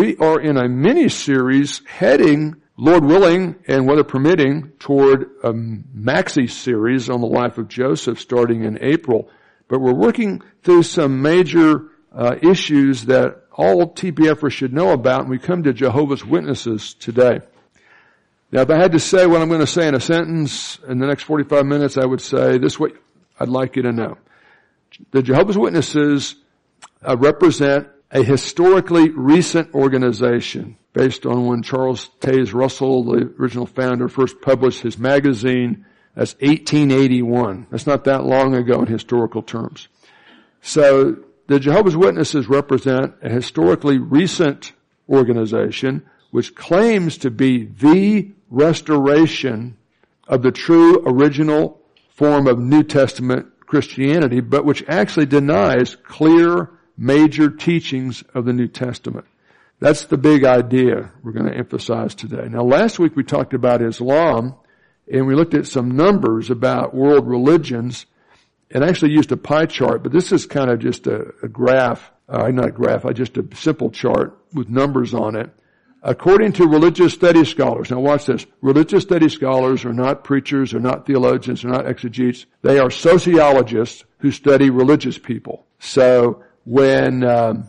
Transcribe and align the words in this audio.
we 0.00 0.16
are 0.16 0.40
in 0.40 0.56
a 0.56 0.66
mini 0.66 1.10
series 1.10 1.82
heading, 1.86 2.56
Lord 2.78 3.04
willing 3.04 3.56
and 3.68 3.86
weather 3.86 4.02
permitting, 4.02 4.72
toward 4.78 5.24
a 5.44 5.52
maxi 5.52 6.50
series 6.50 7.10
on 7.10 7.20
the 7.20 7.26
life 7.26 7.58
of 7.58 7.68
Joseph 7.68 8.18
starting 8.18 8.64
in 8.64 8.82
April. 8.82 9.28
But 9.68 9.82
we're 9.82 9.92
working 9.92 10.40
through 10.62 10.84
some 10.84 11.20
major 11.20 11.90
uh, 12.14 12.36
issues 12.42 13.04
that 13.06 13.44
all 13.52 13.92
TPFers 13.92 14.52
should 14.52 14.72
know 14.72 14.92
about, 14.92 15.20
and 15.20 15.28
we 15.28 15.38
come 15.38 15.64
to 15.64 15.74
Jehovah's 15.74 16.24
Witnesses 16.24 16.94
today. 16.94 17.40
Now, 18.52 18.62
if 18.62 18.70
I 18.70 18.78
had 18.78 18.92
to 18.92 19.00
say 19.00 19.26
what 19.26 19.42
I'm 19.42 19.48
going 19.48 19.60
to 19.60 19.66
say 19.66 19.86
in 19.86 19.94
a 19.94 20.00
sentence 20.00 20.78
in 20.88 20.98
the 20.98 21.08
next 21.08 21.24
45 21.24 21.66
minutes, 21.66 21.98
I 21.98 22.06
would 22.06 22.22
say 22.22 22.56
this 22.56 22.80
way, 22.80 22.92
I'd 23.38 23.50
like 23.50 23.76
you 23.76 23.82
to 23.82 23.92
know. 23.92 24.16
The 25.10 25.20
Jehovah's 25.22 25.58
Witnesses 25.58 26.36
uh, 27.06 27.18
represent 27.18 27.88
a 28.10 28.22
historically 28.22 29.10
recent 29.10 29.74
organization 29.74 30.76
based 30.92 31.26
on 31.26 31.46
when 31.46 31.62
Charles 31.62 32.10
Taze 32.20 32.52
Russell, 32.52 33.04
the 33.04 33.32
original 33.38 33.66
founder, 33.66 34.08
first 34.08 34.40
published 34.40 34.82
his 34.82 34.98
magazine. 34.98 35.86
That's 36.14 36.34
1881. 36.40 37.68
That's 37.70 37.86
not 37.86 38.04
that 38.04 38.24
long 38.24 38.54
ago 38.54 38.80
in 38.80 38.86
historical 38.86 39.42
terms. 39.42 39.88
So 40.60 41.16
the 41.46 41.60
Jehovah's 41.60 41.96
Witnesses 41.96 42.48
represent 42.48 43.14
a 43.22 43.28
historically 43.28 43.98
recent 43.98 44.72
organization 45.08 46.02
which 46.30 46.54
claims 46.54 47.18
to 47.18 47.30
be 47.30 47.64
the 47.64 48.30
restoration 48.50 49.76
of 50.28 50.42
the 50.42 50.52
true 50.52 51.02
original 51.06 51.80
form 52.10 52.46
of 52.46 52.58
New 52.58 52.82
Testament 52.82 53.46
Christianity, 53.66 54.40
but 54.40 54.64
which 54.64 54.84
actually 54.88 55.26
denies 55.26 55.96
clear 55.96 56.70
major 57.00 57.48
teachings 57.48 58.22
of 58.34 58.44
the 58.44 58.52
New 58.52 58.68
Testament. 58.68 59.24
That's 59.80 60.04
the 60.04 60.18
big 60.18 60.44
idea 60.44 61.10
we're 61.22 61.32
going 61.32 61.50
to 61.50 61.56
emphasize 61.56 62.14
today. 62.14 62.46
Now 62.46 62.62
last 62.62 62.98
week 62.98 63.16
we 63.16 63.24
talked 63.24 63.54
about 63.54 63.80
Islam 63.80 64.54
and 65.10 65.26
we 65.26 65.34
looked 65.34 65.54
at 65.54 65.66
some 65.66 65.96
numbers 65.96 66.50
about 66.50 66.94
world 66.94 67.26
religions 67.26 68.04
and 68.70 68.84
actually 68.84 69.12
used 69.12 69.32
a 69.32 69.38
pie 69.38 69.64
chart, 69.64 70.02
but 70.02 70.12
this 70.12 70.30
is 70.30 70.44
kind 70.44 70.70
of 70.70 70.78
just 70.78 71.06
a, 71.06 71.32
a 71.42 71.48
graph, 71.48 72.12
uh, 72.28 72.46
not 72.48 72.68
a 72.68 72.70
graph, 72.70 73.06
I 73.06 73.14
just 73.14 73.38
a 73.38 73.48
simple 73.54 73.90
chart 73.90 74.38
with 74.52 74.68
numbers 74.68 75.14
on 75.14 75.36
it. 75.36 75.50
According 76.02 76.52
to 76.52 76.68
religious 76.68 77.14
study 77.14 77.46
scholars, 77.46 77.90
now 77.90 78.00
watch 78.00 78.26
this, 78.26 78.46
religious 78.60 79.02
study 79.02 79.30
scholars 79.30 79.86
are 79.86 79.92
not 79.94 80.22
preachers, 80.22 80.74
are 80.74 80.80
not 80.80 81.06
theologians, 81.06 81.64
are 81.64 81.68
not 81.68 81.86
exegetes. 81.86 82.44
They 82.60 82.78
are 82.78 82.90
sociologists 82.90 84.04
who 84.18 84.30
study 84.30 84.68
religious 84.68 85.18
people. 85.18 85.66
So 85.78 86.42
when 86.64 87.24
um, 87.24 87.64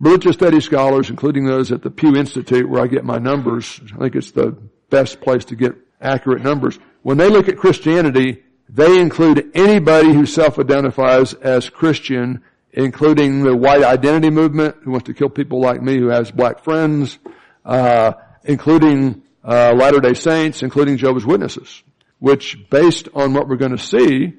religious 0.00 0.34
study 0.34 0.60
scholars, 0.60 1.10
including 1.10 1.46
those 1.46 1.72
at 1.72 1.82
the 1.82 1.90
Pew 1.90 2.14
Institute 2.16 2.68
where 2.68 2.82
I 2.82 2.86
get 2.86 3.04
my 3.04 3.18
numbers, 3.18 3.80
I 3.94 3.98
think 3.98 4.16
it's 4.16 4.32
the 4.32 4.56
best 4.90 5.20
place 5.20 5.46
to 5.46 5.56
get 5.56 5.74
accurate 6.00 6.42
numbers. 6.42 6.78
When 7.02 7.18
they 7.18 7.28
look 7.28 7.48
at 7.48 7.56
Christianity, 7.56 8.42
they 8.68 9.00
include 9.00 9.50
anybody 9.54 10.12
who 10.12 10.26
self-identifies 10.26 11.34
as 11.34 11.70
Christian, 11.70 12.42
including 12.72 13.42
the 13.42 13.56
white 13.56 13.82
identity 13.82 14.30
movement, 14.30 14.76
who 14.82 14.90
wants 14.90 15.06
to 15.06 15.14
kill 15.14 15.28
people 15.28 15.60
like 15.60 15.82
me, 15.82 15.98
who 15.98 16.08
has 16.08 16.30
black 16.30 16.64
friends, 16.64 17.18
uh, 17.64 18.12
including 18.44 19.22
uh, 19.42 19.72
Latter-day 19.74 20.14
Saints, 20.14 20.62
including 20.62 20.96
Jehovah's 20.96 21.26
Witnesses, 21.26 21.82
which, 22.18 22.68
based 22.70 23.08
on 23.14 23.32
what 23.34 23.48
we're 23.48 23.56
going 23.56 23.76
to 23.76 23.78
see, 23.78 24.34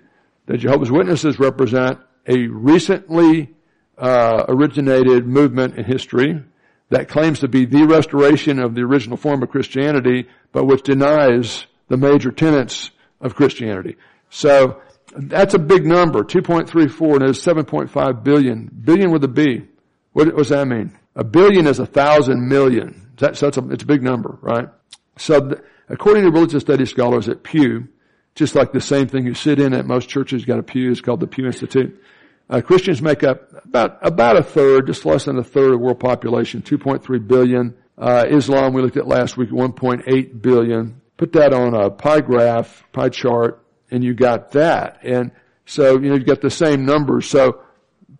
the 0.47 0.57
Jehovah's 0.57 0.91
Witnesses 0.91 1.39
represent 1.39 1.99
a 2.27 2.47
recently 2.47 3.54
uh, 3.97 4.45
originated 4.47 5.25
movement 5.25 5.77
in 5.77 5.85
history 5.85 6.43
that 6.89 7.09
claims 7.09 7.39
to 7.39 7.47
be 7.47 7.65
the 7.65 7.85
restoration 7.85 8.59
of 8.59 8.75
the 8.75 8.81
original 8.81 9.17
form 9.17 9.41
of 9.41 9.49
Christianity, 9.49 10.27
but 10.51 10.65
which 10.65 10.83
denies 10.83 11.65
the 11.87 11.97
major 11.97 12.31
tenets 12.31 12.91
of 13.19 13.35
Christianity. 13.35 13.97
So 14.29 14.81
that's 15.15 15.53
a 15.53 15.59
big 15.59 15.85
number, 15.85 16.23
2.34, 16.23 17.15
and 17.15 17.29
it's 17.29 17.43
7.5 17.43 18.23
billion. 18.23 18.69
Billion 18.83 19.11
with 19.11 19.23
a 19.23 19.27
B. 19.27 19.65
What, 20.13 20.35
does 20.35 20.49
that 20.49 20.67
mean? 20.67 20.97
A 21.15 21.23
billion 21.23 21.67
is 21.67 21.79
a 21.79 21.85
thousand 21.85 22.47
million. 22.47 23.11
That's, 23.17 23.39
that's 23.39 23.57
a, 23.57 23.67
it's 23.69 23.83
a 23.83 23.87
big 23.87 24.03
number, 24.03 24.37
right? 24.41 24.69
So 25.17 25.39
the, 25.39 25.63
according 25.89 26.23
to 26.23 26.31
religious 26.31 26.61
studies 26.61 26.89
scholars 26.89 27.29
at 27.29 27.43
Pew, 27.43 27.87
just 28.35 28.53
like 28.53 28.73
the 28.73 28.81
same 28.81 29.07
thing 29.07 29.25
you 29.25 29.33
sit 29.33 29.59
in 29.59 29.73
at 29.73 29.85
most 29.85 30.09
churches, 30.09 30.43
got 30.45 30.59
a 30.59 30.63
pew, 30.63 30.91
it's 30.91 31.01
called 31.01 31.21
the 31.21 31.27
Pew 31.27 31.45
Institute. 31.45 32.01
Uh, 32.49 32.61
Christians 32.61 33.01
make 33.01 33.23
up 33.23 33.51
about 33.65 33.97
about 34.01 34.37
a 34.37 34.43
third, 34.43 34.87
just 34.87 35.05
less 35.05 35.25
than 35.25 35.37
a 35.37 35.43
third 35.43 35.73
of 35.73 35.79
world 35.79 35.99
population, 35.99 36.61
2.3 36.61 37.27
billion. 37.27 37.75
Uh, 37.97 38.25
Islam 38.29 38.73
we 38.73 38.81
looked 38.81 38.97
at 38.97 39.07
last 39.07 39.35
week, 39.37 39.49
1.8 39.49 40.41
billion. 40.41 41.01
Put 41.17 41.33
that 41.33 41.53
on 41.53 41.73
a 41.73 41.89
pie 41.89 42.21
graph, 42.21 42.83
pie 42.91 43.09
chart, 43.09 43.65
and 43.89 44.03
you 44.03 44.13
got 44.13 44.51
that. 44.51 44.99
And 45.01 45.31
so 45.65 45.99
you 45.99 46.09
know 46.09 46.15
you 46.15 46.23
got 46.23 46.41
the 46.41 46.51
same 46.51 46.85
numbers. 46.85 47.27
So 47.27 47.61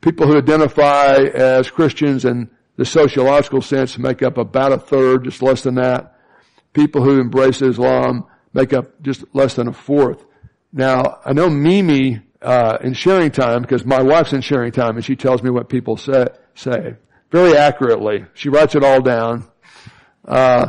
people 0.02 0.26
who 0.26 0.38
identify 0.38 1.18
as 1.18 1.70
Christians 1.70 2.26
in 2.26 2.50
the 2.78 2.86
sociological 2.86 3.62
sense 3.62 3.98
make 3.98 4.24
up 4.24 4.38
about 4.38 4.72
a 4.72 4.80
third, 4.80 5.26
just 5.26 5.44
less 5.44 5.62
than 5.62 5.76
that. 5.76 6.18
People 6.74 7.04
who 7.04 7.20
embrace 7.20 7.62
Islam 7.62 8.26
make 8.54 8.74
up 8.74 9.02
just 9.04 9.24
less 9.34 9.54
than 9.54 9.68
a 9.68 9.74
fourth. 9.74 10.26
Now 10.74 11.20
I 11.24 11.34
know 11.34 11.48
Mimi 11.50 12.22
uh, 12.46 12.78
in 12.82 12.94
sharing 12.94 13.32
time 13.32 13.64
because 13.64 13.84
my 13.86 14.04
wife's 14.04 14.32
in 14.32 14.42
sharing 14.42 14.72
time 14.72 14.96
and 14.96 15.04
she 15.04 15.16
tells 15.16 15.42
me 15.42 15.50
what 15.50 15.68
people 15.68 15.98
say, 15.98 16.28
say 16.54 16.94
very 17.32 17.58
accurately. 17.58 18.26
She 18.36 18.50
writes 18.50 18.76
it 18.76 18.84
all 18.84 19.02
down. 19.02 19.46
Uh, 20.24 20.68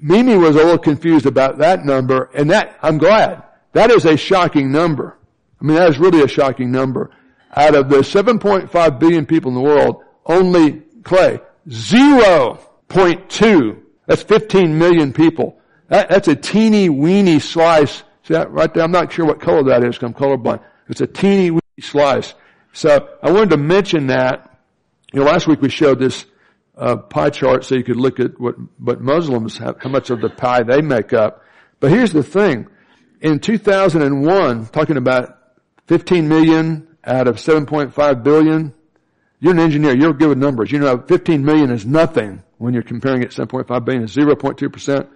Mimi 0.00 0.36
was 0.36 0.56
a 0.56 0.58
little 0.58 0.78
confused 0.78 1.24
about 1.24 1.56
that 1.58 1.86
number 1.86 2.28
and 2.34 2.50
that, 2.50 2.78
I'm 2.82 2.98
glad. 2.98 3.44
That 3.72 3.90
is 3.90 4.04
a 4.04 4.18
shocking 4.18 4.70
number. 4.70 5.16
I 5.60 5.64
mean, 5.64 5.76
that 5.76 5.88
is 5.88 5.98
really 5.98 6.22
a 6.22 6.28
shocking 6.28 6.70
number. 6.70 7.10
Out 7.56 7.74
of 7.74 7.88
the 7.88 8.00
7.5 8.00 8.98
billion 9.00 9.24
people 9.24 9.50
in 9.50 9.54
the 9.54 9.62
world, 9.62 10.04
only, 10.26 10.82
Clay, 11.02 11.40
0.2, 11.68 13.82
that's 14.06 14.22
15 14.22 14.78
million 14.78 15.14
people. 15.14 15.58
That, 15.88 16.10
that's 16.10 16.28
a 16.28 16.36
teeny 16.36 16.90
weeny 16.90 17.40
slice 17.40 18.02
See 18.28 18.34
that 18.34 18.50
right 18.52 18.72
there? 18.74 18.82
I'm 18.82 18.92
not 18.92 19.10
sure 19.10 19.24
what 19.24 19.40
color 19.40 19.62
that 19.64 19.82
is 19.82 19.96
because 19.96 20.02
I'm 20.02 20.14
colorblind. 20.14 20.60
It's 20.90 21.00
a 21.00 21.06
teeny 21.06 21.50
weeny 21.50 21.62
slice. 21.80 22.34
So 22.74 23.08
I 23.22 23.30
wanted 23.30 23.50
to 23.50 23.56
mention 23.56 24.08
that. 24.08 24.58
You 25.14 25.20
know, 25.20 25.26
last 25.26 25.46
week 25.46 25.62
we 25.62 25.70
showed 25.70 25.98
this 25.98 26.26
uh, 26.76 26.96
pie 26.96 27.30
chart 27.30 27.64
so 27.64 27.74
you 27.74 27.82
could 27.82 27.96
look 27.96 28.20
at 28.20 28.38
what, 28.38 28.56
what 28.78 29.00
Muslims 29.00 29.56
have, 29.56 29.80
how 29.80 29.88
much 29.88 30.10
of 30.10 30.20
the 30.20 30.28
pie 30.28 30.62
they 30.62 30.82
make 30.82 31.14
up. 31.14 31.42
But 31.80 31.90
here's 31.90 32.12
the 32.12 32.22
thing. 32.22 32.68
In 33.22 33.38
2001, 33.38 34.66
talking 34.66 34.98
about 34.98 35.38
15 35.86 36.28
million 36.28 36.86
out 37.04 37.28
of 37.28 37.36
7.5 37.36 38.22
billion, 38.22 38.74
you're 39.40 39.52
an 39.52 39.58
engineer. 39.58 39.96
You're 39.96 40.12
good 40.12 40.28
with 40.28 40.38
numbers. 40.38 40.70
You 40.70 40.80
know 40.80 40.98
15 40.98 41.42
million 41.42 41.70
is 41.70 41.86
nothing 41.86 42.42
when 42.58 42.74
you're 42.74 42.82
comparing 42.82 43.22
it 43.22 43.30
7.5 43.30 43.84
billion 43.86 44.04
is 44.04 44.14
0.2%. 44.14 45.08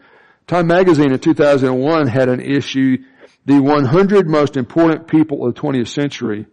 Time 0.46 0.66
magazine 0.66 1.12
in 1.12 1.18
2001 1.18 2.08
had 2.08 2.28
an 2.28 2.40
issue, 2.40 2.98
the 3.46 3.60
100 3.60 4.28
most 4.28 4.56
important 4.56 5.06
people 5.06 5.46
of 5.46 5.54
the 5.54 5.60
20th 5.60 5.88
century. 5.88 6.46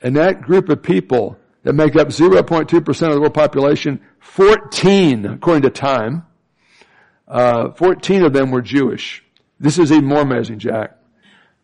And 0.00 0.16
that 0.16 0.42
group 0.42 0.68
of 0.68 0.82
people 0.82 1.38
that 1.62 1.72
make 1.74 1.96
up 1.96 2.08
0.2% 2.08 2.88
of 2.88 3.14
the 3.14 3.20
world 3.20 3.34
population, 3.34 4.00
14, 4.20 5.26
according 5.26 5.62
to 5.62 5.70
Time, 5.70 6.24
uh, 7.28 7.70
14 7.70 8.24
of 8.24 8.32
them 8.32 8.50
were 8.50 8.62
Jewish. 8.62 9.24
This 9.60 9.78
is 9.78 9.92
even 9.92 10.06
more 10.06 10.22
amazing, 10.22 10.58
Jack. 10.58 10.96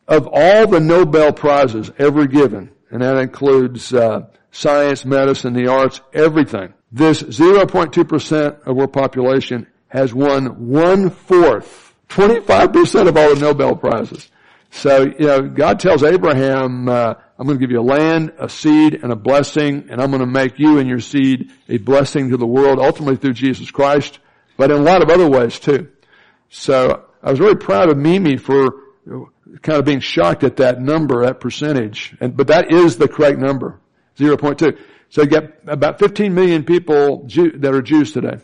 Of 0.06 0.28
all 0.30 0.66
the 0.66 0.80
Nobel 0.80 1.32
Prizes 1.32 1.90
ever 1.98 2.26
given, 2.26 2.70
and 2.90 3.02
that 3.02 3.18
includes 3.18 3.92
uh, 3.92 4.26
science, 4.50 5.04
medicine, 5.04 5.52
the 5.52 5.66
arts, 5.66 6.00
everything, 6.14 6.72
this 6.90 7.22
0.2% 7.22 8.66
of 8.66 8.76
world 8.76 8.92
population 8.92 9.66
has 9.88 10.12
won 10.12 10.68
one 10.68 11.10
fourth, 11.10 11.94
25% 12.08 13.08
of 13.08 13.16
all 13.16 13.34
the 13.34 13.40
Nobel 13.40 13.76
Prizes. 13.76 14.30
So, 14.70 15.02
you 15.02 15.26
know, 15.26 15.42
God 15.42 15.80
tells 15.80 16.02
Abraham, 16.02 16.88
uh, 16.88 17.14
I'm 17.38 17.46
going 17.46 17.58
to 17.58 17.60
give 17.60 17.70
you 17.70 17.80
a 17.80 17.82
land, 17.82 18.32
a 18.38 18.48
seed, 18.48 19.00
and 19.02 19.10
a 19.10 19.16
blessing, 19.16 19.88
and 19.90 20.00
I'm 20.00 20.10
going 20.10 20.20
to 20.20 20.26
make 20.26 20.58
you 20.58 20.78
and 20.78 20.88
your 20.88 21.00
seed 21.00 21.50
a 21.68 21.78
blessing 21.78 22.30
to 22.30 22.36
the 22.36 22.46
world, 22.46 22.78
ultimately 22.78 23.16
through 23.16 23.32
Jesus 23.32 23.70
Christ, 23.70 24.18
but 24.56 24.70
in 24.70 24.76
a 24.76 24.82
lot 24.82 25.02
of 25.02 25.08
other 25.08 25.28
ways 25.28 25.58
too. 25.58 25.88
So, 26.50 27.04
I 27.22 27.30
was 27.30 27.40
really 27.40 27.56
proud 27.56 27.88
of 27.88 27.96
Mimi 27.96 28.36
for 28.36 28.74
kind 29.62 29.78
of 29.78 29.84
being 29.84 30.00
shocked 30.00 30.44
at 30.44 30.56
that 30.56 30.80
number, 30.80 31.24
that 31.24 31.40
percentage. 31.40 32.14
And, 32.20 32.36
but 32.36 32.48
that 32.48 32.70
is 32.70 32.98
the 32.98 33.08
correct 33.08 33.38
number, 33.38 33.80
0.2. 34.18 34.78
So 35.10 35.22
you 35.22 35.28
get 35.28 35.60
about 35.66 35.98
15 35.98 36.34
million 36.34 36.64
people 36.64 37.24
Jew, 37.26 37.52
that 37.58 37.74
are 37.74 37.82
Jews 37.82 38.12
today. 38.12 38.38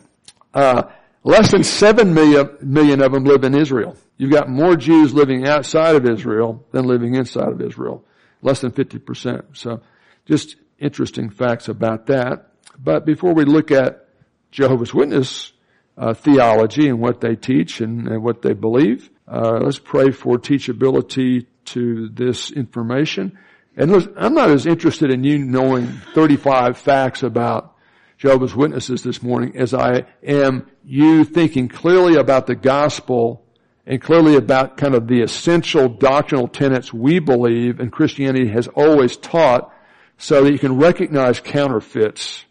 Uh, 0.53 0.83
Less 1.25 1.51
than 1.51 1.63
7 1.63 2.13
million, 2.13 2.55
million 2.61 3.01
of 3.01 3.11
them 3.11 3.25
live 3.25 3.43
in 3.43 3.55
Israel. 3.55 3.97
You've 4.17 4.31
got 4.31 4.47
more 4.47 4.75
Jews 4.75 5.13
living 5.13 5.47
outside 5.47 5.95
of 5.95 6.05
Israel 6.05 6.63
than 6.71 6.85
living 6.85 7.15
inside 7.15 7.49
of 7.49 7.61
Israel. 7.61 8.05
Less 8.43 8.61
than 8.61 8.71
50%. 8.71 9.57
So 9.57 9.81
just 10.25 10.55
interesting 10.79 11.31
facts 11.31 11.67
about 11.67 12.05
that. 12.05 12.51
But 12.77 13.05
before 13.05 13.33
we 13.33 13.43
look 13.43 13.71
at 13.71 14.07
Jehovah's 14.51 14.93
Witness 14.93 15.51
uh, 15.97 16.13
theology 16.13 16.87
and 16.87 16.99
what 16.99 17.21
they 17.21 17.35
teach 17.35 17.81
and, 17.81 18.07
and 18.07 18.23
what 18.23 18.41
they 18.41 18.53
believe. 18.53 19.09
Uh, 19.27 19.59
let's 19.61 19.79
pray 19.79 20.11
for 20.11 20.37
teachability 20.37 21.45
to 21.65 22.09
this 22.09 22.51
information. 22.51 23.37
And 23.75 23.91
listen, 23.91 24.13
I'm 24.17 24.33
not 24.33 24.49
as 24.49 24.65
interested 24.65 25.11
in 25.11 25.23
you 25.23 25.39
knowing 25.39 25.87
35 26.13 26.77
facts 26.77 27.23
about 27.23 27.74
Jehovah's 28.17 28.55
Witnesses 28.55 29.03
this 29.03 29.21
morning 29.21 29.57
as 29.57 29.73
I 29.73 30.05
am 30.23 30.69
you 30.83 31.23
thinking 31.23 31.67
clearly 31.67 32.15
about 32.15 32.47
the 32.47 32.55
gospel 32.55 33.45
and 33.85 34.01
clearly 34.01 34.35
about 34.35 34.77
kind 34.77 34.95
of 34.95 35.07
the 35.07 35.21
essential 35.21 35.89
doctrinal 35.89 36.47
tenets 36.47 36.93
we 36.93 37.19
believe 37.19 37.79
and 37.79 37.91
Christianity 37.91 38.47
has 38.47 38.67
always 38.69 39.17
taught 39.17 39.71
so 40.17 40.43
that 40.43 40.51
you 40.51 40.59
can 40.59 40.77
recognize 40.77 41.39
counterfeits. 41.39 42.45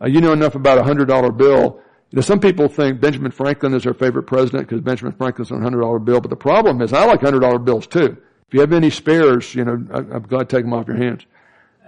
Uh, 0.00 0.06
you 0.06 0.20
know 0.20 0.32
enough 0.32 0.54
about 0.54 0.78
a 0.78 0.82
hundred 0.82 1.06
dollar 1.06 1.30
bill. 1.32 1.80
You 2.10 2.16
know, 2.16 2.22
some 2.22 2.40
people 2.40 2.68
think 2.68 3.00
Benjamin 3.00 3.32
Franklin 3.32 3.74
is 3.74 3.84
their 3.84 3.94
favorite 3.94 4.24
president 4.24 4.68
because 4.68 4.82
Benjamin 4.82 5.12
Franklin's 5.12 5.50
on 5.50 5.60
a 5.60 5.62
hundred 5.62 5.80
dollar 5.80 5.98
bill, 5.98 6.20
but 6.20 6.30
the 6.30 6.36
problem 6.36 6.82
is 6.82 6.92
I 6.92 7.04
like 7.06 7.20
hundred 7.20 7.40
dollar 7.40 7.58
bills 7.58 7.86
too. 7.86 8.16
If 8.48 8.54
you 8.54 8.60
have 8.60 8.72
any 8.72 8.90
spares, 8.90 9.54
you 9.54 9.64
know, 9.64 9.84
I, 9.92 9.98
I'm 9.98 10.22
glad 10.22 10.48
to 10.48 10.56
take 10.56 10.64
them 10.64 10.72
off 10.72 10.86
your 10.86 10.96
hands. 10.96 11.24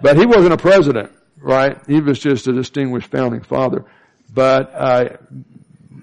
But 0.01 0.17
he 0.17 0.25
wasn't 0.25 0.53
a 0.53 0.57
president, 0.57 1.11
right? 1.41 1.77
He 1.87 2.01
was 2.01 2.19
just 2.19 2.47
a 2.47 2.53
distinguished 2.53 3.09
founding 3.11 3.41
father. 3.41 3.85
But 4.33 4.73
uh, 4.73 5.17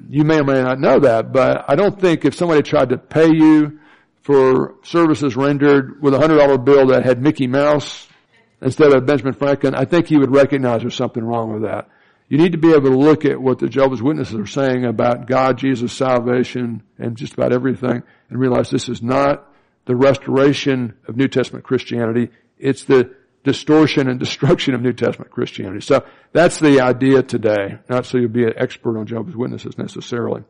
you 0.09 0.25
may 0.25 0.41
or 0.41 0.45
may 0.45 0.63
not 0.63 0.81
know 0.81 1.01
that, 1.01 1.33
but 1.33 1.65
I 1.69 1.75
don't 1.75 2.01
think 2.01 2.25
if 2.25 2.35
somebody 2.35 2.63
tried 2.63 2.91
to 2.91 2.99
pay 2.99 3.29
you 3.29 3.81
for 4.23 4.75
services 4.83 5.37
rendered 5.37 6.03
with 6.03 6.15
a 6.15 6.19
hundred 6.19 6.39
dollar 6.39 6.59
bill 6.59 6.89
that 6.89 7.05
had 7.05 7.23
Mickey 7.23 7.47
Mouse 7.47 8.09
instead 8.61 8.93
of 8.93 9.07
Benjamin 9.07 9.35
Franklin, 9.35 9.75
I 9.75 9.85
think 9.85 10.09
he 10.09 10.19
would 10.19 10.35
recognize 10.35 10.81
there's 10.81 10.97
something 10.97 11.23
wrong 11.23 11.53
with 11.53 11.63
that. 11.63 11.89
You 12.29 12.39
need 12.39 12.53
to 12.53 12.59
be 12.59 12.73
able 12.73 12.91
to 12.91 12.99
look 12.99 13.25
at 13.25 13.41
what 13.41 13.61
the 13.61 13.69
Jehovah's 13.69 14.03
Witnesses 14.03 14.35
are 14.35 14.47
saying 14.47 14.85
about 14.85 15.27
God, 15.27 15.59
Jesus, 15.59 15.93
salvation, 15.93 16.83
and 16.99 17.17
just 17.17 17.35
about 17.35 17.53
everything 17.53 18.03
and 18.29 18.41
realize 18.41 18.69
this 18.69 18.89
is 18.89 19.01
not 19.01 19.49
the 19.85 19.95
restoration 19.95 20.95
of 21.07 21.17
New 21.17 21.29
Testament 21.29 21.65
Christianity. 21.65 22.31
It's 22.59 22.85
the 22.85 23.15
distortion 23.47 24.09
and 24.09 24.19
destruction 24.19 24.75
of 24.75 24.83
New 24.83 24.93
Testament 24.93 25.31
Christianity. 25.31 25.81
So 25.81 26.05
that's 26.33 26.59
the 26.59 26.81
idea 26.81 27.23
today. 27.23 27.79
Not 27.89 28.05
so 28.05 28.19
you'll 28.19 28.29
be 28.29 28.43
an 28.43 28.55
expert 28.57 28.99
on 28.99 29.07
Jehovah's 29.07 29.37
Witnesses 29.37 29.79
necessarily. 29.79 30.43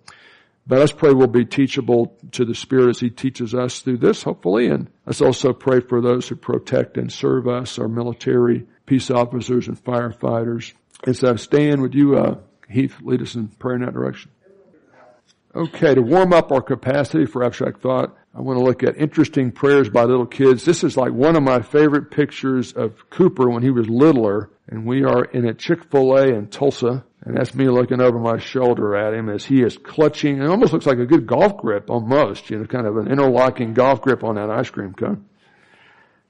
But 0.66 0.78
let's 0.78 0.92
pray 0.92 1.12
we'll 1.12 1.26
be 1.26 1.44
teachable 1.44 2.16
to 2.32 2.46
the 2.46 2.54
Spirit 2.54 2.88
as 2.88 2.98
He 2.98 3.10
teaches 3.10 3.54
us 3.54 3.80
through 3.80 3.98
this, 3.98 4.22
hopefully. 4.22 4.68
And 4.68 4.88
let's 5.04 5.20
also 5.20 5.52
pray 5.52 5.80
for 5.80 6.00
those 6.00 6.26
who 6.26 6.36
protect 6.36 6.96
and 6.96 7.12
serve 7.12 7.46
us, 7.46 7.78
our 7.78 7.86
military, 7.86 8.66
peace 8.86 9.10
officers, 9.10 9.68
and 9.68 9.76
firefighters. 9.84 10.72
As 11.06 11.22
I 11.22 11.36
stand, 11.36 11.82
would 11.82 11.94
you, 11.94 12.16
uh, 12.16 12.38
Heath, 12.68 12.96
lead 13.02 13.20
us 13.20 13.34
in 13.34 13.48
prayer 13.48 13.76
in 13.76 13.82
that 13.82 13.92
direction? 13.92 14.30
Okay, 15.54 15.94
to 15.94 16.02
warm 16.02 16.32
up 16.32 16.50
our 16.50 16.62
capacity 16.62 17.26
for 17.26 17.44
abstract 17.44 17.82
thought, 17.82 18.16
I 18.36 18.42
want 18.42 18.58
to 18.58 18.64
look 18.64 18.82
at 18.82 18.98
interesting 18.98 19.50
prayers 19.50 19.88
by 19.88 20.04
little 20.04 20.26
kids. 20.26 20.62
This 20.62 20.84
is 20.84 20.94
like 20.94 21.10
one 21.10 21.36
of 21.36 21.42
my 21.42 21.62
favorite 21.62 22.10
pictures 22.10 22.74
of 22.74 23.08
Cooper 23.08 23.48
when 23.48 23.62
he 23.62 23.70
was 23.70 23.88
littler. 23.88 24.50
And 24.68 24.84
we 24.84 25.04
are 25.04 25.24
in 25.24 25.48
a 25.48 25.54
Chick-fil-A 25.54 26.34
in 26.34 26.48
Tulsa. 26.48 27.02
And 27.24 27.34
that's 27.34 27.54
me 27.54 27.70
looking 27.70 28.02
over 28.02 28.18
my 28.18 28.36
shoulder 28.36 28.94
at 28.94 29.14
him 29.14 29.30
as 29.30 29.46
he 29.46 29.62
is 29.62 29.78
clutching. 29.78 30.42
It 30.42 30.48
almost 30.48 30.74
looks 30.74 30.84
like 30.84 30.98
a 30.98 31.06
good 31.06 31.26
golf 31.26 31.56
grip 31.56 31.88
almost, 31.88 32.50
you 32.50 32.58
know, 32.58 32.66
kind 32.66 32.86
of 32.86 32.98
an 32.98 33.10
interlocking 33.10 33.72
golf 33.72 34.02
grip 34.02 34.22
on 34.22 34.34
that 34.34 34.50
ice 34.50 34.68
cream 34.68 34.92
cone. 34.92 35.24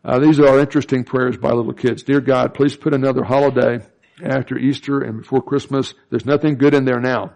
Uh, 0.05 0.21
these 0.21 0.39
are 0.39 0.61
interesting 0.61 1.03
prayers 1.03 1.37
by 1.37 1.51
little 1.51 1.73
kids. 1.73 2.05
Dear 2.05 2.21
God, 2.21 2.55
please 2.55 2.77
put 2.77 2.95
another 2.95 3.25
holiday 3.25 3.85
after 4.23 4.57
Easter 4.57 5.01
and 5.01 5.23
before 5.23 5.43
Christmas. 5.43 5.93
There's 6.11 6.25
nothing 6.25 6.57
good 6.57 6.73
in 6.73 6.85
there 6.85 7.01
now. 7.01 7.33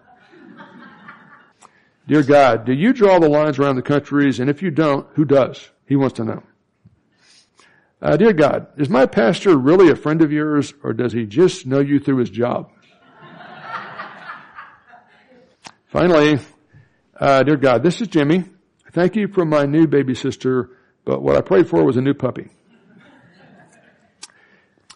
Dear 2.06 2.22
God, 2.22 2.64
do 2.64 2.72
you 2.72 2.92
draw 2.92 3.18
the 3.18 3.28
lines 3.28 3.58
around 3.58 3.76
the 3.76 3.82
countries? 3.82 4.40
And 4.40 4.50
if 4.50 4.62
you 4.62 4.70
don't, 4.70 5.06
who 5.14 5.24
does? 5.24 5.70
He 5.86 5.96
wants 5.96 6.16
to 6.16 6.24
know. 6.24 6.42
Uh, 8.02 8.16
dear 8.16 8.32
God, 8.32 8.68
is 8.78 8.88
my 8.88 9.04
pastor 9.04 9.56
really 9.56 9.90
a 9.90 9.96
friend 9.96 10.22
of 10.22 10.32
yours 10.32 10.72
or 10.82 10.94
does 10.94 11.12
he 11.12 11.26
just 11.26 11.66
know 11.66 11.80
you 11.80 12.00
through 12.00 12.16
his 12.16 12.30
job? 12.30 12.70
Finally, 15.88 16.38
uh, 17.18 17.42
dear 17.42 17.56
God, 17.56 17.82
this 17.82 18.00
is 18.00 18.08
Jimmy. 18.08 18.44
Thank 18.92 19.16
you 19.16 19.28
for 19.28 19.44
my 19.44 19.66
new 19.66 19.86
baby 19.86 20.14
sister, 20.14 20.70
but 21.04 21.22
what 21.22 21.36
I 21.36 21.42
prayed 21.42 21.68
for 21.68 21.84
was 21.84 21.98
a 21.98 22.00
new 22.00 22.14
puppy. 22.14 22.48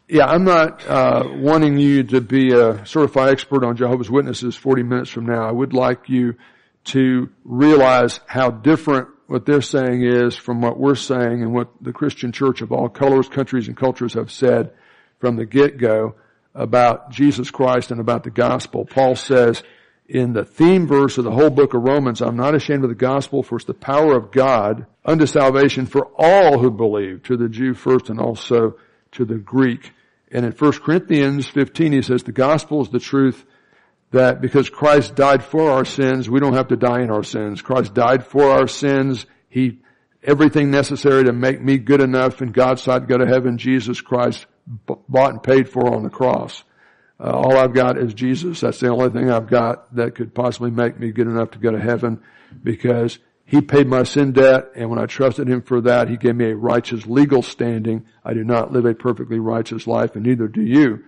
Yeah, 0.09 0.27
I'm 0.27 0.45
not 0.45 0.87
uh, 0.87 1.25
wanting 1.27 1.79
you 1.79 2.05
to 2.05 2.21
be 2.21 2.53
a 2.53 2.87
certified 2.87 3.31
expert 3.31 3.65
on 3.65 3.77
Jehovah's 3.77 4.11
Witnesses 4.11 4.57
40 4.57 4.83
minutes 4.83 5.11
from 5.11 5.27
now. 5.27 5.47
I 5.47 5.53
would 5.53 5.73
like 5.73 6.09
you 6.09 6.37
to 6.85 7.31
realize 7.45 8.21
how 8.27 8.51
different 8.51 9.09
what 9.27 9.47
they're 9.47 9.63
saying 9.63 10.03
is 10.03 10.37
from 10.37 10.61
what 10.61 10.79
we're 10.79 10.95
saying 10.95 11.43
and 11.43 11.55
what 11.55 11.71
the 11.81 11.93
Christian 11.93 12.31
church 12.31 12.61
of 12.61 12.73
all 12.73 12.89
colors, 12.89 13.29
countries, 13.29 13.69
and 13.69 13.77
cultures 13.77 14.15
have 14.15 14.31
said 14.31 14.73
from 15.19 15.37
the 15.37 15.47
get-go 15.47 16.15
about 16.55 17.11
Jesus 17.11 17.51
Christ 17.51 17.91
and 17.91 18.01
about 18.01 18.23
the 18.23 18.31
gospel. 18.31 18.85
Paul 18.85 19.17
says 19.17 19.63
in 20.07 20.35
the 20.35 20.45
theme 20.45 20.87
verse 20.87 21.17
of 21.17 21.25
the 21.25 21.31
whole 21.31 21.51
book 21.51 21.73
of 21.73 21.83
Romans, 21.83 22.21
I'm 22.21 22.37
not 22.37 22.55
ashamed 22.55 22.85
of 22.85 22.91
the 22.91 22.95
gospel 22.95 23.43
for 23.43 23.57
it's 23.57 23.65
the 23.65 23.75
power 23.75 24.17
of 24.17 24.31
God 24.31 24.87
unto 25.05 25.27
salvation 25.27 25.87
for 25.87 26.11
all 26.17 26.59
who 26.59 26.71
believe, 26.71 27.23
to 27.25 27.37
the 27.37 27.49
Jew 27.49 27.75
first 27.75 28.11
and 28.11 28.21
also 28.21 28.77
to 29.13 29.25
the 29.25 29.37
Greek. 29.37 29.93
And 30.31 30.45
in 30.45 30.53
1 30.53 30.73
Corinthians 30.73 31.47
15 31.47 31.93
he 31.93 32.03
says 32.03 32.23
the 32.23 32.33
gospel 32.33 32.83
is 32.83 32.91
the 32.91 33.01
truth 33.01 33.47
that 34.15 34.41
because 34.41 34.71
Christ 34.71 35.15
died 35.15 35.45
for 35.45 35.71
our 35.71 35.85
sins, 35.85 36.29
we 36.29 36.41
don't 36.41 36.55
have 36.55 36.69
to 36.69 36.77
die 36.77 37.03
in 37.03 37.11
our 37.11 37.23
sins. 37.23 37.63
Christ 37.63 37.95
died 37.95 38.27
for 38.27 38.51
our 38.51 38.67
sins. 38.67 39.27
He, 39.49 39.81
everything 40.23 40.71
necessary 40.71 41.25
to 41.25 41.33
make 41.33 41.61
me 41.61 41.79
good 41.79 42.01
enough 42.01 42.43
in 42.43 42.51
God's 42.51 42.83
sight 42.83 43.01
to 43.01 43.07
go 43.07 43.19
to 43.19 43.27
heaven, 43.27 43.59
Jesus 43.59 44.01
Christ 44.01 44.47
bought 44.67 45.31
and 45.31 45.43
paid 45.43 45.69
for 45.69 45.95
on 45.95 46.03
the 46.03 46.11
cross. 46.11 46.65
Uh, 47.21 47.31
all 47.31 47.57
I've 47.57 47.75
got 47.75 47.99
is 47.99 48.15
Jesus. 48.15 48.61
That's 48.61 48.81
the 48.81 48.89
only 48.89 49.11
thing 49.11 49.31
I've 49.31 49.49
got 49.49 49.95
that 49.95 50.15
could 50.15 50.35
possibly 50.35 50.71
make 50.71 50.99
me 50.99 51.13
good 51.13 51.29
enough 51.29 51.53
to 51.53 51.59
go 51.59 51.71
to 51.71 51.81
heaven 51.81 52.21
because 52.63 53.19
He 53.45 53.61
paid 53.61 53.87
my 53.87 54.03
sin 54.03 54.33
debt 54.33 54.71
and 54.75 54.91
when 54.91 54.99
I 54.99 55.07
trusted 55.07 55.49
Him 55.49 55.63
for 55.63 55.81
that, 55.83 56.09
He 56.09 56.17
gave 56.17 56.35
me 56.35 56.51
a 56.51 56.57
righteous 56.57 57.07
legal 57.07 57.43
standing. 57.43 58.07
I 58.25 58.35
do 58.35 58.43
not 58.43 58.73
live 58.73 58.87
a 58.87 58.95
perfectly 58.95 59.39
righteous 59.39 59.87
life 59.87 60.17
and 60.17 60.25
neither 60.25 60.49
do 60.49 60.63
you. 60.63 61.05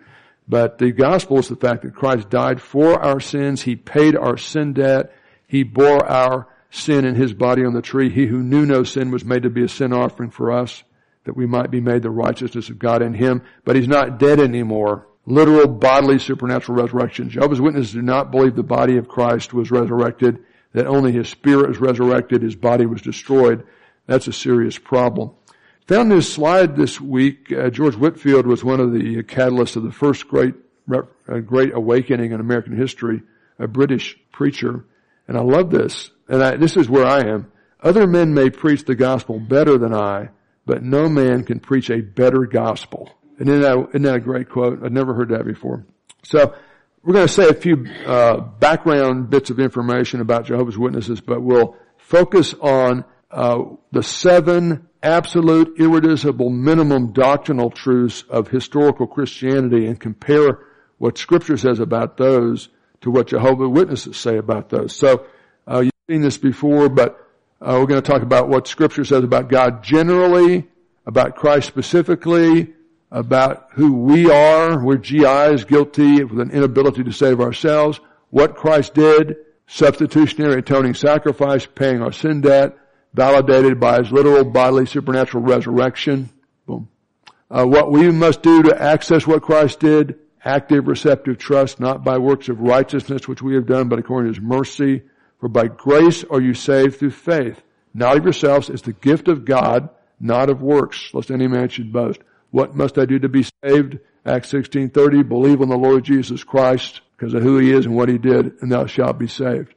But 0.48 0.78
the 0.78 0.92
gospel 0.92 1.38
is 1.38 1.48
the 1.48 1.56
fact 1.56 1.82
that 1.82 1.94
Christ 1.94 2.30
died 2.30 2.60
for 2.60 3.02
our 3.02 3.20
sins. 3.20 3.62
He 3.62 3.76
paid 3.76 4.16
our 4.16 4.36
sin 4.36 4.74
debt. 4.74 5.12
He 5.46 5.62
bore 5.64 6.04
our 6.06 6.48
sin 6.70 7.04
in 7.04 7.14
his 7.14 7.32
body 7.32 7.64
on 7.64 7.74
the 7.74 7.82
tree. 7.82 8.10
He 8.10 8.26
who 8.26 8.42
knew 8.42 8.64
no 8.64 8.84
sin 8.84 9.10
was 9.10 9.24
made 9.24 9.42
to 9.42 9.50
be 9.50 9.64
a 9.64 9.68
sin 9.68 9.92
offering 9.92 10.30
for 10.30 10.52
us 10.52 10.84
that 11.26 11.36
we 11.36 11.46
might 11.46 11.70
be 11.70 11.80
made 11.80 12.02
the 12.02 12.10
righteousness 12.10 12.70
of 12.70 12.78
God 12.78 13.02
in 13.02 13.12
him. 13.12 13.42
But 13.64 13.76
he's 13.76 13.88
not 13.88 14.18
dead 14.18 14.40
anymore. 14.40 15.06
Literal 15.26 15.66
bodily 15.66 16.20
supernatural 16.20 16.80
resurrection. 16.80 17.30
Jehovah's 17.30 17.60
Witnesses 17.60 17.92
do 17.92 18.02
not 18.02 18.30
believe 18.30 18.54
the 18.54 18.62
body 18.62 18.96
of 18.96 19.08
Christ 19.08 19.52
was 19.52 19.72
resurrected, 19.72 20.38
that 20.72 20.86
only 20.86 21.10
his 21.10 21.28
spirit 21.28 21.68
was 21.68 21.78
resurrected, 21.78 22.42
his 22.42 22.54
body 22.54 22.86
was 22.86 23.02
destroyed. 23.02 23.64
That's 24.06 24.28
a 24.28 24.32
serious 24.32 24.78
problem. 24.78 25.32
Found 25.88 26.10
this 26.10 26.32
slide 26.32 26.74
this 26.74 27.00
week. 27.00 27.52
Uh, 27.52 27.70
George 27.70 27.94
Whitefield 27.94 28.44
was 28.44 28.64
one 28.64 28.80
of 28.80 28.92
the 28.92 29.22
catalysts 29.22 29.76
of 29.76 29.84
the 29.84 29.92
first 29.92 30.26
great, 30.26 30.54
uh, 30.92 31.38
great 31.38 31.72
awakening 31.74 32.32
in 32.32 32.40
American 32.40 32.76
history, 32.76 33.22
a 33.60 33.68
British 33.68 34.18
preacher. 34.32 34.84
And 35.28 35.38
I 35.38 35.42
love 35.42 35.70
this. 35.70 36.10
And 36.28 36.42
I, 36.42 36.56
this 36.56 36.76
is 36.76 36.88
where 36.88 37.06
I 37.06 37.20
am. 37.20 37.52
Other 37.80 38.08
men 38.08 38.34
may 38.34 38.50
preach 38.50 38.84
the 38.84 38.96
gospel 38.96 39.38
better 39.38 39.78
than 39.78 39.94
I, 39.94 40.30
but 40.64 40.82
no 40.82 41.08
man 41.08 41.44
can 41.44 41.60
preach 41.60 41.88
a 41.88 42.00
better 42.00 42.46
gospel. 42.46 43.12
And 43.38 43.48
isn't 43.48 43.60
that, 43.60 43.88
isn't 43.90 44.02
that 44.02 44.16
a 44.16 44.20
great 44.20 44.48
quote? 44.48 44.84
I'd 44.84 44.92
never 44.92 45.14
heard 45.14 45.28
that 45.28 45.44
before. 45.44 45.86
So 46.24 46.52
we're 47.04 47.14
going 47.14 47.28
to 47.28 47.32
say 47.32 47.48
a 47.48 47.54
few 47.54 47.86
uh, 48.04 48.38
background 48.38 49.30
bits 49.30 49.50
of 49.50 49.60
information 49.60 50.20
about 50.20 50.46
Jehovah's 50.46 50.76
Witnesses, 50.76 51.20
but 51.20 51.42
we'll 51.42 51.76
focus 51.96 52.54
on 52.54 53.04
uh, 53.30 53.62
the 53.92 54.02
seven 54.02 54.88
absolute, 55.06 55.78
irreducible, 55.78 56.50
minimum 56.50 57.12
doctrinal 57.12 57.70
truths 57.70 58.24
of 58.28 58.48
historical 58.48 59.06
Christianity 59.06 59.86
and 59.86 59.98
compare 59.98 60.58
what 60.98 61.16
Scripture 61.16 61.56
says 61.56 61.78
about 61.78 62.16
those 62.16 62.68
to 63.02 63.10
what 63.10 63.28
Jehovah 63.28 63.68
Witnesses 63.68 64.16
say 64.16 64.36
about 64.36 64.68
those. 64.68 64.96
So 64.96 65.26
uh, 65.70 65.80
you've 65.80 65.92
seen 66.10 66.22
this 66.22 66.38
before, 66.38 66.88
but 66.88 67.24
uh, 67.60 67.78
we're 67.78 67.86
going 67.86 68.02
to 68.02 68.10
talk 68.10 68.22
about 68.22 68.48
what 68.48 68.66
Scripture 68.66 69.04
says 69.04 69.22
about 69.22 69.48
God 69.48 69.84
generally, 69.84 70.66
about 71.06 71.36
Christ 71.36 71.68
specifically, 71.68 72.74
about 73.12 73.68
who 73.74 73.92
we 73.92 74.28
are. 74.28 74.84
We're 74.84 74.96
GIs, 74.96 75.64
guilty 75.64 76.24
with 76.24 76.40
an 76.40 76.50
inability 76.50 77.04
to 77.04 77.12
save 77.12 77.40
ourselves. 77.40 78.00
What 78.30 78.56
Christ 78.56 78.94
did, 78.94 79.36
substitutionary 79.68 80.58
atoning 80.58 80.94
sacrifice, 80.94 81.64
paying 81.64 82.02
our 82.02 82.12
sin 82.12 82.40
debt, 82.40 82.76
validated 83.14 83.80
by 83.80 83.98
his 83.98 84.12
literal 84.12 84.44
bodily 84.44 84.86
supernatural 84.86 85.42
resurrection. 85.42 86.30
Boom. 86.66 86.88
Uh, 87.50 87.64
what 87.64 87.90
we 87.90 88.10
must 88.10 88.42
do 88.42 88.62
to 88.64 88.82
access 88.82 89.26
what 89.26 89.42
Christ 89.42 89.80
did, 89.80 90.18
active 90.44 90.86
receptive 90.86 91.38
trust, 91.38 91.80
not 91.80 92.04
by 92.04 92.18
works 92.18 92.48
of 92.48 92.60
righteousness 92.60 93.26
which 93.26 93.42
we 93.42 93.54
have 93.54 93.66
done, 93.66 93.88
but 93.88 93.98
according 93.98 94.32
to 94.32 94.40
his 94.40 94.46
mercy. 94.46 95.02
For 95.40 95.48
by 95.48 95.68
grace 95.68 96.24
are 96.30 96.40
you 96.40 96.54
saved 96.54 96.98
through 96.98 97.10
faith, 97.10 97.62
not 97.94 98.16
of 98.16 98.24
yourselves, 98.24 98.68
it's 98.68 98.82
the 98.82 98.92
gift 98.92 99.28
of 99.28 99.44
God, 99.44 99.88
not 100.20 100.50
of 100.50 100.62
works, 100.62 101.10
lest 101.14 101.30
any 101.30 101.46
man 101.46 101.68
should 101.68 101.92
boast. 101.92 102.20
What 102.50 102.74
must 102.74 102.98
I 102.98 103.06
do 103.06 103.18
to 103.18 103.28
be 103.28 103.46
saved? 103.64 103.98
Acts 104.24 104.52
16:30, 104.52 105.22
believe 105.22 105.62
on 105.62 105.68
the 105.68 105.78
Lord 105.78 106.04
Jesus 106.04 106.42
Christ 106.42 107.00
because 107.16 107.32
of 107.32 107.42
who 107.42 107.58
he 107.58 107.70
is 107.70 107.86
and 107.86 107.94
what 107.94 108.08
he 108.08 108.18
did, 108.18 108.54
and 108.60 108.70
thou 108.70 108.86
shalt 108.86 109.18
be 109.18 109.28
saved. 109.28 109.74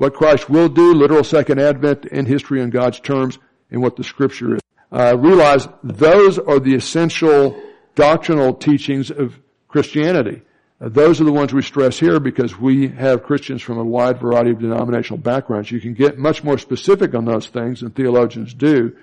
What 0.00 0.14
Christ 0.14 0.48
will 0.48 0.70
do, 0.70 0.94
literal 0.94 1.22
second 1.22 1.60
advent 1.60 2.06
in 2.06 2.24
history 2.24 2.62
in 2.62 2.70
God's 2.70 3.00
terms, 3.00 3.38
and 3.70 3.82
what 3.82 3.96
the 3.96 4.02
scripture 4.02 4.54
is. 4.54 4.62
Uh, 4.90 5.14
realize 5.18 5.68
those 5.84 6.38
are 6.38 6.58
the 6.58 6.74
essential 6.74 7.62
doctrinal 7.96 8.54
teachings 8.54 9.10
of 9.10 9.38
Christianity. 9.68 10.40
Uh, 10.80 10.88
those 10.88 11.20
are 11.20 11.24
the 11.24 11.32
ones 11.32 11.52
we 11.52 11.60
stress 11.60 11.98
here 11.98 12.18
because 12.18 12.58
we 12.58 12.88
have 12.88 13.24
Christians 13.24 13.60
from 13.60 13.76
a 13.76 13.84
wide 13.84 14.18
variety 14.18 14.52
of 14.52 14.60
denominational 14.60 15.18
backgrounds. 15.18 15.70
You 15.70 15.82
can 15.82 15.92
get 15.92 16.16
much 16.16 16.42
more 16.42 16.56
specific 16.56 17.14
on 17.14 17.26
those 17.26 17.48
things 17.48 17.80
than 17.80 17.90
theologians 17.90 18.54
do, 18.54 18.96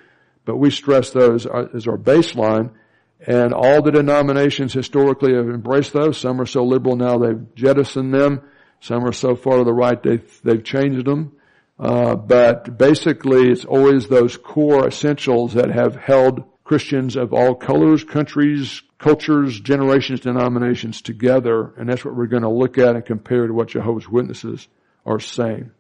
but 0.46 0.58
we 0.58 0.72
stress 0.72 1.12
those 1.12 1.46
as 1.46 1.88
our 1.88 2.00
baseline. 2.00 2.72
And 3.20 3.54
all 3.54 3.84
the 3.84 3.92
denominations 3.92 4.74
historically 4.74 5.36
have 5.36 5.48
embraced 5.48 5.94
those. 5.94 6.18
Some 6.18 6.42
are 6.42 6.48
so 6.48 6.64
liberal 6.64 6.96
now 6.96 7.20
they've 7.20 7.54
jettisoned 7.54 8.16
them. 8.16 8.42
Some 8.80 9.06
are 9.06 9.14
so 9.14 9.36
far 9.36 9.58
to 9.58 9.64
the 9.64 9.74
right 9.74 10.02
they've, 10.02 10.42
they've 10.44 10.64
changed 10.64 11.06
them. 11.06 11.34
Uh, 11.80 12.16
but 12.16 12.78
basically 12.78 13.50
it's 13.50 13.66
always 13.66 14.08
those 14.08 14.36
core 14.38 14.88
essentials 14.88 15.54
that 15.54 15.70
have 15.70 15.96
held 15.96 16.44
Christians 16.64 17.16
of 17.16 17.34
all 17.34 17.56
colors, 17.56 18.04
countries, 18.04 18.82
cultures, 18.98 19.60
generations, 19.60 20.20
denominations 20.20 21.02
together, 21.02 21.74
and 21.78 21.88
that's 21.88 22.04
what 22.04 22.16
we're 22.16 22.28
going 22.28 22.44
to 22.44 22.50
look 22.50 22.78
at 22.78 22.96
and 22.96 23.06
compare 23.06 23.48
to 23.48 23.54
what 23.54 23.70
Jehovah's 23.70 24.10
Witnesses 24.10 24.68
are 25.06 25.20
saying. 25.20 25.72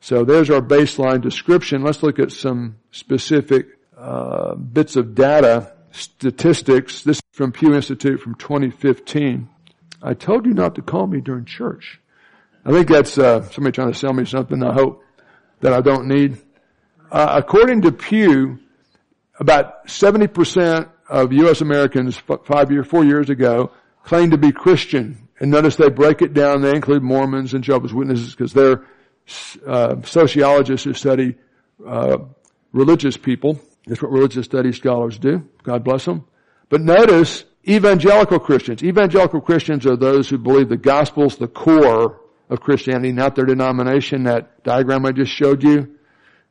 So 0.00 0.24
there's 0.24 0.50
our 0.50 0.60
baseline 0.60 1.20
description. 1.20 1.82
Let's 1.82 2.02
look 2.02 2.18
at 2.18 2.32
some 2.32 2.76
specific 2.90 3.66
uh, 3.96 4.54
bits 4.54 4.96
of 4.96 5.14
data, 5.14 5.72
statistics. 5.92 7.02
This 7.02 7.16
is 7.16 7.22
from 7.32 7.52
Pew 7.52 7.74
Institute 7.74 8.20
from 8.20 8.34
2015. 8.34 9.48
I 10.02 10.14
told 10.14 10.46
you 10.46 10.54
not 10.54 10.74
to 10.74 10.82
call 10.82 11.06
me 11.06 11.20
during 11.20 11.44
church. 11.44 12.00
I 12.66 12.72
think 12.72 12.88
that's 12.88 13.16
uh, 13.16 13.48
somebody 13.50 13.72
trying 13.72 13.92
to 13.92 13.98
sell 13.98 14.12
me 14.12 14.24
something. 14.24 14.60
I 14.60 14.72
hope 14.72 15.04
that 15.60 15.72
I 15.72 15.80
don't 15.80 16.08
need. 16.08 16.42
Uh, 17.12 17.40
according 17.40 17.82
to 17.82 17.92
Pew, 17.92 18.58
about 19.38 19.86
70% 19.86 20.90
of 21.08 21.32
U.S. 21.32 21.60
Americans 21.60 22.20
five 22.44 22.72
years, 22.72 22.88
four 22.88 23.04
years 23.04 23.30
ago 23.30 23.70
claimed 24.02 24.32
to 24.32 24.38
be 24.38 24.50
Christian. 24.50 25.28
And 25.38 25.52
notice 25.52 25.76
they 25.76 25.90
break 25.90 26.22
it 26.22 26.34
down. 26.34 26.60
They 26.60 26.74
include 26.74 27.04
Mormons 27.04 27.54
and 27.54 27.62
Jehovah's 27.62 27.94
Witnesses 27.94 28.34
because 28.34 28.52
they're 28.52 28.84
uh, 29.64 30.02
sociologists 30.02 30.84
who 30.84 30.92
study 30.92 31.36
uh, 31.86 32.18
religious 32.72 33.16
people. 33.16 33.60
That's 33.86 34.02
what 34.02 34.10
religious 34.10 34.44
studies 34.44 34.76
scholars 34.76 35.20
do. 35.20 35.48
God 35.62 35.84
bless 35.84 36.04
them. 36.04 36.24
But 36.68 36.80
notice 36.80 37.44
evangelical 37.68 38.40
Christians. 38.40 38.82
Evangelical 38.82 39.40
Christians 39.40 39.86
are 39.86 39.96
those 39.96 40.28
who 40.28 40.38
believe 40.38 40.68
the 40.68 40.76
gospel's 40.76 41.36
the 41.36 41.46
core 41.46 42.22
of 42.48 42.60
Christianity, 42.60 43.12
not 43.12 43.34
their 43.34 43.44
denomination. 43.44 44.24
That 44.24 44.62
diagram 44.62 45.06
I 45.06 45.12
just 45.12 45.32
showed 45.32 45.62
you, 45.62 45.96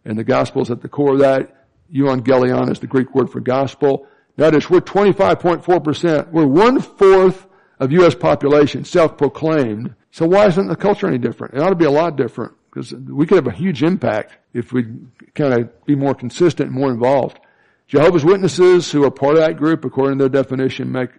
and 0.03 0.17
the 0.17 0.23
gospel's 0.23 0.71
at 0.71 0.81
the 0.81 0.89
core 0.89 1.13
of 1.13 1.19
that. 1.19 1.67
Euangelion 1.93 2.71
is 2.71 2.79
the 2.79 2.87
Greek 2.87 3.13
word 3.13 3.29
for 3.29 3.39
gospel. 3.39 4.07
Notice 4.37 4.69
we're 4.69 4.81
25.4%. 4.81 6.31
We're 6.31 6.47
one 6.47 6.81
fourth 6.81 7.47
of 7.79 7.91
U.S. 7.91 8.15
population, 8.15 8.83
self-proclaimed. 8.83 9.95
So 10.11 10.25
why 10.25 10.47
isn't 10.47 10.67
the 10.67 10.75
culture 10.75 11.07
any 11.07 11.17
different? 11.17 11.53
It 11.53 11.59
ought 11.61 11.69
to 11.69 11.75
be 11.75 11.85
a 11.85 11.91
lot 11.91 12.15
different 12.15 12.53
because 12.69 12.93
we 12.93 13.25
could 13.25 13.35
have 13.35 13.47
a 13.47 13.55
huge 13.55 13.83
impact 13.83 14.37
if 14.53 14.73
we 14.73 14.85
kind 15.33 15.53
of 15.53 15.85
be 15.85 15.95
more 15.95 16.15
consistent 16.15 16.69
and 16.69 16.79
more 16.79 16.91
involved. 16.91 17.39
Jehovah's 17.87 18.25
Witnesses, 18.25 18.91
who 18.91 19.03
are 19.03 19.11
part 19.11 19.35
of 19.35 19.41
that 19.41 19.57
group, 19.57 19.85
according 19.85 20.17
to 20.17 20.27
their 20.27 20.43
definition, 20.43 20.91
make 20.91 21.11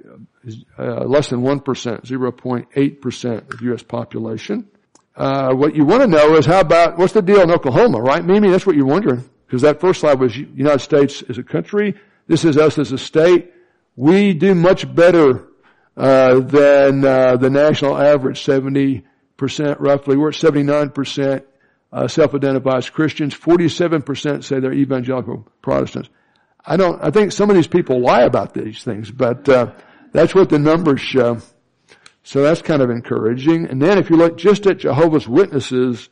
uh, 0.79 1.05
less 1.05 1.29
than 1.29 1.41
1%, 1.41 1.62
0.8% 1.62 3.55
of 3.55 3.62
U.S. 3.62 3.83
population. 3.83 4.69
Uh, 5.17 5.55
what 5.55 5.75
you 5.75 5.85
want 5.85 6.03
to 6.03 6.09
know 6.09 6.37
is 6.37 6.45
how 6.45 6.61
about, 6.61 6.99
what's 6.99 7.12
the 7.12 7.23
deal 7.23 7.41
in 7.41 7.50
Oklahoma, 7.50 8.00
right? 8.00 8.25
Mimi, 8.25 8.50
that's 8.50 8.67
what 8.67 8.76
you're 8.76 8.87
wondering. 8.87 9.25
Because 9.47 9.62
that 9.62 9.81
first 9.81 10.00
slide 10.00 10.19
was 10.19 10.37
United 10.37 10.81
States 10.81 11.23
as 11.29 11.38
a 11.38 11.43
country. 11.43 11.95
This 12.26 12.45
is 12.45 12.57
us 12.57 12.79
as 12.79 12.93
a 12.93 12.99
state. 12.99 13.53
We 13.95 14.35
do 14.35 14.55
much 14.55 14.93
better 14.93 15.47
uh, 15.97 16.41
than 16.41 17.05
uh, 17.05 17.37
the 17.37 17.49
national 17.49 17.97
average, 17.97 18.45
70% 18.45 19.05
roughly. 19.79 20.17
We're 20.17 20.29
at 20.29 20.35
79% 20.35 21.45
uh, 21.93 22.09
self-identified 22.09 22.76
as 22.76 22.91
Christians. 22.91 23.35
47% 23.35 24.45
say 24.45 24.61
they're 24.61 24.73
evangelical 24.73 25.49
Protestants. 25.62 26.11
I 26.65 26.76
don't, 26.76 27.03
I 27.03 27.11
think 27.11 27.33
some 27.33 27.49
of 27.49 27.57
these 27.57 27.69
people 27.69 28.00
lie 28.00 28.23
about 28.23 28.53
these 28.53 28.83
things, 28.83 29.11
but 29.11 29.49
uh, 29.49 29.73
that's 30.13 30.35
what 30.35 30.49
the 30.49 30.59
numbers 30.59 31.01
show. 31.01 31.39
So 32.23 32.43
that's 32.43 32.63
kind 32.63 32.83
of 32.83 32.91
encouraging. 32.91 33.67
And 33.67 33.81
then 33.81 33.99
if 33.99 34.11
you 34.11 34.17
look 34.17 34.37
just 34.37 34.67
at 34.67 34.79
Jehovah's 34.79 35.29
Witnesses, 35.29 36.09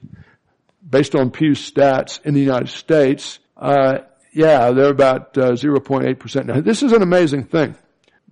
based 0.88 1.14
on 1.14 1.30
Pew 1.30 1.52
stats 1.52 2.24
in 2.24 2.34
the 2.34 2.40
United 2.40 2.68
States, 2.68 3.40
uh, 3.56 3.98
yeah, 4.32 4.70
they're 4.70 4.90
about 4.90 5.36
uh, 5.36 5.52
0.8%. 5.52 6.46
Now, 6.46 6.60
this 6.60 6.82
is 6.82 6.92
an 6.92 7.02
amazing 7.02 7.44
thing. 7.44 7.74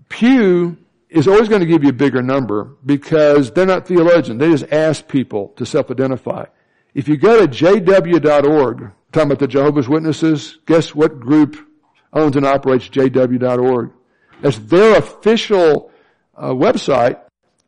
Pew 0.08 0.76
is 1.08 1.28
always 1.28 1.48
going 1.48 1.60
to 1.60 1.66
give 1.66 1.82
you 1.82 1.90
a 1.90 1.94
bigger 1.94 2.22
number 2.22 2.76
because 2.84 3.50
they're 3.50 3.66
not 3.66 3.86
theologians. 3.86 4.38
They 4.38 4.50
just 4.50 4.72
ask 4.72 5.06
people 5.08 5.48
to 5.56 5.66
self-identify. 5.66 6.46
If 6.94 7.08
you 7.08 7.16
go 7.16 7.44
to 7.44 7.48
jw.org, 7.48 8.92
talking 9.12 9.30
about 9.30 9.38
the 9.38 9.46
Jehovah's 9.46 9.88
Witnesses, 9.88 10.58
guess 10.66 10.94
what 10.94 11.20
group 11.20 11.56
owns 12.12 12.36
and 12.36 12.46
operates 12.46 12.88
jw.org? 12.88 13.92
That's 14.42 14.58
their 14.58 14.98
official 14.98 15.90
uh, 16.36 16.50
website. 16.50 17.20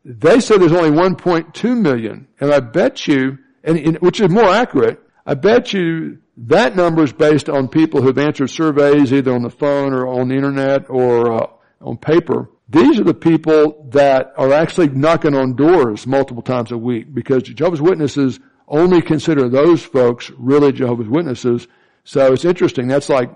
They 0.04 0.40
say 0.40 0.58
there's 0.58 0.72
only 0.72 0.90
1.2 0.90 1.80
million, 1.80 2.28
and 2.40 2.52
I 2.52 2.60
bet 2.60 3.08
you, 3.08 3.38
and, 3.62 3.98
which 3.98 4.20
is 4.20 4.28
more 4.28 4.50
accurate, 4.50 5.00
I 5.24 5.34
bet 5.34 5.72
you 5.72 6.18
that 6.36 6.76
number 6.76 7.02
is 7.04 7.12
based 7.12 7.48
on 7.48 7.68
people 7.68 8.02
who've 8.02 8.18
answered 8.18 8.48
surveys 8.48 9.12
either 9.12 9.32
on 9.32 9.42
the 9.42 9.50
phone 9.50 9.94
or 9.94 10.06
on 10.06 10.28
the 10.28 10.34
internet 10.34 10.90
or 10.90 11.32
uh, 11.32 11.46
on 11.80 11.96
paper. 11.96 12.50
These 12.68 12.98
are 12.98 13.04
the 13.04 13.14
people 13.14 13.86
that 13.90 14.32
are 14.36 14.52
actually 14.52 14.88
knocking 14.88 15.34
on 15.34 15.54
doors 15.54 16.06
multiple 16.06 16.42
times 16.42 16.72
a 16.72 16.78
week 16.78 17.14
because 17.14 17.44
Jehovah's 17.44 17.80
Witnesses 17.80 18.40
only 18.66 19.00
consider 19.00 19.48
those 19.48 19.82
folks 19.82 20.30
really 20.36 20.72
Jehovah's 20.72 21.08
Witnesses. 21.08 21.68
So 22.04 22.32
it's 22.32 22.44
interesting. 22.44 22.88
That's 22.88 23.08
like 23.08 23.30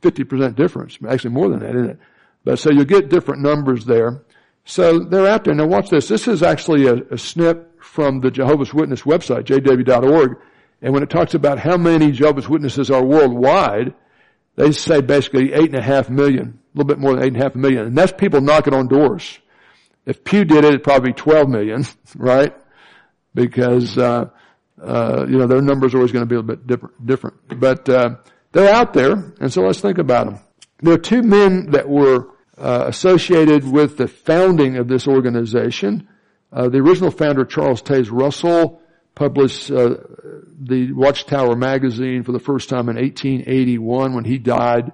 50% 0.00 0.54
difference. 0.54 0.98
Actually 1.06 1.30
more 1.30 1.48
than 1.48 1.60
that, 1.60 1.74
isn't 1.74 1.90
it? 1.90 1.98
But 2.48 2.58
so 2.58 2.70
you 2.70 2.86
get 2.86 3.10
different 3.10 3.42
numbers 3.42 3.84
there. 3.84 4.22
So 4.64 5.00
they're 5.00 5.26
out 5.26 5.44
there. 5.44 5.54
Now 5.54 5.66
watch 5.66 5.90
this. 5.90 6.08
This 6.08 6.26
is 6.26 6.42
actually 6.42 6.86
a, 6.86 6.94
a 7.10 7.18
snip 7.18 7.84
from 7.84 8.20
the 8.20 8.30
Jehovah's 8.30 8.72
Witness 8.72 9.02
website, 9.02 9.44
jw.org. 9.44 10.38
And 10.80 10.94
when 10.94 11.02
it 11.02 11.10
talks 11.10 11.34
about 11.34 11.58
how 11.58 11.76
many 11.76 12.10
Jehovah's 12.10 12.48
Witnesses 12.48 12.90
are 12.90 13.04
worldwide, 13.04 13.92
they 14.56 14.72
say 14.72 15.02
basically 15.02 15.52
eight 15.52 15.66
and 15.66 15.74
a 15.74 15.82
half 15.82 16.08
million, 16.08 16.58
a 16.74 16.78
little 16.78 16.88
bit 16.88 16.98
more 16.98 17.16
than 17.16 17.24
eight 17.24 17.34
and 17.34 17.36
a 17.36 17.42
half 17.42 17.54
million. 17.54 17.88
And 17.88 17.98
that's 17.98 18.12
people 18.12 18.40
knocking 18.40 18.72
on 18.72 18.88
doors. 18.88 19.40
If 20.06 20.24
Pew 20.24 20.46
did 20.46 20.64
it, 20.64 20.68
it'd 20.68 20.82
probably 20.82 21.10
be 21.10 21.16
12 21.16 21.50
million, 21.50 21.84
right? 22.16 22.56
Because, 23.34 23.98
uh, 23.98 24.30
uh, 24.82 25.26
you 25.28 25.36
know, 25.36 25.46
their 25.46 25.60
numbers 25.60 25.92
are 25.92 25.98
always 25.98 26.12
going 26.12 26.22
to 26.22 26.26
be 26.26 26.36
a 26.36 26.38
little 26.38 26.56
bit 26.56 26.66
different, 26.66 27.06
different. 27.06 27.60
But, 27.60 27.86
uh, 27.90 28.16
they're 28.52 28.74
out 28.74 28.94
there, 28.94 29.34
and 29.38 29.52
so 29.52 29.60
let's 29.64 29.82
think 29.82 29.98
about 29.98 30.24
them. 30.24 30.38
There 30.80 30.94
are 30.94 30.98
two 30.98 31.22
men 31.22 31.72
that 31.72 31.86
were, 31.86 32.28
uh, 32.58 32.84
associated 32.86 33.64
with 33.64 33.96
the 33.96 34.08
founding 34.08 34.76
of 34.76 34.88
this 34.88 35.06
organization. 35.06 36.08
Uh, 36.52 36.68
the 36.68 36.78
original 36.78 37.10
founder, 37.10 37.44
Charles 37.44 37.82
Taze 37.82 38.08
Russell, 38.10 38.80
published 39.14 39.70
uh, 39.70 39.96
the 40.60 40.92
Watchtower 40.92 41.56
magazine 41.56 42.22
for 42.22 42.32
the 42.32 42.38
first 42.38 42.68
time 42.68 42.88
in 42.88 42.96
1881 42.96 44.14
when 44.14 44.24
he 44.24 44.38
died. 44.38 44.92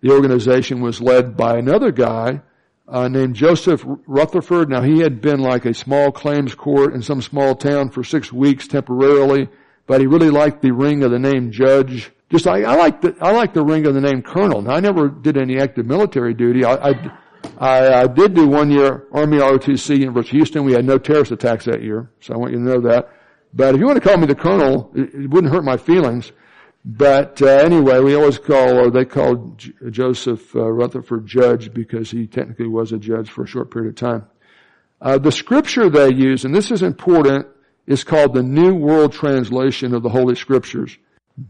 The 0.00 0.10
organization 0.10 0.80
was 0.80 1.00
led 1.00 1.36
by 1.36 1.58
another 1.58 1.90
guy 1.90 2.42
uh, 2.86 3.08
named 3.08 3.34
Joseph 3.34 3.82
Rutherford. 4.06 4.68
Now 4.68 4.82
he 4.82 5.00
had 5.00 5.20
been 5.20 5.40
like 5.40 5.64
a 5.64 5.74
small 5.74 6.12
claims 6.12 6.54
court 6.54 6.94
in 6.94 7.02
some 7.02 7.22
small 7.22 7.54
town 7.54 7.90
for 7.90 8.04
six 8.04 8.32
weeks 8.32 8.68
temporarily, 8.68 9.48
but 9.86 10.00
he 10.00 10.06
really 10.06 10.30
liked 10.30 10.62
the 10.62 10.72
ring 10.72 11.02
of 11.02 11.10
the 11.10 11.18
name 11.18 11.50
judge. 11.50 12.11
Just 12.32 12.46
like 12.46 12.64
I 12.64 12.76
like 12.76 13.02
the 13.02 13.14
I 13.20 13.32
like 13.32 13.52
the 13.52 13.62
ring 13.62 13.84
of 13.86 13.92
the 13.92 14.00
name 14.00 14.22
colonel. 14.22 14.62
Now 14.62 14.72
I 14.72 14.80
never 14.80 15.08
did 15.10 15.36
any 15.36 15.60
active 15.60 15.84
military 15.84 16.32
duty. 16.32 16.64
I, 16.64 16.90
I 16.90 17.18
I, 17.58 18.02
I, 18.02 18.06
did 18.06 18.34
do 18.34 18.46
one 18.46 18.70
year 18.70 19.06
Army 19.12 19.36
ROTC 19.36 19.98
University 19.98 20.38
of 20.38 20.40
Houston. 20.40 20.64
We 20.64 20.72
had 20.72 20.86
no 20.86 20.96
terrorist 20.96 21.30
attacks 21.30 21.66
that 21.66 21.82
year, 21.82 22.08
so 22.20 22.32
I 22.32 22.38
want 22.38 22.52
you 22.52 22.58
to 22.58 22.64
know 22.64 22.80
that. 22.80 23.10
But 23.52 23.74
if 23.74 23.80
you 23.80 23.86
want 23.86 24.02
to 24.02 24.08
call 24.08 24.16
me 24.16 24.26
the 24.26 24.34
colonel, 24.34 24.90
it, 24.94 25.12
it 25.12 25.28
wouldn't 25.28 25.52
hurt 25.52 25.64
my 25.64 25.76
feelings. 25.76 26.32
But 26.84 27.42
uh, 27.42 27.46
anyway, 27.46 28.00
we 28.00 28.14
always 28.14 28.38
call, 28.38 28.78
or 28.78 28.90
they 28.90 29.04
called 29.04 29.58
J- 29.58 29.72
Joseph 29.90 30.56
uh, 30.56 30.70
Rutherford 30.70 31.26
judge 31.26 31.74
because 31.74 32.10
he 32.10 32.26
technically 32.26 32.68
was 32.68 32.92
a 32.92 32.98
judge 32.98 33.28
for 33.28 33.44
a 33.44 33.46
short 33.46 33.70
period 33.70 33.90
of 33.90 33.96
time. 33.96 34.26
Uh, 35.00 35.18
the 35.18 35.32
scripture 35.32 35.90
they 35.90 36.14
use, 36.14 36.44
and 36.44 36.54
this 36.54 36.70
is 36.70 36.82
important, 36.82 37.46
is 37.86 38.04
called 38.04 38.32
the 38.32 38.42
New 38.42 38.74
World 38.74 39.12
Translation 39.12 39.94
of 39.94 40.02
the 40.02 40.08
Holy 40.08 40.34
Scriptures. 40.34 40.96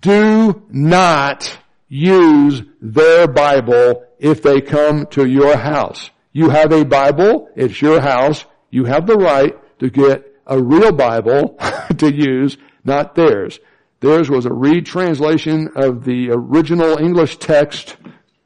Do 0.00 0.62
not 0.70 1.58
use 1.88 2.62
their 2.80 3.26
Bible 3.26 4.04
if 4.18 4.42
they 4.42 4.60
come 4.60 5.06
to 5.06 5.26
your 5.26 5.56
house. 5.56 6.10
You 6.32 6.48
have 6.48 6.72
a 6.72 6.84
Bible, 6.84 7.50
it's 7.54 7.82
your 7.82 8.00
house, 8.00 8.44
you 8.70 8.84
have 8.84 9.06
the 9.06 9.16
right 9.16 9.54
to 9.80 9.90
get 9.90 10.34
a 10.46 10.60
real 10.60 10.92
Bible 10.92 11.58
to 11.98 12.12
use, 12.12 12.56
not 12.84 13.14
theirs. 13.14 13.60
Theirs 14.00 14.30
was 14.30 14.46
a 14.46 14.52
retranslation 14.52 15.68
of 15.76 16.04
the 16.04 16.30
original 16.30 16.98
English 16.98 17.36
text, 17.36 17.96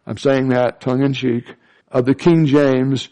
I'm 0.06 0.18
saying 0.18 0.48
that 0.48 0.80
tongue 0.80 1.02
in 1.02 1.12
cheek, 1.12 1.54
of 1.90 2.04
the 2.04 2.14
King 2.14 2.46
James, 2.46 3.08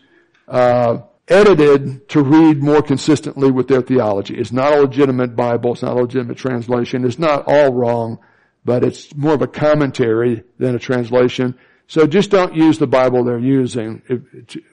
uh, 0.48 0.98
edited 1.28 2.08
to 2.10 2.22
read 2.22 2.62
more 2.62 2.82
consistently 2.82 3.50
with 3.50 3.68
their 3.68 3.82
theology. 3.82 4.36
It's 4.36 4.52
not 4.52 4.74
a 4.74 4.80
legitimate 4.82 5.34
Bible. 5.34 5.72
It's 5.72 5.82
not 5.82 5.96
a 5.96 6.00
legitimate 6.00 6.36
translation. 6.36 7.04
It's 7.04 7.18
not 7.18 7.44
all 7.46 7.72
wrong, 7.72 8.18
but 8.64 8.84
it's 8.84 9.14
more 9.14 9.34
of 9.34 9.42
a 9.42 9.46
commentary 9.46 10.44
than 10.58 10.74
a 10.74 10.78
translation. 10.78 11.58
So 11.86 12.06
just 12.06 12.30
don't 12.30 12.54
use 12.54 12.78
the 12.78 12.86
Bible 12.86 13.24
they're 13.24 13.38
using 13.38 14.02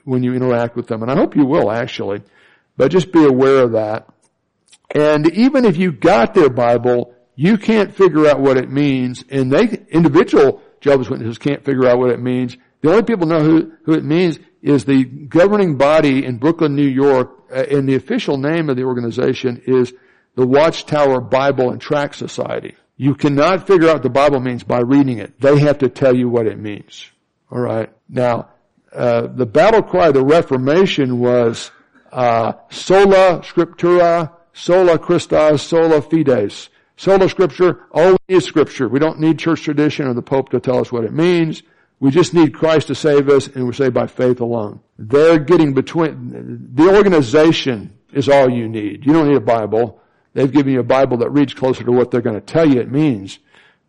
when 0.04 0.22
you 0.22 0.34
interact 0.34 0.76
with 0.76 0.86
them. 0.86 1.02
And 1.02 1.10
I 1.10 1.16
hope 1.16 1.36
you 1.36 1.46
will 1.46 1.70
actually, 1.70 2.22
but 2.76 2.90
just 2.90 3.12
be 3.12 3.24
aware 3.24 3.62
of 3.62 3.72
that. 3.72 4.08
And 4.94 5.32
even 5.32 5.64
if 5.64 5.76
you 5.76 5.92
got 5.92 6.34
their 6.34 6.50
Bible, 6.50 7.14
you 7.34 7.56
can't 7.56 7.94
figure 7.94 8.26
out 8.26 8.40
what 8.40 8.58
it 8.58 8.70
means 8.70 9.24
and 9.30 9.50
they, 9.50 9.84
individual 9.90 10.62
Jehovah's 10.82 11.08
Witnesses 11.08 11.38
can't 11.38 11.64
figure 11.64 11.86
out 11.86 11.98
what 11.98 12.10
it 12.10 12.20
means. 12.20 12.56
The 12.82 12.90
only 12.90 13.02
people 13.04 13.26
know 13.26 13.40
who, 13.40 13.72
who 13.84 13.94
it 13.94 14.04
means 14.04 14.38
is 14.60 14.84
the 14.84 15.04
governing 15.04 15.76
body 15.76 16.24
in 16.24 16.38
Brooklyn, 16.38 16.76
New 16.76 16.86
York, 16.86 17.30
uh, 17.50 17.64
and 17.70 17.88
the 17.88 17.94
official 17.94 18.36
name 18.36 18.68
of 18.68 18.76
the 18.76 18.84
organization 18.84 19.62
is 19.66 19.92
the 20.34 20.46
Watchtower 20.46 21.20
Bible 21.20 21.70
and 21.70 21.80
Tract 21.80 22.16
Society. 22.16 22.74
You 22.96 23.14
cannot 23.14 23.66
figure 23.66 23.88
out 23.88 23.94
what 23.94 24.02
the 24.02 24.10
Bible 24.10 24.40
means 24.40 24.62
by 24.62 24.80
reading 24.80 25.18
it. 25.18 25.40
They 25.40 25.58
have 25.60 25.78
to 25.78 25.88
tell 25.88 26.14
you 26.14 26.28
what 26.28 26.46
it 26.46 26.58
means. 26.58 27.06
Alright? 27.50 27.90
Now, 28.08 28.50
uh, 28.92 29.28
the 29.28 29.46
battle 29.46 29.82
cry 29.82 30.08
of 30.08 30.14
the 30.14 30.24
Reformation 30.24 31.18
was, 31.18 31.70
uh, 32.10 32.52
sola 32.70 33.40
scriptura, 33.40 34.32
sola 34.52 34.98
Christus, 34.98 35.62
sola 35.62 36.02
fides. 36.02 36.68
Sola 36.96 37.28
scripture, 37.28 37.80
only 37.92 38.40
scripture. 38.40 38.88
We 38.88 38.98
don't 39.00 39.18
need 39.18 39.38
church 39.38 39.62
tradition 39.62 40.06
or 40.06 40.14
the 40.14 40.22
Pope 40.22 40.50
to 40.50 40.60
tell 40.60 40.78
us 40.78 40.92
what 40.92 41.04
it 41.04 41.12
means. 41.12 41.62
We 42.02 42.10
just 42.10 42.34
need 42.34 42.52
Christ 42.52 42.88
to 42.88 42.96
save 42.96 43.28
us 43.28 43.46
and 43.46 43.64
we're 43.64 43.74
saved 43.74 43.94
by 43.94 44.08
faith 44.08 44.40
alone. 44.40 44.80
They're 44.98 45.38
getting 45.38 45.72
between, 45.72 46.70
the 46.74 46.92
organization 46.92 47.96
is 48.12 48.28
all 48.28 48.50
you 48.50 48.68
need. 48.68 49.06
You 49.06 49.12
don't 49.12 49.28
need 49.28 49.36
a 49.36 49.40
Bible. 49.40 50.00
They've 50.34 50.50
given 50.50 50.72
you 50.72 50.80
a 50.80 50.82
Bible 50.82 51.18
that 51.18 51.30
reads 51.30 51.54
closer 51.54 51.84
to 51.84 51.92
what 51.92 52.10
they're 52.10 52.20
going 52.20 52.34
to 52.34 52.40
tell 52.40 52.68
you 52.68 52.80
it 52.80 52.90
means. 52.90 53.38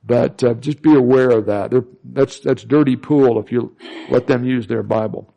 But 0.03 0.43
uh, 0.43 0.53
just 0.53 0.83
be 0.83 0.93
aware 0.93 1.31
of 1.31 1.47
that. 1.47 1.71
They're, 1.71 1.85
that's, 2.03 2.39
that's 2.39 2.61
dirty 2.61 2.97
pool 2.97 3.39
if 3.39 3.51
you 3.51 3.75
let 4.11 4.27
them 4.27 4.43
use 4.43 4.67
their 4.67 4.83
Bible. 4.83 5.33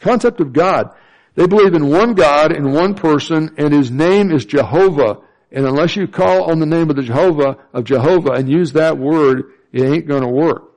Concept 0.00 0.40
of 0.40 0.54
God. 0.54 0.90
They 1.34 1.46
believe 1.46 1.74
in 1.74 1.90
one 1.90 2.14
God 2.14 2.56
in 2.56 2.72
one 2.72 2.94
person 2.94 3.54
and 3.58 3.70
his 3.70 3.90
name 3.90 4.32
is 4.32 4.46
Jehovah. 4.46 5.18
And 5.52 5.66
unless 5.66 5.94
you 5.94 6.08
call 6.08 6.50
on 6.50 6.58
the 6.58 6.64
name 6.64 6.88
of 6.88 6.96
the 6.96 7.02
Jehovah, 7.02 7.58
of 7.74 7.84
Jehovah 7.84 8.30
and 8.30 8.48
use 8.48 8.72
that 8.72 8.96
word, 8.96 9.52
it 9.74 9.82
ain't 9.82 10.08
gonna 10.08 10.30
work. 10.30 10.67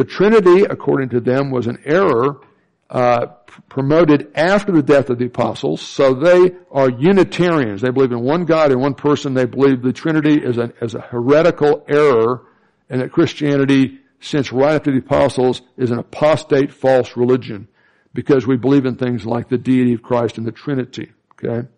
The 0.00 0.06
Trinity, 0.06 0.62
according 0.62 1.10
to 1.10 1.20
them, 1.20 1.50
was 1.50 1.66
an 1.66 1.82
error 1.84 2.40
uh, 2.88 3.26
promoted 3.68 4.32
after 4.34 4.72
the 4.72 4.82
death 4.82 5.10
of 5.10 5.18
the 5.18 5.26
apostles. 5.26 5.82
So 5.82 6.14
they 6.14 6.52
are 6.70 6.88
Unitarians. 6.88 7.82
They 7.82 7.90
believe 7.90 8.10
in 8.10 8.22
one 8.22 8.46
God 8.46 8.72
and 8.72 8.80
one 8.80 8.94
person. 8.94 9.34
They 9.34 9.44
believe 9.44 9.82
the 9.82 9.92
Trinity 9.92 10.42
is, 10.42 10.56
an, 10.56 10.72
is 10.80 10.94
a 10.94 11.02
heretical 11.02 11.84
error, 11.86 12.46
and 12.88 13.02
that 13.02 13.12
Christianity, 13.12 13.98
since 14.20 14.50
right 14.52 14.74
after 14.76 14.90
the 14.90 15.00
apostles, 15.00 15.60
is 15.76 15.90
an 15.90 15.98
apostate 15.98 16.72
false 16.72 17.14
religion 17.14 17.68
because 18.14 18.46
we 18.46 18.56
believe 18.56 18.86
in 18.86 18.96
things 18.96 19.26
like 19.26 19.50
the 19.50 19.58
deity 19.58 19.92
of 19.92 20.02
Christ 20.02 20.38
and 20.38 20.46
the 20.46 20.52
Trinity. 20.52 21.12
Okay, 21.32 21.68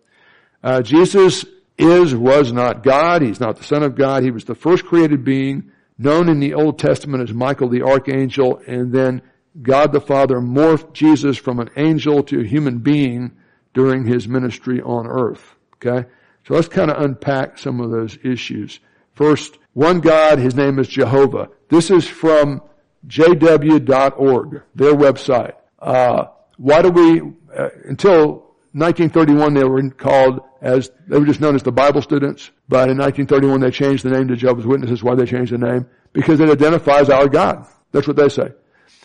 uh, 0.63 0.81
Jesus 0.81 1.43
is 1.77 2.15
was 2.15 2.53
not 2.53 2.83
God. 2.83 3.21
He's 3.21 3.41
not 3.41 3.57
the 3.57 3.65
Son 3.65 3.83
of 3.83 3.95
God. 3.95 4.23
He 4.23 4.31
was 4.31 4.45
the 4.45 4.55
first 4.55 4.85
created 4.85 5.25
being 5.25 5.72
known 5.97 6.29
in 6.29 6.39
the 6.39 6.53
Old 6.53 6.79
Testament 6.79 7.27
as 7.27 7.33
Michael 7.33 7.69
the 7.69 7.83
Archangel, 7.83 8.61
and 8.67 8.91
then 8.91 9.21
God 9.61 9.91
the 9.91 10.01
Father 10.01 10.39
morphed 10.39 10.93
Jesus 10.93 11.37
from 11.37 11.59
an 11.59 11.69
angel 11.75 12.23
to 12.23 12.41
a 12.41 12.45
human 12.45 12.79
being 12.79 13.33
during 13.73 14.05
his 14.05 14.27
ministry 14.27 14.81
on 14.81 15.07
earth. 15.07 15.55
Okay? 15.75 16.07
So 16.45 16.55
let's 16.55 16.67
kind 16.67 16.91
of 16.91 17.01
unpack 17.01 17.57
some 17.57 17.79
of 17.79 17.91
those 17.91 18.17
issues. 18.23 18.79
First, 19.13 19.57
one 19.73 20.01
God, 20.01 20.39
his 20.39 20.55
name 20.55 20.79
is 20.79 20.87
Jehovah. 20.87 21.49
This 21.69 21.91
is 21.91 22.07
from 22.07 22.61
jw.org, 23.07 24.63
their 24.75 24.93
website. 24.93 25.53
Uh, 25.79 26.25
why 26.57 26.81
do 26.81 26.89
we, 26.89 27.21
uh, 27.55 27.69
until 27.85 28.52
1931 28.73 29.53
they 29.53 29.63
were 29.63 29.89
called 29.91 30.41
as, 30.61 30.91
they 31.07 31.19
were 31.19 31.25
just 31.25 31.39
known 31.39 31.55
as 31.55 31.63
the 31.63 31.71
Bible 31.71 32.01
students, 32.01 32.49
but 32.67 32.89
in 32.89 32.97
1931 32.97 33.59
they 33.59 33.71
changed 33.71 34.03
the 34.03 34.09
name 34.09 34.27
to 34.27 34.35
Jehovah's 34.35 34.65
Witnesses. 34.65 35.03
Why 35.03 35.15
they 35.15 35.25
changed 35.25 35.53
the 35.53 35.59
name? 35.59 35.85
Because 36.11 36.39
it 36.39 36.49
identifies 36.49 37.09
our 37.09 37.27
God. 37.27 37.67
That's 37.91 38.07
what 38.07 38.17
they 38.17 38.29
say. 38.29 38.49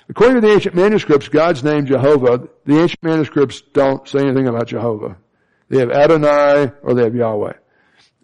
According 0.08 0.36
to 0.36 0.40
the 0.40 0.52
ancient 0.54 0.74
manuscripts, 0.74 1.28
God's 1.28 1.62
name 1.62 1.84
Jehovah, 1.84 2.48
the 2.64 2.80
ancient 2.80 3.02
manuscripts 3.02 3.60
don't 3.60 4.08
say 4.08 4.20
anything 4.20 4.48
about 4.48 4.68
Jehovah. 4.68 5.18
They 5.68 5.80
have 5.80 5.90
Adonai 5.90 6.72
or 6.82 6.94
they 6.94 7.04
have 7.04 7.14
Yahweh. 7.14 7.52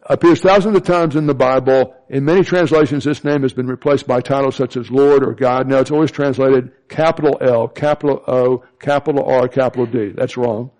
Appears 0.06 0.40
thousands 0.40 0.76
of 0.76 0.84
times 0.84 1.16
in 1.16 1.26
the 1.26 1.34
Bible. 1.34 1.94
In 2.10 2.24
many 2.24 2.42
translations, 2.42 3.04
this 3.04 3.24
name 3.24 3.42
has 3.42 3.54
been 3.54 3.66
replaced 3.66 4.06
by 4.06 4.20
titles 4.20 4.56
such 4.56 4.76
as 4.76 4.90
Lord 4.90 5.22
or 5.22 5.34
God. 5.34 5.66
Now 5.66 5.78
it's 5.78 5.90
always 5.90 6.10
translated 6.10 6.72
capital 6.88 7.38
L, 7.40 7.68
capital 7.68 8.22
O, 8.26 8.64
capital 8.78 9.24
R, 9.24 9.48
capital 9.48 9.86
D. 9.86 10.12
That's 10.14 10.36
wrong. 10.36 10.70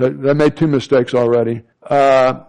So 0.00 0.08
they 0.08 0.32
made 0.32 0.56
two 0.56 0.66
mistakes 0.66 1.12
already. 1.12 1.62
Uh, 1.82 2.44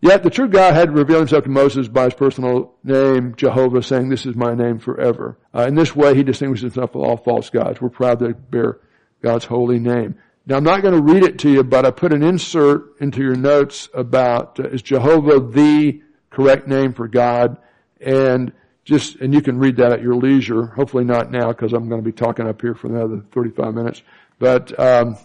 yet 0.00 0.22
the 0.22 0.30
true 0.30 0.48
God 0.48 0.72
had 0.72 0.94
revealed 0.94 1.20
himself 1.20 1.44
to 1.44 1.50
Moses 1.50 1.86
by 1.86 2.04
his 2.04 2.14
personal 2.14 2.74
name, 2.82 3.34
Jehovah, 3.36 3.82
saying, 3.82 4.08
this 4.08 4.24
is 4.24 4.34
my 4.34 4.54
name 4.54 4.78
forever. 4.78 5.36
Uh, 5.54 5.66
in 5.68 5.74
this 5.74 5.94
way, 5.94 6.14
he 6.14 6.22
distinguishes 6.22 6.62
himself 6.62 6.92
from 6.92 7.02
all 7.02 7.18
false 7.18 7.50
gods. 7.50 7.78
We're 7.78 7.90
proud 7.90 8.20
to 8.20 8.32
bear 8.32 8.80
God's 9.22 9.44
holy 9.44 9.78
name. 9.78 10.14
Now 10.46 10.56
I'm 10.56 10.64
not 10.64 10.80
going 10.80 10.94
to 10.94 11.12
read 11.12 11.24
it 11.24 11.38
to 11.40 11.50
you, 11.50 11.62
but 11.62 11.84
I 11.84 11.90
put 11.90 12.14
an 12.14 12.22
insert 12.22 12.98
into 13.00 13.20
your 13.20 13.36
notes 13.36 13.90
about, 13.92 14.58
uh, 14.58 14.68
is 14.68 14.80
Jehovah 14.80 15.40
the 15.40 16.00
correct 16.30 16.66
name 16.68 16.94
for 16.94 17.06
God? 17.06 17.58
And 18.00 18.50
just, 18.86 19.16
and 19.16 19.34
you 19.34 19.42
can 19.42 19.58
read 19.58 19.76
that 19.76 19.92
at 19.92 20.00
your 20.00 20.14
leisure. 20.14 20.66
Hopefully 20.66 21.04
not 21.04 21.30
now 21.30 21.48
because 21.48 21.74
I'm 21.74 21.90
going 21.90 22.00
to 22.00 22.04
be 22.04 22.12
talking 22.12 22.46
up 22.46 22.62
here 22.62 22.74
for 22.74 22.86
another 22.86 23.22
35 23.32 23.74
minutes. 23.74 24.02
But, 24.38 24.78
um, 24.80 25.18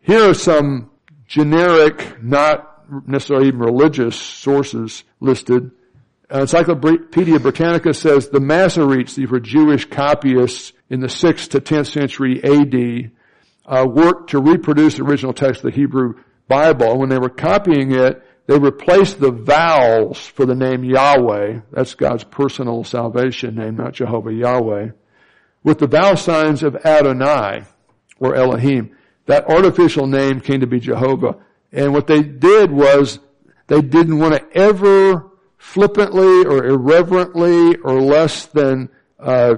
here 0.00 0.30
are 0.30 0.34
some 0.34 0.90
generic, 1.34 2.22
not 2.22 2.84
necessarily 3.08 3.48
even 3.48 3.58
religious 3.58 4.14
sources 4.14 5.02
listed. 5.18 5.72
Uh, 6.32 6.42
Encyclopedia 6.42 7.40
Britannica 7.40 7.92
says 7.92 8.28
the 8.28 8.38
Masoretes, 8.38 9.16
these 9.16 9.28
were 9.28 9.40
Jewish 9.40 9.84
copyists 9.86 10.72
in 10.88 11.00
the 11.00 11.08
6th 11.08 11.50
to 11.50 11.60
10th 11.60 11.90
century 11.90 12.40
AD, 12.44 13.10
uh, 13.66 13.84
worked 13.84 14.30
to 14.30 14.38
reproduce 14.38 14.96
the 14.96 15.02
original 15.02 15.32
text 15.32 15.64
of 15.64 15.72
the 15.72 15.76
Hebrew 15.76 16.22
Bible. 16.46 16.98
When 17.00 17.08
they 17.08 17.18
were 17.18 17.30
copying 17.30 17.92
it, 17.92 18.22
they 18.46 18.56
replaced 18.56 19.18
the 19.18 19.32
vowels 19.32 20.24
for 20.24 20.46
the 20.46 20.54
name 20.54 20.84
Yahweh, 20.84 21.62
that's 21.72 21.94
God's 21.94 22.22
personal 22.22 22.84
salvation 22.84 23.56
name, 23.56 23.74
not 23.74 23.94
Jehovah 23.94 24.32
Yahweh, 24.32 24.90
with 25.64 25.80
the 25.80 25.88
vowel 25.88 26.16
signs 26.16 26.62
of 26.62 26.76
Adonai, 26.76 27.64
or 28.20 28.36
Elohim 28.36 28.94
that 29.26 29.48
artificial 29.48 30.06
name 30.06 30.40
came 30.40 30.60
to 30.60 30.66
be 30.66 30.80
Jehovah. 30.80 31.36
And 31.72 31.92
what 31.92 32.06
they 32.06 32.22
did 32.22 32.70
was 32.70 33.18
they 33.66 33.80
didn't 33.80 34.18
want 34.18 34.34
to 34.34 34.56
ever 34.56 35.30
flippantly 35.56 36.44
or 36.44 36.64
irreverently 36.64 37.76
or 37.76 38.00
less 38.00 38.46
than 38.46 38.90
uh, 39.18 39.56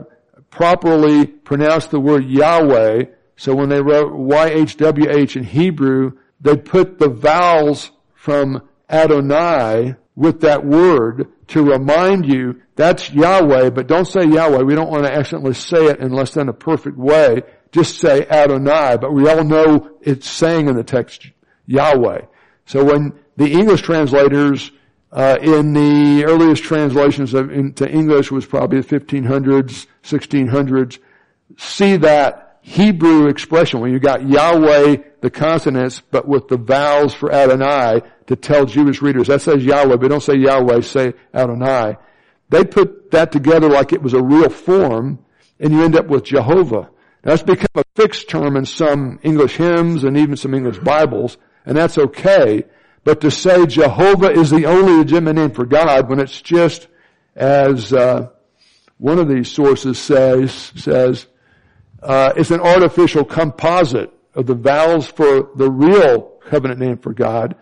properly 0.50 1.26
pronounce 1.26 1.88
the 1.88 2.00
word 2.00 2.24
Yahweh. 2.24 3.05
So 3.37 3.55
when 3.55 3.68
they 3.68 3.83
wrote 3.83 4.12
YHWH 4.12 5.37
in 5.37 5.44
Hebrew, 5.44 6.12
they 6.40 6.57
put 6.57 6.98
the 6.98 7.09
vowels 7.09 7.90
from 8.14 8.68
Adonai 8.88 9.96
with 10.14 10.40
that 10.40 10.64
word 10.64 11.29
to 11.48 11.62
remind 11.62 12.26
you 12.26 12.62
that's 12.76 13.11
Yahweh, 13.11 13.70
but 13.70 13.87
don't 13.87 14.07
say 14.07 14.24
Yahweh. 14.24 14.62
We 14.62 14.74
don't 14.74 14.90
want 14.90 15.05
to 15.05 15.12
accidentally 15.12 15.55
say 15.55 15.87
it 15.87 15.98
in 15.98 16.48
a 16.48 16.52
perfect 16.52 16.96
way 16.96 17.42
just 17.76 17.98
say 17.98 18.26
Adonai, 18.26 18.96
but 18.96 19.12
we 19.12 19.28
all 19.28 19.44
know 19.44 19.90
it's 20.00 20.28
saying 20.28 20.66
in 20.68 20.76
the 20.76 20.82
text 20.82 21.26
Yahweh. 21.66 22.22
So 22.64 22.82
when 22.82 23.12
the 23.36 23.52
English 23.52 23.82
translators 23.82 24.70
uh, 25.12 25.36
in 25.42 25.74
the 25.74 26.24
earliest 26.24 26.62
translations 26.62 27.34
of, 27.34 27.52
into 27.52 27.86
English 27.86 28.30
was 28.32 28.46
probably 28.46 28.80
the 28.80 28.98
1500s, 28.98 29.86
1600s, 30.02 30.98
see 31.58 31.98
that 31.98 32.60
Hebrew 32.62 33.28
expression 33.28 33.80
when 33.80 33.92
you 33.92 34.00
got 34.00 34.26
Yahweh, 34.26 34.96
the 35.20 35.30
consonants, 35.30 36.00
but 36.10 36.26
with 36.26 36.48
the 36.48 36.56
vowels 36.56 37.12
for 37.12 37.30
Adonai 37.30 38.00
to 38.28 38.36
tell 38.36 38.64
Jewish 38.64 39.02
readers. 39.02 39.26
That 39.26 39.42
says 39.42 39.62
Yahweh, 39.62 39.96
but 39.96 40.08
don't 40.08 40.22
say 40.22 40.36
Yahweh, 40.36 40.80
say 40.80 41.12
Adonai. 41.34 41.98
They 42.48 42.64
put 42.64 43.10
that 43.10 43.32
together 43.32 43.68
like 43.68 43.92
it 43.92 44.02
was 44.02 44.14
a 44.14 44.22
real 44.22 44.48
form, 44.48 45.18
and 45.60 45.74
you 45.74 45.84
end 45.84 45.94
up 45.94 46.06
with 46.06 46.24
Jehovah. 46.24 46.88
That's 47.26 47.42
become 47.42 47.66
a 47.74 47.82
fixed 47.96 48.28
term 48.28 48.56
in 48.56 48.66
some 48.66 49.18
English 49.24 49.56
hymns 49.56 50.04
and 50.04 50.16
even 50.16 50.36
some 50.36 50.54
English 50.54 50.78
Bibles, 50.78 51.38
and 51.64 51.76
that's 51.76 51.98
okay. 51.98 52.62
But 53.02 53.22
to 53.22 53.32
say 53.32 53.66
Jehovah 53.66 54.30
is 54.30 54.50
the 54.50 54.66
only 54.66 54.92
legitimate 54.98 55.32
name 55.32 55.50
for 55.50 55.66
God 55.66 56.08
when 56.08 56.20
it's 56.20 56.40
just 56.40 56.86
as 57.34 57.92
uh, 57.92 58.28
one 58.98 59.18
of 59.18 59.28
these 59.28 59.50
sources 59.50 59.98
says 59.98 60.52
says 60.76 61.26
uh, 62.00 62.32
it's 62.36 62.52
an 62.52 62.60
artificial 62.60 63.24
composite 63.24 64.12
of 64.36 64.46
the 64.46 64.54
vowels 64.54 65.08
for 65.08 65.50
the 65.56 65.68
real 65.68 66.20
covenant 66.46 66.78
name 66.78 66.98
for 66.98 67.12
God, 67.12 67.56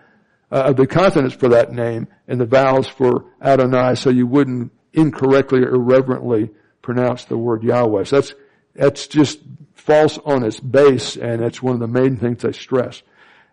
uh, 0.53 0.65
of 0.65 0.77
the 0.77 0.87
consonants 0.87 1.37
for 1.37 1.49
that 1.49 1.73
name, 1.73 2.07
and 2.29 2.39
the 2.39 2.45
vowels 2.45 2.87
for 2.87 3.33
Adonai, 3.41 3.95
so 3.95 4.11
you 4.11 4.27
wouldn't 4.27 4.73
incorrectly 4.93 5.61
or 5.61 5.75
irreverently 5.75 6.51
pronounce 6.83 7.25
the 7.25 7.39
word 7.39 7.63
Yahweh. 7.63 8.05
So 8.05 8.17
that's 8.17 8.35
that's 8.75 9.07
just 9.07 9.41
false 9.75 10.19
on 10.25 10.45
its 10.45 10.61
base, 10.61 11.17
and 11.17 11.43
that's 11.43 11.63
one 11.63 11.75
of 11.75 11.81
the 11.81 11.87
main 11.87 12.17
things 12.17 12.43
they 12.43 12.53
stress. 12.53 13.03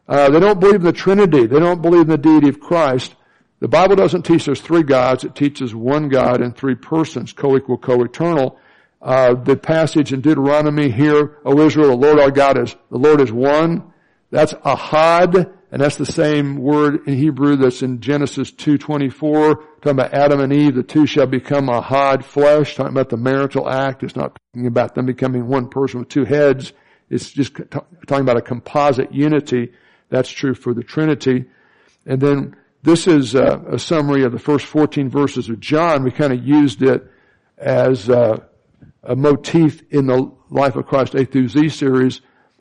Uh, 0.08 0.30
they 0.30 0.40
don't 0.40 0.60
believe 0.60 0.76
in 0.76 0.84
the 0.84 0.94
Trinity. 0.94 1.46
They 1.46 1.60
don't 1.60 1.82
believe 1.82 2.02
in 2.02 2.08
the 2.08 2.18
deity 2.18 2.50
of 2.50 2.60
Christ. 2.60 3.16
The 3.60 3.68
Bible 3.68 3.96
doesn't 3.96 4.24
teach 4.24 4.46
there's 4.46 4.62
three 4.62 4.84
gods. 4.84 5.24
It 5.24 5.36
teaches 5.36 5.76
one 5.76 6.10
God 6.10 6.42
in 6.42 6.52
three 6.52 6.76
persons, 6.76 7.32
co-equal, 7.32 7.78
co-eternal. 7.78 8.58
Uh, 9.02 9.36
the 9.36 9.56
passage 9.56 10.14
in 10.14 10.22
Deuteronomy 10.22 10.90
here, 10.90 11.38
O 11.46 11.60
Israel, 11.60 11.90
the 11.90 11.96
Lord 11.96 12.20
our 12.20 12.32
God 12.32 12.58
is, 12.58 12.76
the 12.90 12.98
Lord 12.98 13.22
is 13.22 13.32
one. 13.32 13.94
That's 14.32 14.54
ahad, 14.54 15.54
and 15.72 15.82
that's 15.82 15.96
the 15.96 16.06
same 16.06 16.58
word 16.58 17.08
in 17.08 17.16
Hebrew 17.16 17.56
that's 17.56 17.82
in 17.82 18.02
Genesis 18.02 18.52
2.24, 18.52 19.56
talking 19.56 19.92
about 19.92 20.14
Adam 20.14 20.42
and 20.42 20.52
Eve, 20.52 20.76
the 20.76 20.84
two 20.84 21.06
shall 21.06 21.28
become 21.28 21.68
ahad 21.68 22.26
flesh, 22.26 22.76
talking 22.76 22.92
about 22.92 23.08
the 23.08 23.16
marital 23.16 23.70
act. 23.70 24.04
It's 24.04 24.18
not 24.18 24.38
talking 24.54 24.68
about 24.68 24.96
them 24.96 25.06
becoming 25.06 25.48
one 25.48 25.70
person 25.70 26.02
with 26.02 26.10
two 26.10 26.26
heads. 26.26 26.74
It's 27.10 27.32
just 27.32 27.56
t- 27.56 27.64
talking 27.64 28.22
about 28.22 28.36
a 28.36 28.42
composite 28.42 29.14
unity. 29.14 29.72
That's 30.10 30.30
true 30.30 30.56
for 30.56 30.74
the 30.74 30.84
Trinity. 30.84 31.46
And 32.06 32.20
then 32.20 32.58
this 32.84 33.08
is 33.08 33.34
a, 33.34 33.64
a 33.72 33.80
summary 33.80 34.24
of 34.24 34.34
the 34.34 34.40
first 34.40 34.66
14 34.66 35.10
verses 35.10 35.48
of 35.48 35.62
John. 35.62 36.04
We 36.04 36.12
kind 36.12 36.34
of 36.34 36.46
used 36.46 36.84
it 36.84 37.10
as 37.58 38.10
a, 38.10 38.46
a, 39.04 39.16
motif 39.16 39.84
in 39.90 40.08
the 40.08 40.32
Life 40.50 40.76
of 40.76 40.86
Christ 40.88 41.16
A 41.16 41.26
through 41.26 41.48
Z 41.48 41.70
series. 41.70 42.20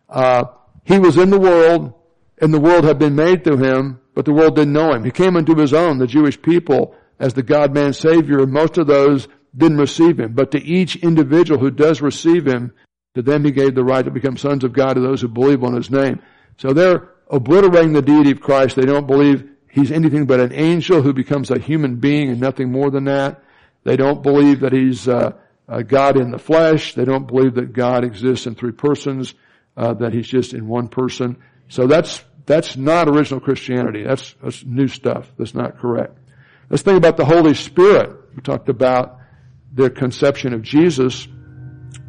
Uh, 0.09 0.44
he 0.85 0.99
was 0.99 1.16
in 1.16 1.31
the 1.31 1.40
world, 1.40 1.94
and 2.40 2.53
the 2.55 2.61
world 2.61 2.85
had 2.85 2.98
been 2.98 3.14
made 3.14 3.44
through 3.44 3.59
him, 3.59 4.00
but 4.14 4.24
the 4.24 4.33
world 4.33 4.57
didn't 4.57 4.72
know 4.72 4.92
him. 4.92 5.05
He 5.05 5.11
came 5.11 5.37
into 5.37 5.55
his 5.55 5.72
own, 5.72 5.98
the 5.98 6.07
Jewish 6.07 6.40
people, 6.40 6.94
as 7.18 7.35
the 7.35 7.42
God-man 7.42 7.92
Savior, 7.92 8.40
and 8.40 8.53
most 8.53 8.79
of 8.79 8.87
those 8.87 9.29
didn't 9.57 9.79
receive 9.79 10.18
him. 10.18 10.33
But 10.33 10.53
to 10.53 10.62
each 10.62 10.96
individual 10.96 11.61
who 11.61 11.70
does 11.70 12.00
receive 12.00 12.46
him, 12.46 12.72
to 13.14 13.22
them 13.22 13.44
he 13.44 13.50
gave 13.50 13.74
the 13.74 13.85
right 13.85 14.05
to 14.05 14.11
become 14.11 14.37
sons 14.37 14.64
of 14.64 14.72
God 14.72 14.94
to 14.94 15.00
those 15.00 15.20
who 15.20 15.29
believe 15.29 15.62
on 15.64 15.74
his 15.74 15.90
name. 15.90 16.20
So 16.59 16.72
they're 16.72 17.09
obliterating 17.29 17.92
the 17.92 18.03
deity 18.03 18.31
of 18.31 18.40
Christ. 18.40 18.76
They 18.76 18.87
don't 18.87 19.07
believe 19.07 19.48
he's 19.68 19.92
anything 19.92 20.26
but 20.26 20.40
an 20.40 20.53
angel 20.53 21.03
who 21.03 21.12
becomes 21.12 21.50
a 21.50 21.59
human 21.59 21.96
being 21.96 22.31
and 22.31 22.40
nothing 22.40 22.70
more 22.70 22.90
than 22.90 23.05
that. 23.05 23.42
They 23.85 23.96
don't 23.96 24.22
believe 24.22 24.61
that 24.61 24.72
he's 24.72 25.09
uh, 25.09 25.33
God 25.87 26.16
in 26.16 26.31
the 26.31 26.38
flesh. 26.38 26.94
They 26.94 27.05
don't 27.05 27.26
believe 27.26 27.55
that 27.55 27.72
God 27.72 28.05
exists 28.05 28.46
in 28.46 28.55
three 28.55 28.72
persons, 28.72 29.35
uh, 29.76 29.94
that 29.94 30.12
he's 30.12 30.29
just 30.29 30.55
in 30.55 30.68
one 30.68 30.88
person. 30.88 31.37
So 31.68 31.87
that's 31.87 32.22
that's 32.50 32.76
not 32.76 33.08
original 33.08 33.38
Christianity. 33.38 34.02
That's, 34.02 34.34
that's 34.42 34.64
new 34.64 34.88
stuff. 34.88 35.30
That's 35.38 35.54
not 35.54 35.78
correct. 35.78 36.18
Let's 36.68 36.82
think 36.82 36.98
about 36.98 37.16
the 37.16 37.24
Holy 37.24 37.54
Spirit. 37.54 38.10
We 38.34 38.42
talked 38.42 38.68
about 38.68 39.18
their 39.72 39.88
conception 39.88 40.52
of 40.52 40.62
Jesus. 40.62 41.28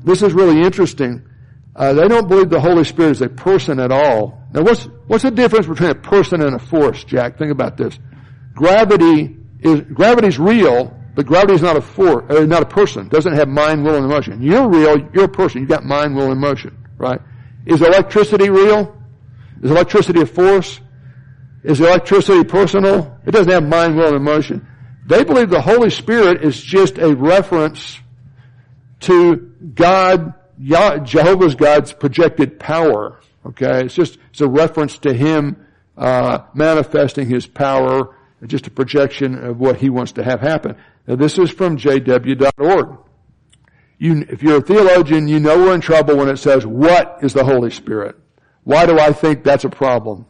This 0.03 0.23
is 0.23 0.33
really 0.33 0.61
interesting. 0.61 1.27
Uh, 1.75 1.93
they 1.93 2.07
don't 2.07 2.27
believe 2.27 2.49
the 2.49 2.59
Holy 2.59 2.83
Spirit 2.83 3.11
is 3.11 3.21
a 3.21 3.29
person 3.29 3.79
at 3.79 3.91
all. 3.91 4.41
Now, 4.51 4.63
what's 4.63 4.85
what's 5.07 5.23
the 5.23 5.31
difference 5.31 5.67
between 5.67 5.91
a 5.91 5.95
person 5.95 6.41
and 6.41 6.55
a 6.55 6.59
force, 6.59 7.03
Jack? 7.03 7.37
Think 7.37 7.51
about 7.51 7.77
this. 7.77 7.97
Gravity 8.55 9.37
is 9.59 9.81
gravity's 9.81 10.37
real, 10.39 10.97
but 11.15 11.25
gravity 11.25 11.53
is 11.53 11.61
not 11.61 11.77
a 11.77 11.81
force, 11.81 12.25
uh, 12.29 12.45
not 12.45 12.63
a 12.63 12.65
person. 12.65 13.07
Doesn't 13.07 13.33
have 13.33 13.47
mind, 13.47 13.85
will, 13.85 13.95
and 13.95 14.05
emotion. 14.05 14.41
You're 14.41 14.67
real. 14.67 14.97
You're 15.13 15.25
a 15.25 15.29
person. 15.29 15.61
You've 15.61 15.69
got 15.69 15.85
mind, 15.85 16.15
will, 16.15 16.25
and 16.25 16.33
emotion, 16.33 16.77
right? 16.97 17.21
Is 17.65 17.81
electricity 17.81 18.49
real? 18.49 19.00
Is 19.61 19.71
electricity 19.71 20.21
a 20.21 20.25
force? 20.25 20.79
Is 21.63 21.79
electricity 21.79 22.43
personal? 22.43 23.17
It 23.25 23.31
doesn't 23.31 23.51
have 23.51 23.63
mind, 23.63 23.95
will, 23.95 24.07
and 24.07 24.15
emotion. 24.15 24.67
They 25.05 25.23
believe 25.23 25.49
the 25.49 25.61
Holy 25.61 25.89
Spirit 25.89 26.43
is 26.43 26.59
just 26.59 26.97
a 26.97 27.15
reference 27.15 27.99
to 29.01 29.51
God 29.73 30.33
Jehovah's 30.61 31.55
God's 31.55 31.93
projected 31.93 32.59
power. 32.59 33.19
Okay, 33.45 33.85
it's 33.85 33.95
just 33.95 34.17
it's 34.29 34.41
a 34.41 34.47
reference 34.47 34.99
to 34.99 35.13
Him 35.13 35.65
uh, 35.97 36.39
manifesting 36.53 37.27
His 37.27 37.47
power, 37.47 38.15
just 38.45 38.67
a 38.67 38.71
projection 38.71 39.43
of 39.43 39.59
what 39.59 39.77
He 39.77 39.89
wants 39.89 40.13
to 40.13 40.23
have 40.23 40.41
happen. 40.41 40.75
Now, 41.07 41.15
this 41.15 41.39
is 41.39 41.49
from 41.49 41.77
jw.org. 41.77 42.97
You, 43.97 44.25
if 44.29 44.41
you're 44.43 44.57
a 44.57 44.61
theologian, 44.61 45.27
you 45.27 45.39
know 45.39 45.57
we're 45.57 45.75
in 45.75 45.81
trouble 45.81 46.17
when 46.17 46.29
it 46.29 46.37
says, 46.37 46.65
"What 46.65 47.19
is 47.21 47.33
the 47.33 47.43
Holy 47.43 47.71
Spirit?" 47.71 48.15
Why 48.63 48.85
do 48.85 48.99
I 48.99 49.11
think 49.11 49.43
that's 49.43 49.63
a 49.63 49.69
problem? 49.69 50.25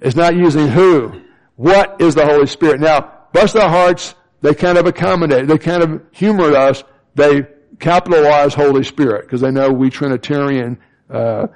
It's 0.00 0.16
not 0.16 0.36
using 0.36 0.68
who. 0.68 1.22
What 1.56 2.00
is 2.00 2.14
the 2.14 2.26
Holy 2.26 2.46
Spirit? 2.46 2.80
Now, 2.80 3.12
bless 3.32 3.52
their 3.52 3.68
hearts, 3.68 4.14
they 4.40 4.54
kind 4.54 4.78
of 4.78 4.86
accommodate, 4.86 5.46
they 5.46 5.58
kind 5.58 5.82
of 5.82 6.02
humor 6.12 6.54
us. 6.54 6.84
They 7.14 7.46
capitalize 7.78 8.54
Holy 8.54 8.84
Spirit 8.84 9.22
because 9.26 9.40
they 9.40 9.50
know 9.50 9.70
we 9.72 9.90
Trinitarian 9.90 10.78
uh, 11.08 11.46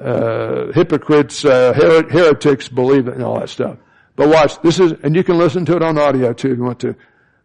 uh, 0.00 0.72
hypocrites, 0.72 1.44
uh, 1.44 1.72
her- 1.72 2.08
heretics 2.08 2.68
believe 2.68 3.08
it 3.08 3.14
and 3.14 3.22
all 3.22 3.38
that 3.38 3.48
stuff. 3.48 3.78
But 4.16 4.28
watch, 4.28 4.60
this 4.62 4.78
is, 4.78 4.92
and 5.02 5.16
you 5.16 5.24
can 5.24 5.38
listen 5.38 5.64
to 5.66 5.76
it 5.76 5.82
on 5.82 5.98
audio 5.98 6.32
too 6.32 6.52
if 6.52 6.58
you 6.58 6.64
want 6.64 6.80
to, 6.80 6.96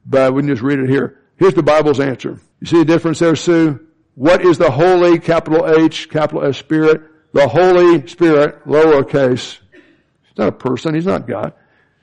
but 0.06 0.34
we 0.34 0.42
can 0.42 0.50
just 0.50 0.62
read 0.62 0.80
it 0.80 0.90
here. 0.90 1.20
Here's 1.38 1.54
the 1.54 1.64
Bible's 1.64 2.00
answer. 2.00 2.40
You 2.60 2.68
see 2.68 2.78
the 2.80 2.86
difference 2.86 3.20
there, 3.20 3.36
Sue? 3.36 3.80
What 4.16 4.44
is 4.46 4.58
the 4.58 4.70
Holy, 4.70 5.20
capital 5.20 5.68
H, 5.68 6.10
capital 6.10 6.44
S 6.44 6.58
Spirit? 6.58 7.02
The 7.32 7.48
Holy 7.48 8.08
Spirit, 8.08 8.66
lowercase. 8.66 9.60
He's 9.72 10.38
not 10.38 10.48
a 10.50 10.52
person, 10.52 10.96
he's 10.96 11.06
not 11.06 11.28
God. 11.28 11.54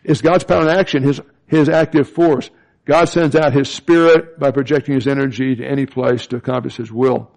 It's 0.04 0.20
God's 0.20 0.44
power 0.44 0.62
in 0.62 0.68
action, 0.68 1.02
his, 1.02 1.20
his 1.46 1.68
active 1.68 2.08
force. 2.08 2.50
God 2.86 3.06
sends 3.06 3.34
out 3.34 3.52
His 3.52 3.68
Spirit 3.68 4.38
by 4.38 4.52
projecting 4.52 4.94
His 4.94 5.08
energy 5.08 5.56
to 5.56 5.66
any 5.66 5.86
place 5.86 6.28
to 6.28 6.36
accomplish 6.36 6.76
His 6.76 6.90
will. 6.90 7.30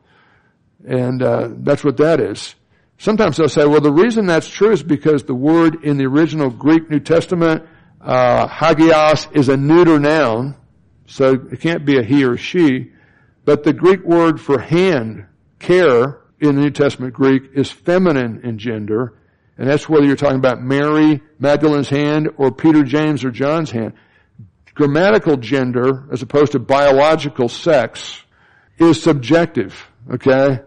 And 0.87 1.21
uh, 1.21 1.49
that's 1.57 1.83
what 1.83 1.97
that 1.97 2.21
is. 2.21 2.55
Sometimes 2.99 3.37
they'll 3.37 3.49
say, 3.49 3.65
well, 3.65 3.81
the 3.81 3.91
reason 3.91 4.27
that's 4.27 4.47
true 4.47 4.71
is 4.71 4.83
because 4.83 5.23
the 5.23 5.33
word 5.33 5.83
in 5.83 5.97
the 5.97 6.05
original 6.05 6.49
Greek 6.49 6.89
New 6.89 6.99
Testament, 6.99 7.65
uh, 7.99 8.47
hagios, 8.47 9.27
is 9.35 9.49
a 9.49 9.57
neuter 9.57 9.99
noun, 9.99 10.55
so 11.07 11.33
it 11.51 11.61
can't 11.61 11.83
be 11.83 11.97
a 11.97 12.03
he 12.03 12.23
or 12.23 12.37
she. 12.37 12.91
But 13.43 13.63
the 13.63 13.73
Greek 13.73 14.03
word 14.03 14.39
for 14.39 14.59
hand, 14.59 15.25
care, 15.57 16.21
in 16.39 16.55
the 16.55 16.61
New 16.61 16.71
Testament 16.71 17.13
Greek 17.13 17.51
is 17.53 17.71
feminine 17.71 18.41
in 18.43 18.57
gender, 18.57 19.13
and 19.57 19.67
that's 19.67 19.89
whether 19.89 20.05
you're 20.05 20.15
talking 20.15 20.37
about 20.37 20.61
Mary 20.61 21.21
Magdalene's 21.39 21.89
hand 21.89 22.29
or 22.37 22.51
Peter, 22.51 22.83
James, 22.83 23.23
or 23.25 23.31
John's 23.31 23.71
hand 23.71 23.93
grammatical 24.79 25.35
gender, 25.35 26.07
as 26.09 26.21
opposed 26.21 26.53
to 26.53 26.59
biological 26.59 27.49
sex, 27.49 28.23
is 28.77 29.03
subjective, 29.03 29.91
okay? 30.09 30.61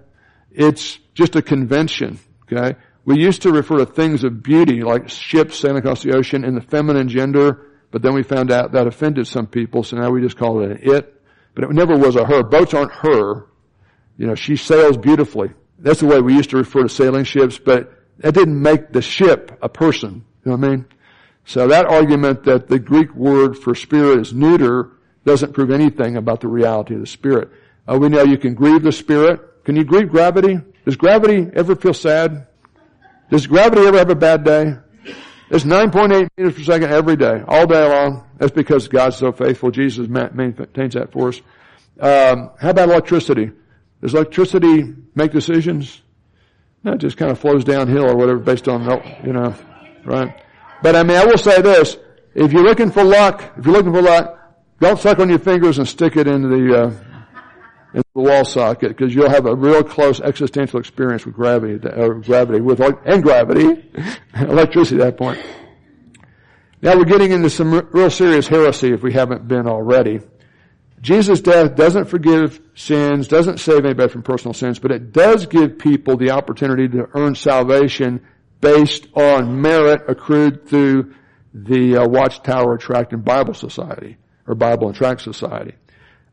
It's 0.51 0.99
just 1.15 1.35
a 1.35 1.41
convention, 1.41 2.19
okay? 2.43 2.79
We 3.07 3.19
used 3.19 3.41
to 3.43 3.51
refer 3.51 3.79
to 3.79 3.87
things 3.87 4.23
of 4.23 4.43
beauty, 4.43 4.83
like 4.83 5.09
ships 5.09 5.59
sailing 5.59 5.79
across 5.79 6.03
the 6.03 6.15
ocean, 6.15 6.45
in 6.45 6.55
the 6.55 6.61
feminine 6.61 7.09
gender, 7.09 7.71
but 7.91 8.03
then 8.03 8.13
we 8.13 8.23
found 8.23 8.53
out 8.53 8.73
that 8.73 8.87
offended 8.87 9.27
some 9.29 9.47
people, 9.47 9.83
so 9.83 9.97
now 9.97 10.11
we 10.11 10.21
just 10.21 10.37
call 10.37 10.63
it 10.63 10.73
an 10.73 10.79
it. 10.83 11.23
But 11.55 11.65
it 11.65 11.71
never 11.71 11.97
was 11.97 12.15
a 12.15 12.27
her. 12.27 12.43
Boats 12.43 12.75
aren't 12.75 12.93
her. 12.93 13.47
You 14.19 14.27
know, 14.27 14.35
she 14.35 14.57
sails 14.57 14.99
beautifully. 14.99 15.53
That's 15.83 16.01
the 16.01 16.07
way 16.07 16.21
we 16.21 16.35
used 16.35 16.51
to 16.51 16.57
refer 16.57 16.85
to 16.85 16.89
sailing 16.89 17.25
ships, 17.25 17.59
but 17.59 17.93
that 18.19 18.35
didn't 18.35 18.61
make 18.61 18.93
the 18.93 19.03
ship 19.03 19.59
a 19.61 19.69
person. 19.69 20.25
You 20.45 20.53
know 20.53 20.57
what 20.57 20.67
I 20.67 20.71
mean? 20.71 20.87
So 21.45 21.67
that 21.69 21.87
argument 21.87 22.45
that 22.45 22.69
the 22.69 22.79
Greek 22.79 23.13
word 23.15 23.59
for 23.59 23.75
spirit 23.75 24.21
is 24.21 24.33
neuter 24.33 24.91
doesn't 25.25 25.53
prove 25.53 25.71
anything 25.71 26.17
about 26.17 26.41
the 26.41 26.49
reality 26.49 26.95
of 26.95 27.01
the 27.01 27.07
spirit. 27.07 27.51
Uh, 27.87 27.99
we 27.99 28.09
know 28.09 28.23
you 28.23 28.39
can 28.39 28.55
grieve 28.55 28.83
the 28.83 28.93
spirit. 28.93 29.65
Can 29.65 29.77
you 29.77 29.85
grieve 29.85 30.09
gravity? 30.09 30.61
Does 30.85 30.97
gravity 30.97 31.49
ever 31.55 31.75
feel 31.75 31.95
sad? 31.95 32.47
Does 33.31 33.47
gravity 33.47 33.83
ever 33.83 33.99
have 33.99 34.11
a 34.11 34.15
bad 34.15 34.45
day? 34.45 34.77
It's 35.51 35.65
9.8 35.65 36.29
meters 36.37 36.55
per 36.55 36.63
second 36.63 36.91
every 36.93 37.17
day, 37.17 37.43
all 37.47 37.67
day 37.67 37.87
long. 37.87 38.25
That's 38.39 38.53
because 38.53 38.89
God's 38.89 39.17
so 39.17 39.33
faithful. 39.33 39.71
Jesus 39.71 40.09
maintains 40.09 40.95
that 40.95 41.13
for 41.13 41.29
us. 41.29 41.41
Um, 42.01 42.51
how 42.59 42.71
about 42.71 42.89
electricity? 42.89 43.51
Does 44.03 44.15
electricity 44.15 44.95
make 45.15 45.31
decisions? 45.31 46.03
No, 46.83 46.93
it 46.93 46.99
just 46.99 47.17
kind 47.17 47.31
of 47.31 47.39
flows 47.39 47.65
downhill 47.65 48.05
or 48.05 48.17
whatever 48.17 48.41
based 48.41 48.69
on, 48.69 48.83
you 49.25 49.33
know, 49.33 49.55
right? 50.05 50.43
But 50.83 50.97
I 50.97 51.05
mean, 51.05 51.17
I 51.17 51.25
will 51.25 51.39
say 51.39 51.63
this. 51.63 51.97
If 52.35 52.53
you're 52.53 52.65
looking 52.65 52.91
for 52.91 53.05
luck, 53.05 53.53
if 53.57 53.65
you're 53.65 53.75
looking 53.75 53.93
for 53.93 54.03
luck, 54.03 54.39
don't 54.81 54.99
suck 54.99 55.21
on 55.21 55.29
your 55.29 55.39
fingers 55.39 55.79
and 55.79 55.87
stick 55.87 56.17
it 56.17 56.27
into 56.27 56.49
the, 56.49 56.77
uh, 56.77 56.87
into 57.95 58.09
the 58.17 58.21
wall 58.21 58.45
socket 58.45 58.89
because 58.89 59.15
you'll 59.15 59.31
have 59.31 59.47
a 59.47 59.55
real 59.55 59.85
close 59.85 60.21
existential 60.21 60.81
experience 60.81 61.25
with 61.25 61.37
gravity, 61.37 61.75
or 61.89 62.15
gravity 62.15 62.61
with, 62.61 62.81
and 62.81 63.23
gravity, 63.23 63.89
electricity 64.35 65.01
at 65.01 65.05
that 65.05 65.17
point. 65.17 65.41
Now 66.81 66.97
we're 66.97 67.05
getting 67.05 67.31
into 67.31 67.49
some 67.49 67.89
real 67.93 68.11
serious 68.11 68.49
heresy 68.49 68.93
if 68.93 69.05
we 69.05 69.13
haven't 69.13 69.47
been 69.47 69.69
already. 69.69 70.21
Jesus' 71.03 71.41
death 71.41 71.75
doesn't 71.75 72.05
forgive 72.05 72.61
sins, 72.77 73.27
doesn't 73.27 73.59
save 73.59 73.85
anybody 73.85 74.09
from 74.09 74.23
personal 74.23 74.55
sins, 74.55 74.79
but 74.79 74.93
it 74.93 75.13
does 75.13 75.47
give 75.47 75.79
people 75.79 76.17
the 76.17 76.31
opportunity 76.31 76.89
to 76.89 77.09
earn 77.15 77.35
salvation 77.35 78.25
based 78.61 79.09
on 79.15 79.61
merit 79.61 80.03
accrued 80.09 80.69
through 80.69 81.13
the 81.53 81.97
uh, 81.97 82.09
Watchtower 82.09 82.79
Tract 82.79 83.13
and 83.13 83.25
Bible 83.25 83.53
Society, 83.53 84.17
or 84.47 84.55
Bible 84.55 84.87
and 84.87 84.97
Tract 84.97 85.21
Society. 85.21 85.75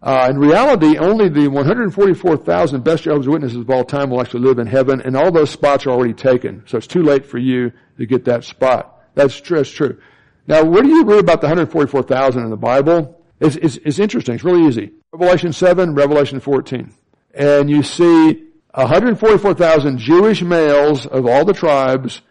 Uh, 0.03 0.27
in 0.29 0.37
reality, 0.37 0.97
only 0.99 1.27
the 1.29 1.47
144,000 1.47 2.83
best 2.83 3.03
Jehovah's 3.03 3.27
Witnesses 3.27 3.57
of 3.57 3.69
all 3.71 3.83
time 3.83 4.11
will 4.11 4.21
actually 4.21 4.41
live 4.41 4.59
in 4.59 4.67
heaven, 4.67 5.01
and 5.01 5.17
all 5.17 5.31
those 5.31 5.49
spots 5.49 5.87
are 5.87 5.89
already 5.89 6.13
taken. 6.13 6.63
So 6.67 6.77
it's 6.77 6.87
too 6.87 7.01
late 7.01 7.25
for 7.25 7.39
you 7.39 7.71
to 7.97 8.05
get 8.05 8.25
that 8.25 8.43
spot. 8.43 9.03
That's 9.15 9.41
true. 9.41 9.57
That's 9.57 9.71
true. 9.71 9.99
Now, 10.47 10.63
where 10.63 10.83
do 10.83 10.89
you 10.89 11.03
read 11.03 11.19
about 11.19 11.41
the 11.41 11.47
144,000 11.47 12.43
in 12.43 12.49
the 12.49 12.55
Bible? 12.55 13.18
It's, 13.39 13.55
it's, 13.55 13.77
it's 13.77 13.99
interesting. 13.99 14.35
It's 14.35 14.43
really 14.43 14.67
easy. 14.67 14.91
Revelation 15.11 15.53
7, 15.53 15.95
Revelation 15.95 16.39
14. 16.39 16.93
And 17.33 17.69
you 17.69 17.83
see 17.83 18.43
144,000 18.73 19.97
Jewish 19.97 20.41
males 20.41 21.05
of 21.05 21.25
all 21.25 21.45
the 21.45 21.53
tribes 21.53 22.21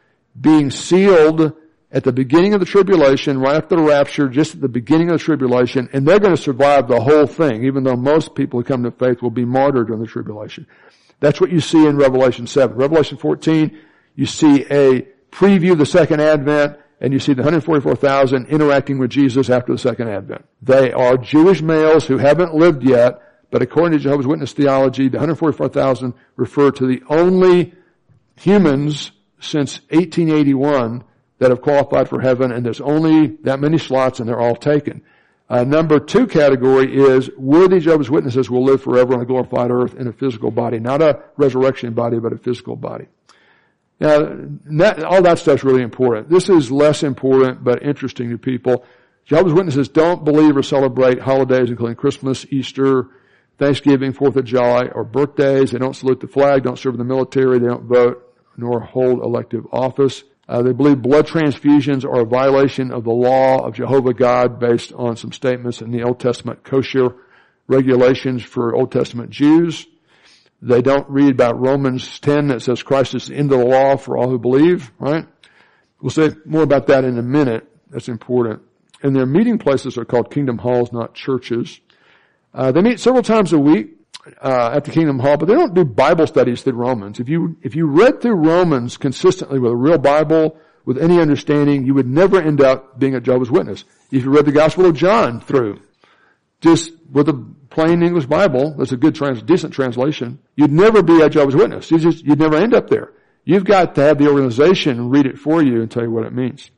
being 0.40 0.71
sealed 0.71 1.53
at 1.90 2.05
the 2.05 2.12
beginning 2.12 2.53
of 2.53 2.61
the 2.61 2.66
tribulation, 2.66 3.38
right 3.38 3.57
after 3.57 3.77
the 3.77 3.83
rapture, 3.83 4.29
just 4.29 4.55
at 4.55 4.61
the 4.61 4.68
beginning 4.68 5.09
of 5.09 5.18
the 5.18 5.25
tribulation, 5.25 5.88
and 5.92 6.07
they're 6.07 6.18
going 6.18 6.37
to 6.37 6.40
survive 6.40 6.87
the 6.87 7.01
whole 7.01 7.27
thing, 7.27 7.64
even 7.64 7.83
though 7.83 7.97
most 7.97 8.35
people 8.35 8.61
who 8.61 8.64
come 8.64 8.83
to 8.83 8.90
faith 8.90 9.23
will 9.23 9.31
be 9.31 9.47
martyred 9.47 9.87
during 9.87 10.03
the 10.03 10.09
tribulation. 10.09 10.66
That's 11.21 11.40
what 11.40 11.51
you 11.51 11.61
see 11.61 11.87
in 11.87 11.97
Revelation 11.97 12.47
7. 12.47 12.77
Revelation 12.77 13.16
14, 13.16 13.77
you 14.14 14.27
see 14.27 14.66
a 14.71 15.03
preview 15.33 15.73
of 15.73 15.79
the 15.79 15.87
second 15.87 16.21
advent, 16.21 16.79
and 17.00 17.12
you 17.12 17.18
see 17.18 17.32
the 17.32 17.42
144,000 17.42 18.46
interacting 18.46 18.98
with 18.98 19.11
Jesus 19.11 19.50
after 19.50 19.72
the 19.72 19.78
second 19.78 20.08
advent. 20.08 20.44
They 20.62 20.92
are 20.92 21.16
Jewish 21.16 21.62
males 21.62 22.06
who 22.06 22.18
haven't 22.18 22.54
lived 22.54 22.82
yet, 22.82 23.22
but 23.50 23.62
according 23.62 23.98
to 23.98 24.02
Jehovah's 24.02 24.26
Witness 24.26 24.52
theology, 24.52 25.08
the 25.08 25.18
144,000 25.18 26.12
refer 26.37 26.70
to 26.72 26.87
the 26.87 27.02
only 27.08 27.74
humans 28.37 29.12
since 29.40 29.80
1881 29.90 31.04
that 31.38 31.50
have 31.50 31.62
qualified 31.62 32.08
for 32.08 32.20
heaven, 32.20 32.50
and 32.50 32.66
there's 32.66 32.80
only 32.80 33.28
that 33.44 33.61
many 33.61 33.78
slots, 33.78 34.18
and 34.18 34.28
they're 34.28 34.40
all 34.40 34.56
taken. 34.56 35.02
Uh, 35.48 35.64
number 35.64 35.98
two 35.98 36.26
category 36.26 36.94
is 36.94 37.30
worthy 37.38 37.80
Jehovah's 37.80 38.11
Witnesses 38.11 38.50
will 38.50 38.64
live 38.64 38.82
forever 38.82 39.14
on 39.14 39.20
a 39.20 39.24
glorified 39.24 39.70
earth 39.70 39.94
in 39.94 40.08
a 40.08 40.12
physical 40.12 40.50
body, 40.50 40.78
not 40.78 41.00
a 41.00 41.22
resurrection 41.37 41.94
body, 41.94 42.18
but 42.18 42.32
a 42.32 42.38
physical 42.38 42.76
body. 42.76 43.06
Now, 44.00 44.18
that, 44.66 45.02
all 45.02 45.22
that 45.22 45.38
stuff's 45.38 45.64
really 45.64 45.82
important. 45.82 46.30
This 46.30 46.48
is 46.48 46.70
less 46.70 47.02
important, 47.02 47.64
but 47.64 47.82
interesting 47.82 48.30
to 48.30 48.38
people. 48.38 48.84
Jehovah's 49.24 49.52
Witnesses 49.52 49.88
don't 49.88 50.24
believe 50.24 50.56
or 50.56 50.62
celebrate 50.62 51.20
holidays, 51.20 51.68
including 51.68 51.96
Christmas, 51.96 52.46
Easter, 52.50 53.08
Thanksgiving, 53.58 54.12
Fourth 54.12 54.37
of 54.37 54.44
July, 54.44 54.87
or 54.87 55.04
birthdays. 55.04 55.72
They 55.72 55.78
don't 55.78 55.96
salute 55.96 56.20
the 56.20 56.28
flag, 56.28 56.62
don't 56.62 56.78
serve 56.78 56.94
in 56.94 56.98
the 56.98 57.04
military, 57.04 57.58
they 57.58 57.66
don't 57.66 57.84
vote, 57.84 58.34
nor 58.56 58.80
hold 58.80 59.20
elective 59.20 59.66
office. 59.72 60.22
Uh, 60.48 60.62
they 60.62 60.72
believe 60.72 61.02
blood 61.02 61.26
transfusions 61.26 62.04
are 62.04 62.20
a 62.20 62.24
violation 62.24 62.90
of 62.90 63.04
the 63.04 63.12
law 63.12 63.66
of 63.66 63.74
Jehovah 63.74 64.14
God 64.14 64.58
based 64.58 64.92
on 64.94 65.16
some 65.16 65.32
statements 65.32 65.82
in 65.82 65.90
the 65.90 66.04
Old 66.04 66.20
Testament 66.20 66.64
kosher 66.64 67.14
regulations 67.66 68.42
for 68.42 68.74
Old 68.74 68.90
Testament 68.90 69.28
Jews. 69.30 69.87
They 70.61 70.83
don't 70.83 71.09
read 71.09 71.31
about 71.31 71.61
Romans 71.61 72.18
10 72.21 72.49
that 72.49 72.62
says 72.62 72.83
Christ 72.83 73.14
is 73.14 73.29
the 73.29 73.37
end 73.37 73.53
of 73.53 73.61
the 73.61 73.64
law 73.64 73.97
for 73.97 74.16
all 74.16 74.29
who 74.29 74.38
believe, 74.38 74.90
right? 74.99 75.27
We'll 76.01 76.11
say 76.11 76.31
more 76.44 76.62
about 76.62 76.88
that 76.88 77.05
in 77.05 77.18
a 77.18 77.23
minute. 77.23 77.68
That's 77.90 78.09
important. 78.09 78.62
And 79.03 79.14
their 79.14 79.27
meeting 79.27 79.59
places 79.59 79.97
are 79.97 80.05
called 80.05 80.33
kingdom 80.33 80.59
halls, 80.59 80.92
not 80.92 81.14
churches. 81.14 81.81
Uh, 82.53 82.73
they 82.73 82.83
meet 82.83 82.99
several 82.99 83.23
times 83.23 83.53
a 83.53 83.59
week 83.59 83.90
uh, 84.42 84.71
at 84.75 84.85
the 84.85 84.90
Kingdom 84.90 85.21
Hall, 85.21 85.37
but 85.37 85.47
they 85.47 85.55
don't 85.55 85.75
do 85.75 85.85
Bible 85.85 86.27
studies 86.27 86.62
through 86.62 86.73
Romans. 86.75 87.21
If 87.21 87.29
you 87.29 87.57
if 87.62 87.77
you 87.77 87.87
read 87.87 88.21
through 88.21 88.35
Romans 88.35 88.97
consistently 88.97 89.59
with 89.59 89.73
a 89.73 89.77
real 89.77 89.99
Bible, 89.99 90.59
with 90.85 90.99
any 90.99 91.21
understanding, 91.21 91.85
you 91.85 91.94
would 91.94 92.09
never 92.09 92.40
end 92.40 92.61
up 92.61 92.99
being 92.99 93.14
a 93.14 93.21
Jehovah's 93.21 93.51
Witness. 93.51 93.85
If 94.11 94.25
you 94.25 94.31
read 94.31 94.47
the 94.47 94.53
Gospel 94.53 94.87
of 94.87 94.97
John 94.97 95.40
through, 95.40 95.81
just 96.61 96.92
with 97.11 97.29
a 97.29 97.47
plain 97.71 98.03
English 98.03 98.27
Bible, 98.27 98.75
that's 98.77 98.92
a 98.92 98.97
good, 98.97 99.14
trans, 99.14 99.42
decent 99.42 99.73
translation, 99.73 100.38
you'd 100.57 100.73
never 100.73 101.03
be 101.03 101.21
a 101.21 101.29
Jehovah's 101.29 101.57
Witness. 101.57 101.90
You 101.90 101.99
just, 101.99 102.25
you'd 102.25 102.38
never 102.38 102.57
end 102.57 102.75
up 102.75 102.88
there. 102.88 103.12
You've 103.44 103.64
got 103.64 103.94
to 103.94 104.03
have 104.03 104.18
the 104.18 104.29
organization 104.29 105.11
read 105.11 105.27
it 105.27 105.38
for 105.38 105.62
you 105.62 105.81
and 105.81 105.90
tell 105.90 106.03
you 106.03 106.11
what 106.11 106.27
it 106.27 106.35
means. 106.35 106.71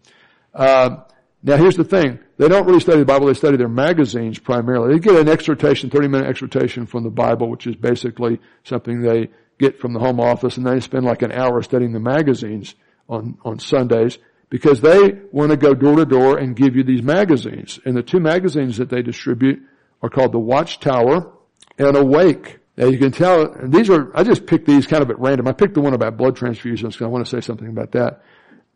Uh, 0.54 0.98
now 1.42 1.56
here's 1.56 1.76
the 1.76 1.84
thing. 1.84 2.18
They 2.36 2.48
don't 2.48 2.66
really 2.66 2.80
study 2.80 2.98
the 2.98 3.04
Bible, 3.04 3.26
they 3.26 3.34
study 3.34 3.56
their 3.56 3.68
magazines 3.68 4.38
primarily. 4.38 4.94
They 4.94 5.00
get 5.00 5.16
an 5.16 5.28
exhortation, 5.28 5.90
30 5.90 6.08
minute 6.08 6.28
exhortation 6.28 6.86
from 6.86 7.02
the 7.02 7.10
Bible, 7.10 7.48
which 7.48 7.66
is 7.66 7.76
basically 7.76 8.40
something 8.64 9.00
they 9.00 9.30
get 9.58 9.78
from 9.78 9.92
the 9.92 10.00
home 10.00 10.20
office, 10.20 10.56
and 10.56 10.66
they 10.66 10.80
spend 10.80 11.04
like 11.04 11.22
an 11.22 11.32
hour 11.32 11.62
studying 11.62 11.92
the 11.92 12.00
magazines 12.00 12.74
on, 13.08 13.38
on 13.44 13.58
Sundays 13.58 14.18
because 14.48 14.80
they 14.80 15.12
want 15.32 15.50
to 15.50 15.56
go 15.56 15.74
door 15.74 15.96
to 15.96 16.04
door 16.04 16.38
and 16.38 16.56
give 16.56 16.76
you 16.76 16.82
these 16.82 17.02
magazines. 17.02 17.78
And 17.84 17.96
the 17.96 18.02
two 18.02 18.20
magazines 18.20 18.78
that 18.78 18.90
they 18.90 19.02
distribute 19.02 19.62
are 20.02 20.10
called 20.10 20.32
the 20.32 20.38
Watchtower 20.38 21.32
and 21.78 21.96
Awake. 21.96 22.58
Now 22.76 22.86
you 22.86 22.98
can 22.98 23.12
tell, 23.12 23.54
these 23.64 23.90
are, 23.90 24.16
I 24.16 24.22
just 24.22 24.46
picked 24.46 24.66
these 24.66 24.86
kind 24.86 25.02
of 25.02 25.10
at 25.10 25.18
random. 25.18 25.46
I 25.48 25.52
picked 25.52 25.74
the 25.74 25.80
one 25.80 25.94
about 25.94 26.16
blood 26.16 26.36
transfusions 26.36 26.92
because 26.92 27.02
I 27.02 27.06
want 27.06 27.26
to 27.26 27.30
say 27.30 27.40
something 27.40 27.68
about 27.68 27.92
that. 27.92 28.22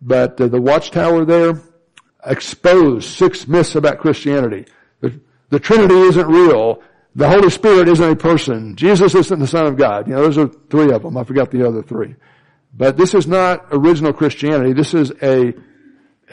But 0.03 0.41
uh, 0.41 0.49
the 0.49 0.61
Watchtower 0.61 1.25
there 1.25 1.61
exposed 2.27 3.09
six 3.09 3.47
myths 3.49 3.75
about 3.75 3.99
Christianity. 3.99 4.67
The, 5.01 5.21
the 5.51 5.61
Trinity 5.61 5.95
isn't 5.95 6.27
real. 6.27 6.83
The 7.15 7.29
Holy 7.29 7.51
Spirit 7.51 7.89
isn't 7.89 8.11
a 8.11 8.17
person. 8.17 8.77
Jesus 8.77 9.15
isn't 9.15 9.39
the 9.39 9.47
Son 9.47 9.67
of 9.67 9.77
God. 9.77 10.09
You 10.09 10.15
know, 10.15 10.23
those 10.23 10.39
are 10.39 10.49
three 10.49 10.93
of 10.93 11.03
them. 11.03 11.17
I 11.17 11.25
forgot 11.25 11.51
the 11.51 11.67
other 11.67 11.83
three. 11.83 12.17
But 12.77 12.97
this 12.97 13.15
is 13.15 13.27
not 13.27 13.67
original 13.71 14.13
Christianity. 14.13 14.73
This 14.73 14.95
is 14.95 15.13
a, 15.23 15.55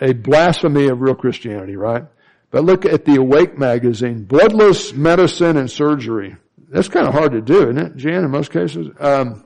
a 0.01 0.13
blasphemy 0.13 0.87
of 0.87 0.99
real 1.01 1.13
Christianity, 1.13 1.75
right? 1.75 2.05
But 2.51 2.65
look 2.65 2.85
at 2.85 3.05
the 3.05 3.15
Awake 3.15 3.57
magazine, 3.57 4.25
bloodless 4.25 4.93
medicine 4.93 5.57
and 5.57 5.71
surgery. 5.71 6.35
That's 6.69 6.89
kind 6.89 7.07
of 7.07 7.13
hard 7.13 7.31
to 7.31 7.41
do, 7.41 7.69
isn't 7.69 7.77
it, 7.77 7.95
Jan, 7.95 8.25
in 8.25 8.31
most 8.31 8.51
cases? 8.51 8.87
Um, 8.99 9.43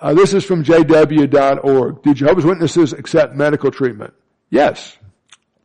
uh, 0.00 0.14
this 0.14 0.34
is 0.34 0.44
from 0.44 0.64
jw.org. 0.64 2.02
Do 2.02 2.14
Jehovah's 2.14 2.44
Witnesses 2.44 2.92
accept 2.92 3.34
medical 3.34 3.70
treatment? 3.70 4.14
Yes. 4.50 4.96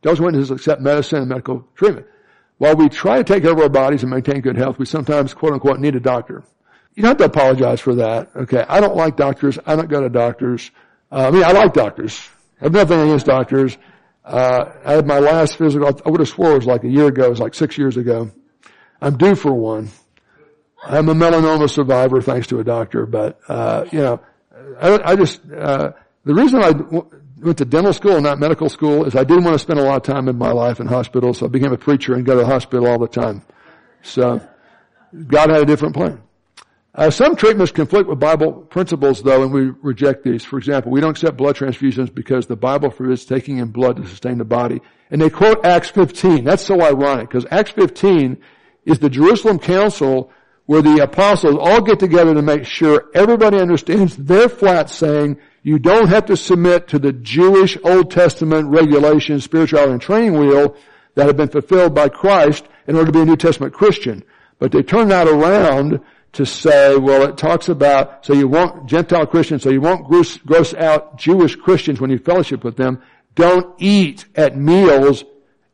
Jehovah's 0.02 0.20
Witnesses 0.20 0.50
accept 0.50 0.80
medicine 0.80 1.18
and 1.18 1.28
medical 1.28 1.66
treatment. 1.74 2.06
While 2.58 2.76
we 2.76 2.90
try 2.90 3.18
to 3.18 3.24
take 3.24 3.42
care 3.42 3.52
of 3.52 3.58
our 3.58 3.68
bodies 3.70 4.02
and 4.02 4.10
maintain 4.10 4.40
good 4.42 4.56
health, 4.56 4.78
we 4.78 4.84
sometimes, 4.84 5.32
quote 5.32 5.54
unquote, 5.54 5.80
need 5.80 5.96
a 5.96 6.00
doctor. 6.00 6.44
You 6.94 7.02
don't 7.02 7.10
have 7.10 7.18
to 7.18 7.24
apologize 7.24 7.80
for 7.80 7.94
that. 7.96 8.30
Okay. 8.36 8.64
I 8.68 8.80
don't 8.80 8.96
like 8.96 9.16
doctors. 9.16 9.58
I 9.64 9.76
don't 9.76 9.88
go 9.88 10.02
to 10.02 10.10
doctors. 10.10 10.70
Uh, 11.10 11.28
I 11.28 11.30
mean, 11.30 11.44
I 11.44 11.52
like 11.52 11.72
doctors. 11.72 12.20
I 12.60 12.64
have 12.64 12.72
nothing 12.72 13.00
against 13.00 13.26
doctors. 13.26 13.78
Uh, 14.24 14.72
I 14.84 14.92
had 14.92 15.06
my 15.06 15.18
last 15.18 15.56
physical, 15.56 15.88
I 16.04 16.10
would 16.10 16.20
have 16.20 16.28
swore 16.28 16.52
it 16.52 16.56
was 16.56 16.66
like 16.66 16.84
a 16.84 16.88
year 16.88 17.06
ago, 17.06 17.24
it 17.24 17.30
was 17.30 17.40
like 17.40 17.54
six 17.54 17.78
years 17.78 17.96
ago. 17.96 18.30
I'm 19.00 19.16
due 19.16 19.34
for 19.34 19.52
one. 19.52 19.88
I'm 20.84 21.08
a 21.08 21.14
melanoma 21.14 21.68
survivor 21.68 22.20
thanks 22.22 22.46
to 22.48 22.60
a 22.60 22.64
doctor, 22.64 23.06
but, 23.06 23.38
uh, 23.48 23.84
you 23.90 24.00
know, 24.00 24.20
I, 24.80 25.12
I 25.12 25.16
just, 25.16 25.40
uh, 25.50 25.92
the 26.24 26.34
reason 26.34 26.62
I 26.62 26.72
w- 26.72 27.06
went 27.38 27.58
to 27.58 27.64
dental 27.64 27.92
school 27.92 28.12
and 28.12 28.24
not 28.24 28.38
medical 28.38 28.68
school 28.68 29.04
is 29.04 29.14
I 29.16 29.24
didn't 29.24 29.44
want 29.44 29.54
to 29.54 29.58
spend 29.58 29.78
a 29.78 29.82
lot 29.82 29.96
of 29.96 30.02
time 30.02 30.28
in 30.28 30.36
my 30.36 30.52
life 30.52 30.80
in 30.80 30.86
hospitals, 30.86 31.38
so 31.38 31.46
I 31.46 31.48
became 31.48 31.72
a 31.72 31.78
preacher 31.78 32.14
and 32.14 32.24
go 32.24 32.34
to 32.34 32.40
the 32.40 32.46
hospital 32.46 32.86
all 32.86 32.98
the 32.98 33.08
time. 33.08 33.42
So, 34.02 34.40
God 35.26 35.50
had 35.50 35.62
a 35.62 35.66
different 35.66 35.94
plan. 35.94 36.22
Uh, 36.92 37.08
some 37.08 37.36
treatments 37.36 37.70
conflict 37.70 38.08
with 38.08 38.18
Bible 38.18 38.52
principles, 38.52 39.22
though, 39.22 39.44
and 39.44 39.52
we 39.52 39.70
reject 39.80 40.24
these. 40.24 40.44
For 40.44 40.58
example, 40.58 40.90
we 40.90 41.00
don't 41.00 41.10
accept 41.10 41.36
blood 41.36 41.56
transfusions 41.56 42.12
because 42.12 42.46
the 42.46 42.56
Bible 42.56 42.90
forbids 42.90 43.24
taking 43.24 43.58
in 43.58 43.68
blood 43.68 43.96
to 43.96 44.06
sustain 44.08 44.38
the 44.38 44.44
body. 44.44 44.80
And 45.10 45.20
they 45.20 45.30
quote 45.30 45.64
Acts 45.64 45.90
15. 45.90 46.42
That's 46.42 46.64
so 46.64 46.82
ironic 46.82 47.28
because 47.28 47.46
Acts 47.50 47.70
15 47.70 48.38
is 48.86 48.98
the 48.98 49.08
Jerusalem 49.10 49.60
Council 49.60 50.32
where 50.66 50.82
the 50.82 51.02
apostles 51.02 51.56
all 51.60 51.80
get 51.80 52.00
together 52.00 52.34
to 52.34 52.42
make 52.42 52.64
sure 52.64 53.08
everybody 53.14 53.58
understands 53.58 54.16
their 54.16 54.48
flat 54.48 54.90
saying 54.90 55.36
you 55.62 55.78
don't 55.78 56.08
have 56.08 56.26
to 56.26 56.36
submit 56.36 56.88
to 56.88 56.98
the 56.98 57.12
Jewish 57.12 57.76
Old 57.84 58.10
Testament 58.10 58.68
regulations, 58.68 59.44
spirituality 59.44 59.92
and 59.92 60.02
training 60.02 60.38
wheel 60.38 60.76
that 61.14 61.26
have 61.26 61.36
been 61.36 61.48
fulfilled 61.48 61.94
by 61.94 62.08
Christ 62.08 62.66
in 62.86 62.96
order 62.96 63.06
to 63.06 63.12
be 63.12 63.20
a 63.20 63.24
New 63.24 63.36
Testament 63.36 63.74
Christian. 63.74 64.24
But 64.58 64.72
they 64.72 64.82
turn 64.82 65.08
that 65.08 65.28
around 65.28 66.00
to 66.32 66.46
say, 66.46 66.96
well, 66.96 67.22
it 67.24 67.36
talks 67.36 67.68
about, 67.68 68.24
so 68.24 68.32
you 68.32 68.46
won't, 68.46 68.86
Gentile 68.86 69.26
Christians, 69.26 69.62
so 69.62 69.70
you 69.70 69.80
won't 69.80 70.06
gross, 70.06 70.36
gross 70.38 70.74
out 70.74 71.18
Jewish 71.18 71.56
Christians 71.56 72.00
when 72.00 72.10
you 72.10 72.18
fellowship 72.18 72.62
with 72.62 72.76
them. 72.76 73.02
Don't 73.34 73.74
eat 73.78 74.26
at 74.36 74.56
meals 74.56 75.24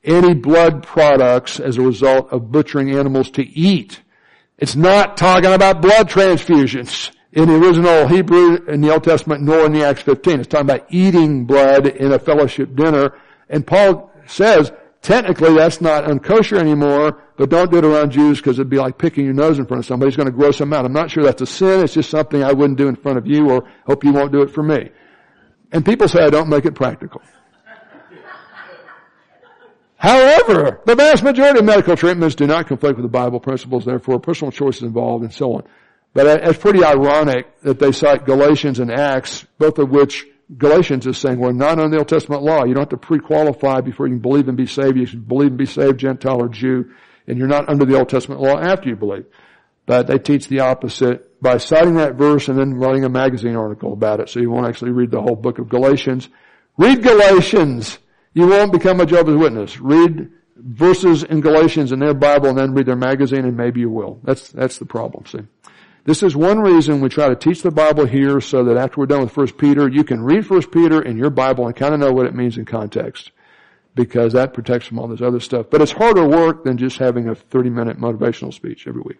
any 0.03 0.35
blood 0.35 0.83
products 0.83 1.61
as 1.61 1.77
a 1.77 1.83
result 1.83 2.33
of 2.33 2.51
butchering 2.51 2.90
animals 2.92 3.31
to 3.33 3.42
eat. 3.42 4.01
It's 4.59 4.77
not 4.77 5.16
talking 5.16 5.53
about 5.53 5.83
blood 5.83 6.09
transfusions 6.09 7.11
in 7.33 7.49
the 7.49 7.57
original 7.57 8.09
Hebrew 8.09 8.64
in 8.66 8.81
the 8.81 8.92
Old 8.92 9.05
Testament 9.05 9.42
nor 9.42 9.66
in 9.66 9.73
the 9.73 9.85
Acts 9.85 10.03
15. 10.03 10.40
It's 10.40 10.49
talking 10.49 10.71
about 10.71 10.87
eating 10.88 11.45
blood 11.45 11.87
in 11.87 12.12
a 12.12 12.19
fellowship 12.19 12.75
dinner. 12.75 13.14
And 13.51 13.66
Paul 13.66 14.11
says, 14.27 14.73
technically 15.07 15.55
that's 15.55 15.81
not 15.81 16.05
unkosher 16.05 16.59
anymore, 16.59 17.23
but 17.37 17.49
don't 17.49 17.71
do 17.71 17.79
it 17.79 17.85
around 17.85 18.11
Jews 18.11 18.38
because 18.38 18.59
it'd 18.59 18.69
be 18.69 18.79
like 18.79 18.99
picking 18.99 19.25
your 19.25 19.35
nose 19.35 19.59
in 19.59 19.66
front 19.66 19.79
of 19.79 19.87
somebody 19.87 20.09
It's 20.09 20.16
going 20.16 20.27
to 20.27 20.33
gross 20.33 20.59
them 20.59 20.73
out. 20.73 20.85
I'm 20.85 20.92
not 20.92 21.12
sure 21.12 21.23
that's 21.23 21.42
a 21.42 21.47
sin. 21.47 21.85
It's 21.85 21.95
just 21.95 22.11
something 22.11 22.42
I 22.42 22.53
wouldn't 22.53 22.77
do 22.77 22.88
in 22.88 22.97
front 22.97 23.16
of 23.16 23.27
you 23.27 23.49
or 23.51 23.69
hope 23.87 24.03
you 24.05 24.12
won't 24.12 24.33
do 24.33 24.42
it 24.42 24.51
for 24.51 24.64
me. 24.64 24.90
And 25.71 25.85
people 25.85 26.09
say 26.09 26.25
I 26.25 26.31
don't 26.31 26.49
make 26.49 26.64
it 26.64 26.75
practical. 26.75 27.23
However, 29.97 30.81
the 30.85 30.97
vast 30.97 31.23
majority 31.23 31.61
of 31.61 31.64
medical 31.64 31.97
treatments 31.97 32.35
do 32.35 32.47
not 32.47 32.66
conflict 32.66 32.97
with 32.97 33.05
the 33.05 33.09
Bible 33.09 33.40
principles, 33.40 33.85
therefore 33.85 34.19
personal 34.19 34.51
choice 34.51 34.79
is 34.79 34.83
involved 34.83 35.23
and 35.23 35.33
so 35.33 35.55
on. 35.55 35.62
But 36.14 36.42
it's 36.42 36.59
pretty 36.59 36.83
ironic 36.85 37.61
that 37.61 37.79
they 37.79 37.92
cite 37.92 38.27
Galatians 38.27 38.81
and 38.81 38.90
Acts, 38.90 39.47
both 39.59 39.79
of 39.79 39.90
which 39.90 40.27
Galatians 40.57 41.07
is 41.07 41.19
saying 41.19 41.39
we're 41.39 41.53
not 41.53 41.79
under 41.79 41.89
the 41.89 41.99
Old 41.99 42.09
Testament 42.09 42.43
law. 42.43 42.65
You 42.65 42.75
don't 42.75 42.83
have 42.83 42.89
to 42.91 42.97
pre-qualify 42.97 43.81
before 43.81 44.07
you 44.07 44.15
can 44.15 44.23
believe 44.23 44.49
and 44.49 44.57
be 44.57 44.67
saved. 44.67 44.97
You 44.97 45.07
can 45.07 45.21
believe 45.21 45.49
and 45.49 45.59
be 45.59 45.67
saved, 45.67 45.99
Gentile 45.99 46.41
or 46.41 46.49
Jew, 46.49 46.93
and 47.27 47.37
you're 47.37 47.49
not 47.49 47.69
under 47.69 47.85
the 47.85 47.99
Old 47.99 48.09
Testament 48.09 48.41
law 48.41 48.59
after 48.59 48.89
you 48.89 48.97
believe. 48.97 49.27
But 49.87 50.07
they 50.07 50.19
teach 50.19 50.49
the 50.49 50.61
opposite 50.61 51.41
by 51.43 51.59
citing 51.59 51.95
that 51.95 52.15
verse 52.15 52.49
and 52.49 52.59
then 52.59 52.75
writing 52.75 53.05
a 53.05 53.09
magazine 53.09 53.57
article 53.57 53.93
about 53.93 54.21
it. 54.21 54.29
So 54.29 54.41
you 54.41 54.51
won't 54.51 54.67
actually 54.67 54.93
read 54.93 55.11
the 55.11 55.21
whole 55.21 55.37
book 55.37 55.59
of 55.59 55.69
Galatians. 55.69 56.29
Read 56.77 57.03
Galatians 57.03 57.99
you 58.37 58.47
won't 58.47 58.71
become 58.71 59.01
a 59.01 59.07
Jehovah's 59.07 59.35
Witness. 59.35 59.81
Read 59.81 60.31
verses 60.57 61.25
in 61.25 61.41
Galatians 61.41 61.91
in 61.91 62.01
their 62.01 62.13
Bible 62.13 62.51
and 62.51 62.59
then 62.59 62.75
read 62.75 62.85
their 62.85 62.95
magazine 62.95 63.47
and 63.47 63.57
maybe 63.57 63.81
you 63.81 63.89
will. 63.89 64.21
That's, 64.25 64.51
that's 64.51 64.77
the 64.77 64.85
problem, 64.85 65.25
see. 65.25 65.39
This 66.07 66.23
is 66.23 66.37
one 66.37 66.61
reason 66.61 67.01
we 67.01 67.09
try 67.09 67.29
to 67.29 67.35
teach 67.35 67.62
the 67.62 67.73
Bible 67.73 68.07
here 68.07 68.40
so 68.40 68.62
that 68.66 68.77
after 68.77 69.01
we're 69.01 69.07
done 69.07 69.23
with 69.23 69.37
1 69.37 69.55
Peter, 69.55 69.88
you 69.88 70.05
can 70.05 70.23
read 70.23 70.49
1 70.49 70.69
Peter 70.69 71.03
in 71.03 71.16
your 71.16 71.31
Bible 71.31 71.66
and 71.66 71.75
kind 71.75 71.92
of 71.92 71.99
know 71.99 72.12
what 72.12 72.27
it 72.27 72.35
means 72.35 72.57
in 72.57 72.64
context. 72.64 73.33
Because 73.97 74.35
that 74.35 74.55
protects 74.55 74.87
from 74.87 75.01
all 75.01 75.09
this 75.09 75.21
other 75.21 75.40
stuff. 75.40 75.66
But 75.69 75.83
it's 75.83 75.90
harder 75.90 76.25
work 76.25 76.62
than 76.62 76.79
just 76.79 76.99
having 76.99 77.29
a 77.29 77.35
30 77.35 77.71
minute 77.71 77.99
motivational 77.99 78.55
speech 78.55 78.87
every 78.87 79.03
week. 79.03 79.16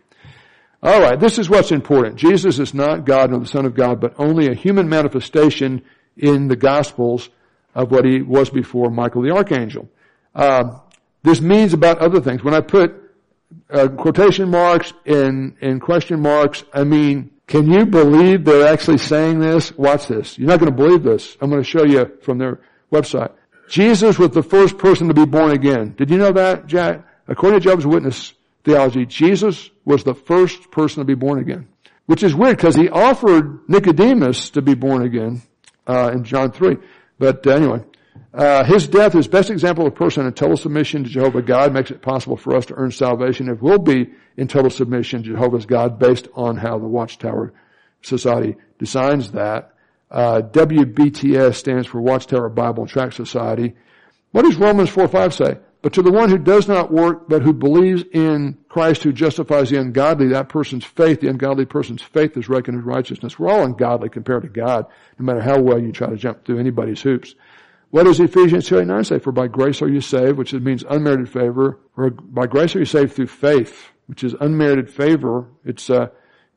Alright, 0.81 1.18
this 1.18 1.40
is 1.40 1.51
what's 1.51 1.72
important. 1.72 2.16
Jesus 2.16 2.61
is 2.61 2.72
not 2.72 3.05
God 3.05 3.31
nor 3.31 3.40
the 3.40 3.46
Son 3.46 3.66
of 3.66 3.75
God, 3.75 4.01
but 4.01 4.14
only 4.16 4.46
a 4.46 4.55
human 4.55 4.88
manifestation 4.88 5.83
in 6.16 6.46
the 6.46 6.55
Gospels 6.55 7.31
of 7.75 7.90
what 7.90 8.05
he 8.05 8.22
was 8.22 8.49
before 8.49 8.90
Michael 8.90 9.22
the 9.22 9.35
Archangel. 9.35 9.88
Uh, 10.37 10.79
this 11.25 11.40
means 11.40 11.72
about 11.72 11.99
other 11.99 12.20
things. 12.20 12.44
When 12.44 12.55
I 12.55 12.61
put 12.61 13.06
uh, 13.71 13.88
quotation 13.88 14.51
marks 14.51 14.92
and, 15.05 15.57
and 15.61 15.81
question 15.81 16.21
marks, 16.21 16.64
I 16.73 16.85
mean, 16.85 17.31
can 17.47 17.71
you 17.71 17.87
believe 17.87 18.45
they're 18.45 18.66
actually 18.66 18.99
saying 18.99 19.38
this? 19.38 19.77
Watch 19.77 20.09
this. 20.09 20.38
You're 20.38 20.49
not 20.49 20.59
going 20.59 20.71
to 20.71 20.77
believe 20.77 21.03
this. 21.03 21.37
I'm 21.40 21.51
going 21.51 21.62
to 21.62 21.69
show 21.69 21.85
you 21.85 22.11
from 22.23 22.38
their 22.38 22.61
website. 22.92 23.33
Jesus 23.69 24.19
was 24.19 24.31
the 24.31 24.42
first 24.42 24.79
person 24.79 25.09
to 25.09 25.14
be 25.14 25.25
born 25.25 25.53
again. 25.53 25.95
Did 25.97 26.11
you 26.11 26.19
know 26.19 26.33
that, 26.33 26.66
Jack? 26.66 27.05
According 27.29 27.61
to 27.61 27.64
Jehovah's 27.64 27.87
Witness 27.87 28.35
theology, 28.64 29.07
Jesus 29.07 29.71
was 29.85 30.05
the 30.05 30.14
first 30.14 30.71
person 30.71 31.01
to 31.01 31.05
be 31.05 31.14
born 31.14 31.38
again. 31.38 31.69
Which 32.07 32.23
is 32.23 32.35
weird 32.35 32.57
because 32.57 32.77
he 32.77 32.88
offered 32.88 33.69
Nicodemus 33.69 34.51
to 34.51 34.62
be 34.62 34.75
born 34.75 35.03
again 35.03 35.42
uh, 35.87 36.12
in 36.14 36.23
John 36.23 36.53
3. 36.53 36.77
But 37.19 37.47
uh, 37.47 37.51
anyway, 37.51 37.83
uh, 38.37 38.64
his 38.64 38.87
death 38.87 39.14
is 39.14 39.27
best 39.27 39.49
example 39.49 39.87
of 39.87 39.94
a 39.94 39.96
person 39.96 40.27
in 40.27 40.33
total 40.35 40.59
submission 40.59 41.05
to 41.05 41.09
Jehovah 41.11 41.40
God 41.40 41.72
makes 41.72 41.90
it 41.90 42.03
possible 42.03 42.37
for 42.37 42.55
us 42.55 42.66
to 42.66 42.75
earn 42.75 42.90
salvation. 42.90 43.49
It 43.49 43.62
will 43.62 43.79
be 43.79 44.11
in 44.37 44.46
total 44.46 44.70
submission 44.70 45.22
to 45.22 45.31
Jehovah's 45.31 45.64
God 45.64 45.99
based 45.99 46.29
on 46.35 46.59
how 46.59 46.79
the 46.79 46.87
Watchtower 46.87 47.55
Society 48.03 48.57
designs 48.79 49.33
that. 49.33 49.72
Uh, 50.11 50.42
WBTS 50.42 51.55
stands 51.55 51.87
for 51.87 52.01
Watchtower 52.01 52.51
Bible 52.51 52.83
and 52.83 52.90
Tract 52.90 53.14
Society. 53.14 53.75
What 54.33 54.42
does 54.42 54.57
Romans 54.57 54.90
4 54.90 55.09
5 55.09 55.35
say? 55.35 55.57
But 55.81 55.94
to 55.94 56.03
the 56.03 56.12
one 56.12 56.29
who 56.29 56.38
does 56.38 56.68
not 56.68 56.92
work, 56.92 57.29
but 57.29 57.42
who 57.42 57.55
believes 57.55 58.05
in 58.12 58.59
Christ 58.68 59.03
who 59.03 59.12
justifies 59.12 59.70
the 59.70 59.81
ungodly, 59.81 60.29
that 60.29 60.51
person's 60.51 60.85
faith, 60.85 61.20
the 61.20 61.29
ungodly 61.29 61.64
person's 61.64 62.03
faith 62.03 62.37
is 62.37 62.49
reckoned 62.49 62.79
as 62.79 62.85
righteousness. 62.85 63.38
We're 63.38 63.51
all 63.51 63.64
ungodly 63.64 64.11
compared 64.11 64.42
to 64.42 64.49
God, 64.49 64.87
no 65.18 65.25
matter 65.25 65.40
how 65.40 65.59
well 65.61 65.81
you 65.81 65.92
try 65.92 66.11
to 66.11 66.16
jump 66.16 66.44
through 66.44 66.59
anybody's 66.59 67.01
hoops. 67.01 67.35
What 67.90 68.05
does 68.05 68.20
Ephesians 68.20 68.66
2 68.66 68.81
8 68.81 68.87
9 68.87 69.05
say? 69.05 69.18
For 69.18 69.33
by 69.33 69.49
grace 69.49 69.81
are 69.83 69.88
you 69.88 70.01
saved, 70.01 70.37
which 70.38 70.53
means 70.53 70.85
unmerited 70.88 71.29
favor. 71.29 71.79
For 71.94 72.11
by 72.11 72.46
grace 72.46 72.75
are 72.77 72.81
you 72.81 72.85
saved 72.85 73.12
through 73.12 73.29
faith, 73.29 73.90
which 74.07 74.25
is 74.25 74.35
unmerited 74.40 74.90
favor. 74.90 75.49
It's, 75.64 75.88
uh, 75.88 76.09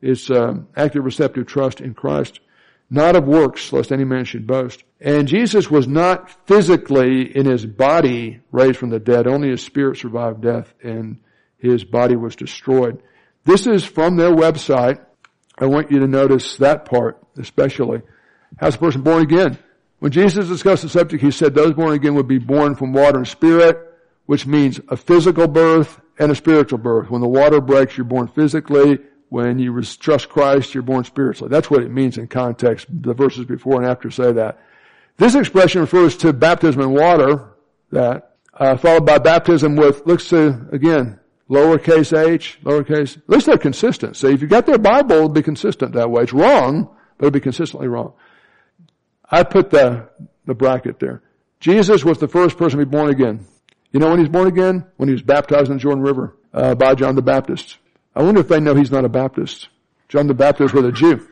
it's, 0.02 0.30
uh, 0.30 0.56
active 0.76 1.06
receptive 1.06 1.48
trust 1.48 1.82
in 1.82 1.94
Christ 1.94 2.39
not 2.89 3.15
of 3.15 3.26
works, 3.26 3.72
lest 3.72 3.92
any 3.92 4.04
man 4.04 4.26
should 4.26 4.48
boast. 4.48 4.84
And 5.00 5.28
Jesus 5.28 5.70
was 5.70 5.88
not 5.88 6.48
physically 6.48 7.36
in 7.36 7.46
his 7.46 7.65
body 7.65 8.42
raised 8.52 8.78
from 8.78 8.89
the 8.89 9.00
dead. 9.00 9.28
Only 9.28 9.50
his 9.50 9.62
spirit 9.62 9.98
survived 9.98 10.42
death 10.42 10.74
and 10.84 11.20
his 11.58 11.84
body 11.84 12.15
was 12.15 12.36
destroyed. 12.36 13.02
This 13.46 13.68
is 13.68 13.86
from 13.86 14.15
their 14.15 14.32
website. 14.32 15.00
I 15.58 15.65
want 15.65 15.92
you 15.92 16.00
to 16.00 16.08
notice 16.08 16.58
that 16.58 16.86
part 16.86 17.22
especially. 17.38 18.02
How's 18.58 18.76
a 18.76 18.80
person 18.80 19.02
born 19.02 19.22
again? 19.22 19.58
When 20.00 20.12
Jesus 20.12 20.48
discussed 20.48 20.84
the 20.84 20.90
subject, 20.90 21.22
he 21.22 21.32
said 21.32 21.54
those 21.54 21.74
born 21.74 21.94
again 21.94 22.16
would 22.16 22.28
be 22.28 22.40
born 22.40 22.76
from 22.76 22.94
water 22.94 23.18
and 23.18 23.28
spirit, 23.28 23.78
which 24.26 24.46
means 24.46 24.80
a 24.88 24.96
physical 24.96 25.48
birth 25.48 26.00
and 26.18 26.32
a 26.32 26.36
spiritual 26.36 26.80
birth. 26.80 27.10
When 27.10 27.22
the 27.22 27.28
water 27.28 27.60
breaks, 27.60 27.98
you're 27.98 28.06
born 28.06 28.28
physically. 28.28 29.00
When 29.30 29.60
you 29.60 29.82
trust 29.82 30.30
Christ, 30.30 30.74
you're 30.74 30.84
born 30.84 31.04
spiritually. 31.04 31.50
That's 31.50 31.70
what 31.70 31.84
it 31.84 31.92
means 31.92 32.18
in 32.18 32.28
context. 32.28 32.88
The 32.90 33.14
verses 33.14 33.46
before 33.46 33.82
and 33.82 33.90
after 33.90 34.10
say 34.10 34.32
that. 34.34 34.60
This 35.18 35.36
expression 35.36 35.82
refers 35.82 36.16
to 36.18 36.32
baptism 36.32 36.82
in 36.82 36.92
water, 36.92 37.50
that, 37.92 38.38
uh, 38.54 38.78
followed 38.78 39.06
by 39.06 39.18
baptism 39.18 39.76
with, 39.76 40.02
let's 40.06 40.26
see, 40.26 40.52
again, 40.72 41.20
lowercase 41.50 42.18
h, 42.18 42.58
lowercase, 42.64 43.18
at 43.18 43.30
least 43.30 43.48
they're 43.48 43.58
consistent. 43.58 44.16
See, 44.16 44.30
if 44.30 44.42
you 44.42 44.48
got 44.48 44.66
their 44.66 44.78
Bible, 44.78 45.16
it'll 45.16 45.30
be 45.30 45.42
consistent 45.42 45.94
that 45.94 46.10
way. 46.10 46.24
It's 46.24 46.34
wrong, 46.34 46.90
but 47.18 47.28
it'll 47.28 47.34
be 47.34 47.42
consistently 47.42 47.88
wrong. 47.88 48.14
I 49.32 49.44
put 49.44 49.70
the, 49.70 50.10
the 50.46 50.54
bracket 50.54 51.00
there. 51.00 51.22
Jesus 51.60 52.04
was 52.04 52.18
the 52.20 52.28
first 52.28 52.58
person 52.58 52.80
to 52.80 52.86
be 52.86 52.89
born 52.89 53.10
again. 53.10 53.46
You 53.92 54.00
know 54.00 54.10
when 54.10 54.20
he's 54.20 54.30
born 54.30 54.48
again? 54.48 54.86
When 54.98 55.10
he 55.10 55.13
was 55.13 55.22
baptized 55.22 55.70
in 55.70 55.78
the 55.78 55.82
Jordan 55.82 56.04
River, 56.04 56.36
uh, 56.54 56.76
by 56.76 56.96
John 56.96 57.15
the 57.15 57.22
Baptist. 57.22 57.78
I 58.15 58.24
wonder 58.24 58.42
if 58.42 58.48
they 58.48 58.60
know 58.60 58.76
he's 58.76 58.92
not 58.92 59.06
a 59.06 59.10
Baptist. 59.10 59.70
John 60.08 60.28
the 60.28 60.34
Baptist 60.34 60.74
was 60.74 60.86
a 60.86 60.92
Jew. 60.92 61.28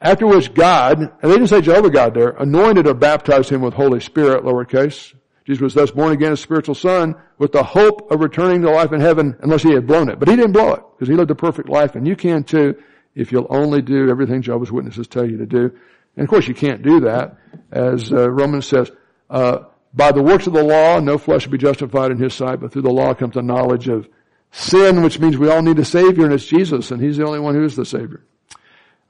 After 0.00 0.26
which 0.26 0.52
God, 0.52 0.98
and 0.98 1.12
they 1.22 1.30
didn't 1.30 1.46
say 1.46 1.60
Jehovah 1.60 1.90
God 1.90 2.14
there, 2.14 2.30
anointed 2.30 2.86
or 2.86 2.94
baptized 2.94 3.50
him 3.50 3.62
with 3.62 3.74
Holy 3.74 4.00
Spirit, 4.00 4.44
lowercase. 4.44 5.14
Jesus 5.44 5.62
was 5.62 5.74
thus 5.74 5.90
born 5.90 6.12
again 6.12 6.32
as 6.32 6.40
spiritual 6.40 6.74
son 6.74 7.14
with 7.38 7.52
the 7.52 7.62
hope 7.62 8.10
of 8.10 8.20
returning 8.20 8.62
to 8.62 8.70
life 8.70 8.92
in 8.92 9.00
heaven 9.00 9.36
unless 9.40 9.62
he 9.62 9.72
had 9.72 9.86
blown 9.86 10.08
it. 10.08 10.18
But 10.18 10.28
he 10.28 10.36
didn't 10.36 10.52
blow 10.52 10.74
it 10.74 10.82
because 10.94 11.08
he 11.08 11.14
lived 11.14 11.30
a 11.30 11.36
perfect 11.36 11.68
life 11.68 11.94
and 11.94 12.06
you 12.06 12.16
can 12.16 12.44
too 12.44 12.76
if 13.14 13.32
you'll 13.32 13.48
only 13.50 13.82
do 13.82 14.08
everything 14.08 14.42
Jehovah's 14.42 14.72
Witnesses 14.72 15.08
tell 15.08 15.28
you 15.28 15.38
to 15.38 15.46
do. 15.46 15.72
And 16.16 16.24
of 16.24 16.30
course 16.30 16.46
you 16.46 16.54
can't 16.54 16.82
do 16.82 17.00
that 17.00 17.36
as 17.70 18.12
uh, 18.12 18.30
Romans 18.30 18.66
says, 18.66 18.90
uh, 19.30 19.64
by 19.94 20.12
the 20.12 20.22
works 20.22 20.46
of 20.46 20.52
the 20.52 20.62
law, 20.62 21.00
no 21.00 21.18
flesh 21.18 21.44
will 21.46 21.52
be 21.52 21.58
justified 21.58 22.10
in 22.10 22.18
his 22.18 22.34
sight, 22.34 22.60
but 22.60 22.72
through 22.72 22.82
the 22.82 22.90
law 22.90 23.12
comes 23.14 23.34
the 23.34 23.42
knowledge 23.42 23.88
of 23.88 24.08
sin, 24.50 25.02
which 25.02 25.18
means 25.18 25.36
we 25.36 25.50
all 25.50 25.62
need 25.62 25.78
a 25.78 25.84
Savior, 25.84 26.24
and 26.24 26.32
it's 26.32 26.46
Jesus, 26.46 26.90
and 26.90 27.00
He's 27.00 27.16
the 27.16 27.26
only 27.26 27.40
one 27.40 27.54
who 27.54 27.64
is 27.64 27.76
the 27.76 27.84
Savior. 27.84 28.22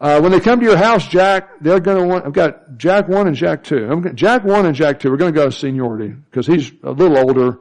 Uh, 0.00 0.20
when 0.20 0.32
they 0.32 0.40
come 0.40 0.58
to 0.58 0.66
your 0.66 0.76
house, 0.76 1.06
Jack, 1.06 1.60
they're 1.60 1.78
going 1.78 1.98
to 1.98 2.08
want, 2.08 2.26
I've 2.26 2.32
got 2.32 2.76
Jack 2.76 3.06
1 3.06 3.28
and 3.28 3.36
Jack 3.36 3.62
2. 3.62 3.88
I'm, 3.88 4.16
Jack 4.16 4.44
1 4.44 4.66
and 4.66 4.74
Jack 4.74 4.98
2, 4.98 5.10
we're 5.10 5.16
going 5.16 5.32
to 5.32 5.40
go 5.40 5.50
seniority, 5.50 6.08
because 6.08 6.46
he's 6.46 6.72
a 6.82 6.90
little 6.90 7.18
older 7.18 7.60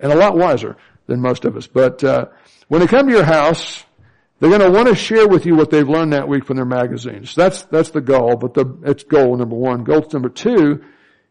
and 0.00 0.12
a 0.12 0.16
lot 0.16 0.36
wiser 0.36 0.76
than 1.06 1.20
most 1.20 1.46
of 1.46 1.56
us. 1.56 1.66
But, 1.66 2.04
uh, 2.04 2.26
when 2.68 2.82
they 2.82 2.86
come 2.86 3.06
to 3.06 3.12
your 3.12 3.24
house, 3.24 3.84
they're 4.40 4.50
going 4.50 4.60
to 4.60 4.70
want 4.70 4.88
to 4.88 4.94
share 4.94 5.26
with 5.26 5.46
you 5.46 5.56
what 5.56 5.70
they've 5.70 5.88
learned 5.88 6.12
that 6.12 6.28
week 6.28 6.44
from 6.44 6.56
their 6.56 6.64
magazines. 6.64 7.34
That's, 7.34 7.62
that's 7.64 7.90
the 7.90 8.00
goal, 8.00 8.36
but 8.36 8.54
the, 8.54 8.78
it's 8.84 9.02
goal 9.02 9.36
number 9.36 9.56
one. 9.56 9.84
Goal 9.84 10.06
number 10.12 10.28
two 10.28 10.84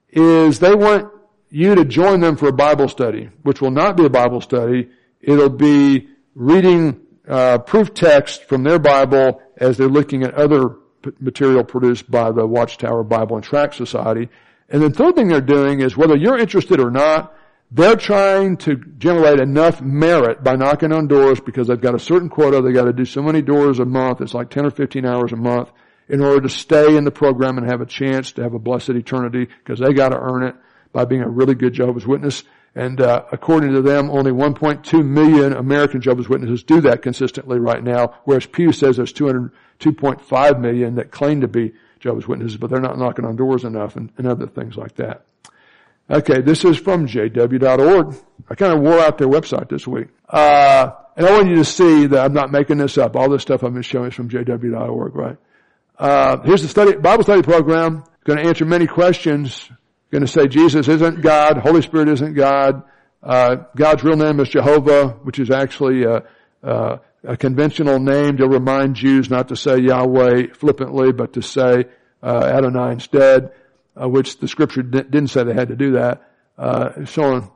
is 0.09 0.59
they 0.59 0.75
want 0.75 1.11
you 1.49 1.75
to 1.75 1.85
join 1.85 2.19
them 2.19 2.35
for 2.35 2.49
a 2.49 2.53
Bible 2.53 2.89
study, 2.89 3.29
which 3.43 3.61
will 3.61 3.71
not 3.71 3.95
be 3.95 4.05
a 4.05 4.09
Bible 4.09 4.41
study. 4.41 4.89
It'll 5.21 5.49
be 5.49 6.09
reading 6.35 6.99
uh, 7.27 7.59
proof 7.59 7.93
text 7.93 8.43
from 8.43 8.63
their 8.63 8.79
Bible 8.79 9.41
as 9.55 9.77
they're 9.77 9.87
looking 9.87 10.23
at 10.23 10.33
other 10.33 10.69
p- 11.01 11.11
material 11.19 11.63
produced 11.63 12.09
by 12.11 12.31
the 12.31 12.45
Watchtower 12.45 13.03
Bible 13.03 13.37
and 13.37 13.45
Tract 13.45 13.75
Society. 13.75 14.29
And 14.69 14.81
the 14.81 14.89
third 14.89 15.15
thing 15.15 15.29
they're 15.29 15.41
doing 15.41 15.79
is 15.79 15.95
whether 15.95 16.15
you're 16.15 16.37
interested 16.37 16.79
or 16.79 16.91
not, 16.91 17.33
They're 17.69 17.97
trying 17.97 18.57
to 18.57 18.77
generate 18.97 19.41
enough 19.41 19.81
merit 19.81 20.41
by 20.41 20.55
knocking 20.55 20.93
on 20.93 21.07
doors 21.07 21.41
because 21.41 21.67
they've 21.67 21.79
got 21.79 21.95
a 21.95 21.99
certain 21.99 22.29
quota. 22.29 22.61
They've 22.61 22.73
got 22.73 22.85
to 22.85 22.93
do 22.93 23.03
so 23.03 23.21
many 23.21 23.41
doors 23.41 23.79
a 23.79 23.85
month. 23.85 24.21
It's 24.21 24.33
like 24.33 24.49
10 24.49 24.65
or 24.65 24.71
15 24.71 25.05
hours 25.05 25.33
a 25.33 25.35
month 25.35 25.71
in 26.07 26.21
order 26.21 26.41
to 26.41 26.49
stay 26.49 26.95
in 26.95 27.03
the 27.03 27.11
program 27.11 27.57
and 27.57 27.69
have 27.69 27.81
a 27.81 27.85
chance 27.85 28.31
to 28.33 28.43
have 28.43 28.53
a 28.53 28.59
blessed 28.59 28.91
eternity 28.91 29.47
because 29.63 29.79
they 29.79 29.91
got 29.91 30.09
to 30.09 30.17
earn 30.17 30.43
it 30.43 30.55
by 30.93 31.03
being 31.03 31.21
a 31.21 31.27
really 31.27 31.55
good 31.55 31.73
Jehovah's 31.73 32.07
Witness. 32.07 32.43
And 32.73 33.01
uh, 33.01 33.25
according 33.33 33.73
to 33.73 33.81
them, 33.81 34.09
only 34.11 34.31
1.2 34.31 35.05
million 35.05 35.51
American 35.51 35.99
Jehovah's 35.99 36.29
Witnesses 36.29 36.63
do 36.63 36.79
that 36.81 37.01
consistently 37.01 37.59
right 37.59 37.83
now, 37.83 38.19
whereas 38.23 38.45
Pew 38.45 38.71
says 38.71 38.95
there's 38.95 39.11
202.5 39.11 40.59
million 40.61 40.95
that 40.95 41.11
claim 41.11 41.41
to 41.41 41.47
be 41.49 41.73
Jehovah's 41.99 42.27
Witnesses, 42.29 42.55
but 42.55 42.69
they're 42.69 42.79
not 42.79 42.97
knocking 42.97 43.25
on 43.25 43.35
doors 43.35 43.65
enough 43.65 43.97
and, 43.97 44.11
and 44.17 44.25
other 44.25 44.47
things 44.47 44.77
like 44.77 44.95
that. 44.95 45.25
Okay, 46.09 46.41
this 46.41 46.63
is 46.63 46.77
from 46.77 47.05
jw.org. 47.05 48.15
I 48.49 48.55
kind 48.55 48.73
of 48.73 48.81
wore 48.81 48.99
out 48.99 49.17
their 49.17 49.27
website 49.27 49.67
this 49.69 49.85
week. 49.85 50.07
Uh, 50.29 50.91
and 51.17 51.25
I 51.27 51.31
want 51.31 51.49
you 51.49 51.55
to 51.55 51.65
see 51.65 52.07
that 52.07 52.23
I'm 52.23 52.33
not 52.33 52.49
making 52.49 52.77
this 52.77 52.97
up. 52.97 53.17
All 53.17 53.29
this 53.29 53.41
stuff 53.41 53.63
I've 53.63 53.73
been 53.73 53.81
showing 53.81 54.09
is 54.09 54.13
from 54.13 54.29
jw.org, 54.29 55.15
right? 55.15 55.37
Uh, 55.99 56.37
here's 56.43 56.61
the 56.61 56.69
study, 56.69 56.95
Bible 56.95 57.23
study 57.23 57.41
program. 57.41 58.05
Going 58.23 58.39
to 58.39 58.45
answer 58.45 58.63
many 58.63 58.87
questions. 58.87 59.69
Going 60.11 60.21
to 60.21 60.27
say 60.27 60.47
Jesus 60.47 60.87
isn't 60.87 61.21
God. 61.21 61.57
Holy 61.57 61.81
Spirit 61.81 62.07
isn't 62.07 62.35
God. 62.35 62.83
Uh, 63.21 63.57
God's 63.75 64.03
real 64.03 64.15
name 64.15 64.39
is 64.39 64.47
Jehovah, 64.47 65.09
which 65.23 65.39
is 65.39 65.51
actually 65.51 66.03
a, 66.03 66.23
a, 66.63 66.99
a, 67.23 67.35
conventional 67.35 67.99
name 67.99 68.37
to 68.37 68.47
remind 68.47 68.95
Jews 68.95 69.29
not 69.29 69.49
to 69.49 69.57
say 69.57 69.79
Yahweh 69.79 70.53
flippantly, 70.53 71.11
but 71.11 71.33
to 71.33 71.41
say 71.41 71.85
uh, 72.23 72.43
Adonai 72.45 72.93
instead 72.93 73.51
uh, 74.01 74.07
which 74.07 74.39
the 74.39 74.47
scripture 74.47 74.83
di- 74.83 75.03
didn't 75.03 75.27
say 75.27 75.43
they 75.43 75.53
had 75.53 75.69
to 75.69 75.75
do 75.75 75.91
that. 75.93 76.31
Uh, 76.57 77.05
so 77.05 77.23
on. 77.23 77.51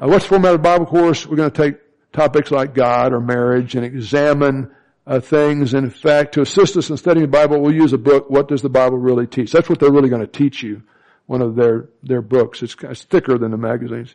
Uh, 0.00 0.08
what's 0.08 0.24
the 0.24 0.30
format 0.30 0.54
of 0.54 0.60
the 0.60 0.62
Bible 0.62 0.86
course? 0.86 1.26
We're 1.26 1.36
going 1.36 1.50
to 1.50 1.62
take 1.62 1.80
topics 2.12 2.50
like 2.50 2.74
God 2.74 3.12
or 3.12 3.20
marriage 3.20 3.74
and 3.74 3.84
examine 3.84 4.70
uh, 5.06 5.20
things. 5.20 5.74
In 5.74 5.90
fact, 5.90 6.34
to 6.34 6.42
assist 6.42 6.76
us 6.76 6.90
in 6.90 6.96
studying 6.96 7.26
the 7.26 7.30
Bible, 7.30 7.60
we'll 7.60 7.74
use 7.74 7.92
a 7.92 7.98
book. 7.98 8.30
What 8.30 8.48
does 8.48 8.62
the 8.62 8.68
Bible 8.68 8.98
really 8.98 9.26
teach? 9.26 9.52
That's 9.52 9.68
what 9.68 9.80
they're 9.80 9.90
really 9.90 10.08
going 10.08 10.20
to 10.20 10.26
teach 10.26 10.62
you. 10.62 10.82
One 11.26 11.42
of 11.42 11.56
their 11.56 11.90
their 12.02 12.22
books. 12.22 12.62
It's, 12.62 12.74
it's 12.80 13.04
thicker 13.04 13.36
than 13.36 13.50
the 13.50 13.58
magazines. 13.58 14.14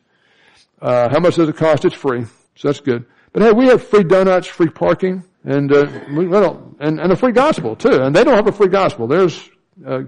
Uh, 0.81 1.09
how 1.09 1.19
much 1.19 1.35
does 1.35 1.47
it 1.47 1.55
cost? 1.55 1.85
It's 1.85 1.93
free, 1.93 2.25
so 2.55 2.67
that's 2.67 2.79
good. 2.79 3.05
But 3.31 3.43
hey, 3.43 3.51
we 3.51 3.67
have 3.67 3.87
free 3.87 4.03
donuts, 4.03 4.47
free 4.47 4.69
parking, 4.69 5.23
and 5.43 5.71
uh, 5.71 5.85
we, 6.11 6.27
well, 6.27 6.75
and, 6.79 6.99
and 6.99 7.11
a 7.11 7.15
free 7.15 7.31
gospel 7.31 7.75
too. 7.75 8.01
And 8.01 8.15
they 8.15 8.23
don't 8.23 8.35
have 8.35 8.47
a 8.47 8.51
free 8.51 8.67
gospel. 8.67 9.07
There's 9.07 9.47
uh, 9.85 10.03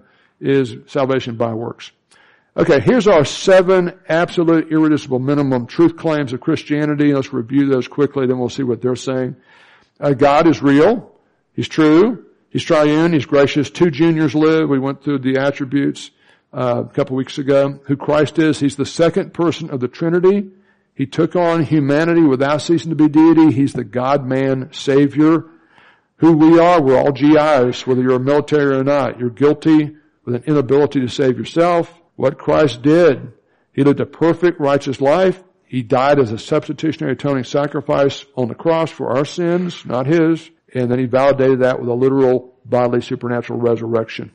is 0.45 0.75
salvation 0.87 1.35
by 1.35 1.53
works. 1.53 1.91
Okay, 2.57 2.79
here's 2.79 3.07
our 3.07 3.25
seven 3.25 3.99
absolute 4.07 4.71
irreducible 4.71 5.19
minimum 5.19 5.67
truth 5.67 5.97
claims 5.97 6.31
of 6.31 6.39
Christianity. 6.39 7.13
Let's 7.13 7.33
review 7.33 7.67
those 7.67 7.87
quickly, 7.87 8.27
then 8.27 8.39
we'll 8.39 8.47
see 8.47 8.63
what 8.63 8.81
they're 8.81 8.95
saying. 8.95 9.35
Uh, 9.99 10.13
God 10.13 10.47
is 10.47 10.61
real. 10.61 11.11
He's 11.53 11.67
true. 11.67 12.25
He's 12.49 12.63
triune. 12.63 13.11
He's 13.11 13.25
gracious. 13.25 13.69
Two 13.69 13.91
juniors 13.91 14.33
live. 14.33 14.69
We 14.69 14.79
went 14.79 15.03
through 15.03 15.19
the 15.19 15.37
attributes 15.39 16.11
uh, 16.53 16.83
a 16.89 16.93
couple 16.93 17.17
weeks 17.17 17.37
ago. 17.37 17.81
Who 17.87 17.97
Christ 17.97 18.39
is. 18.39 18.59
He's 18.59 18.77
the 18.77 18.85
second 18.85 19.33
person 19.33 19.69
of 19.69 19.81
the 19.81 19.89
Trinity. 19.89 20.51
He 20.93 21.05
took 21.05 21.35
on 21.35 21.63
humanity 21.65 22.21
without 22.21 22.61
ceasing 22.61 22.91
to 22.91 22.95
be 22.95 23.09
deity. 23.09 23.51
He's 23.51 23.73
the 23.73 23.83
God-man 23.83 24.69
Savior. 24.71 25.43
Who 26.17 26.37
we 26.37 26.57
are, 26.57 26.81
we're 26.81 26.97
all 26.97 27.11
GIs, 27.11 27.85
whether 27.85 28.01
you're 28.01 28.15
a 28.15 28.19
military 28.19 28.77
or 28.77 28.85
not. 28.85 29.19
You're 29.19 29.29
guilty 29.29 29.97
with 30.25 30.35
an 30.35 30.43
inability 30.45 30.99
to 31.01 31.07
save 31.07 31.37
yourself. 31.37 31.93
What 32.15 32.37
Christ 32.37 32.81
did, 32.81 33.31
He 33.73 33.83
lived 33.83 33.99
a 33.99 34.05
perfect 34.05 34.59
righteous 34.59 34.99
life. 34.99 35.41
He 35.65 35.83
died 35.83 36.19
as 36.19 36.31
a 36.31 36.37
substitutionary 36.37 37.13
atoning 37.13 37.43
sacrifice 37.43 38.25
on 38.35 38.47
the 38.47 38.55
cross 38.55 38.91
for 38.91 39.15
our 39.17 39.25
sins, 39.25 39.85
not 39.85 40.07
His. 40.07 40.49
And 40.73 40.91
then 40.91 40.99
He 40.99 41.05
validated 41.05 41.61
that 41.61 41.79
with 41.79 41.89
a 41.89 41.93
literal 41.93 42.55
bodily 42.65 43.01
supernatural 43.01 43.59
resurrection. 43.59 44.31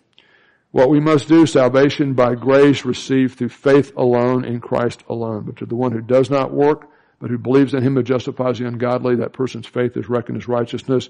What 0.70 0.90
we 0.90 1.00
must 1.00 1.26
do, 1.26 1.46
salvation 1.46 2.14
by 2.14 2.36
grace 2.36 2.84
received 2.84 3.38
through 3.38 3.48
faith 3.48 3.92
alone 3.96 4.44
in 4.44 4.60
Christ 4.60 5.02
alone. 5.08 5.42
But 5.44 5.56
to 5.56 5.66
the 5.66 5.74
one 5.74 5.92
who 5.92 6.00
does 6.00 6.30
not 6.30 6.52
work, 6.52 6.88
but 7.18 7.30
who 7.30 7.38
believes 7.38 7.74
in 7.74 7.82
Him 7.82 7.94
who 7.94 8.02
justifies 8.02 8.58
the 8.58 8.68
ungodly, 8.68 9.16
that 9.16 9.32
person's 9.32 9.66
faith 9.66 9.96
is 9.96 10.08
reckoned 10.08 10.38
as 10.38 10.46
righteousness 10.46 11.08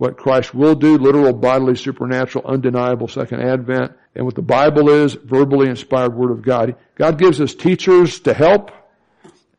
what 0.00 0.16
Christ 0.16 0.54
will 0.54 0.74
do, 0.74 0.96
literal, 0.96 1.34
bodily, 1.34 1.74
supernatural, 1.74 2.46
undeniable 2.46 3.06
second 3.06 3.42
advent, 3.42 3.92
and 4.14 4.24
what 4.24 4.34
the 4.34 4.42
Bible 4.42 4.88
is, 4.88 5.14
verbally 5.14 5.68
inspired 5.68 6.14
Word 6.14 6.30
of 6.30 6.42
God. 6.42 6.76
God 6.96 7.18
gives 7.18 7.40
us 7.40 7.54
teachers 7.54 8.20
to 8.20 8.34
help, 8.34 8.72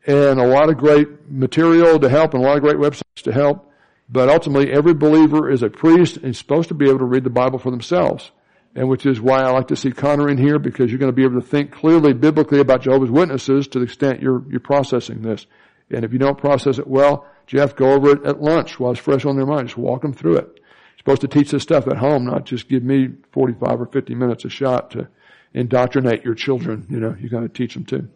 and 0.06 0.40
a 0.40 0.46
lot 0.46 0.68
of 0.68 0.76
great 0.76 1.30
material 1.30 1.98
to 1.98 2.08
help, 2.08 2.34
and 2.34 2.42
a 2.42 2.46
lot 2.46 2.56
of 2.56 2.62
great 2.62 2.76
websites 2.76 3.22
to 3.24 3.32
help, 3.32 3.70
but 4.08 4.28
ultimately 4.28 4.72
every 4.72 4.94
believer 4.94 5.50
is 5.50 5.62
a 5.62 5.70
priest 5.70 6.18
and 6.18 6.36
supposed 6.36 6.68
to 6.68 6.74
be 6.74 6.88
able 6.88 6.98
to 6.98 7.04
read 7.04 7.24
the 7.24 7.30
Bible 7.30 7.58
for 7.58 7.70
themselves. 7.70 8.30
And 8.74 8.88
which 8.88 9.04
is 9.04 9.20
why 9.20 9.40
I 9.40 9.50
like 9.50 9.68
to 9.68 9.76
see 9.76 9.90
Connor 9.90 10.30
in 10.30 10.38
here, 10.38 10.58
because 10.58 10.90
you're 10.90 10.98
going 10.98 11.12
to 11.12 11.16
be 11.16 11.24
able 11.24 11.40
to 11.40 11.46
think 11.46 11.72
clearly 11.72 12.14
biblically 12.14 12.58
about 12.58 12.82
Jehovah's 12.82 13.10
Witnesses 13.10 13.68
to 13.68 13.78
the 13.78 13.84
extent 13.84 14.22
you're, 14.22 14.42
you're 14.50 14.60
processing 14.60 15.20
this. 15.20 15.46
And 15.90 16.06
if 16.06 16.12
you 16.12 16.18
don't 16.18 16.38
process 16.38 16.78
it 16.78 16.86
well, 16.86 17.26
Jeff, 17.46 17.76
go 17.76 17.92
over 17.92 18.12
it 18.12 18.24
at 18.24 18.40
lunch 18.40 18.80
while 18.80 18.92
it's 18.92 19.00
fresh 19.00 19.26
on 19.26 19.36
their 19.36 19.44
mind. 19.44 19.68
Just 19.68 19.76
walk 19.76 20.00
them 20.00 20.14
through 20.14 20.36
it. 20.38 20.61
Supposed 20.98 21.22
to 21.22 21.28
teach 21.28 21.50
this 21.50 21.62
stuff 21.62 21.88
at 21.88 21.96
home, 21.96 22.24
not 22.24 22.44
just 22.44 22.68
give 22.68 22.82
me 22.82 23.08
45 23.32 23.80
or 23.80 23.86
50 23.86 24.14
minutes 24.14 24.44
a 24.44 24.48
shot 24.48 24.92
to 24.92 25.08
indoctrinate 25.52 26.24
your 26.24 26.34
children. 26.34 26.86
You 26.88 27.00
know, 27.00 27.16
you 27.18 27.28
got 27.28 27.40
to 27.40 27.48
teach 27.48 27.74
them 27.74 27.84
too. 27.84 28.08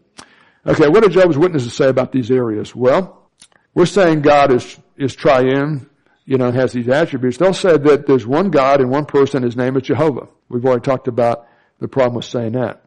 Okay, 0.64 0.89
what 0.89 1.03
do 1.03 1.09
Jehovah's 1.09 1.39
Witnesses 1.39 1.74
say 1.74 1.89
about 1.89 2.12
these 2.12 2.31
areas? 2.31 2.74
Well, 2.74 3.29
we're 3.74 3.87
saying 3.87 4.22
God 4.22 4.53
is, 4.53 4.79
is 4.97 5.14
triune, 5.14 5.89
you 6.24 6.39
know, 6.39 6.51
has 6.53 6.72
these 6.72 6.89
attributes. 6.89 7.39
They'll 7.39 7.55
say 7.55 7.77
that 7.77 8.07
there's 8.07 8.27
one 8.27 8.51
God 8.51 8.81
and 8.81 8.91
one 8.91 9.05
person, 9.05 9.43
his 9.43 9.57
name 9.57 9.77
is 9.77 9.83
Jehovah. 9.83 10.29
We've 10.49 10.64
already 10.64 10.83
talked 10.83 11.09
about 11.09 11.47
the 11.81 11.89
problem 11.89 12.16
with 12.16 12.24
saying 12.24 12.53
that, 12.53 12.85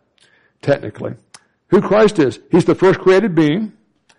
technically. 0.62 1.16
Who 1.68 1.82
Christ 1.82 2.20
is. 2.20 2.40
He's 2.52 2.66
the 2.66 2.76
first 2.76 3.00
created 3.00 3.36
being. 3.36 3.74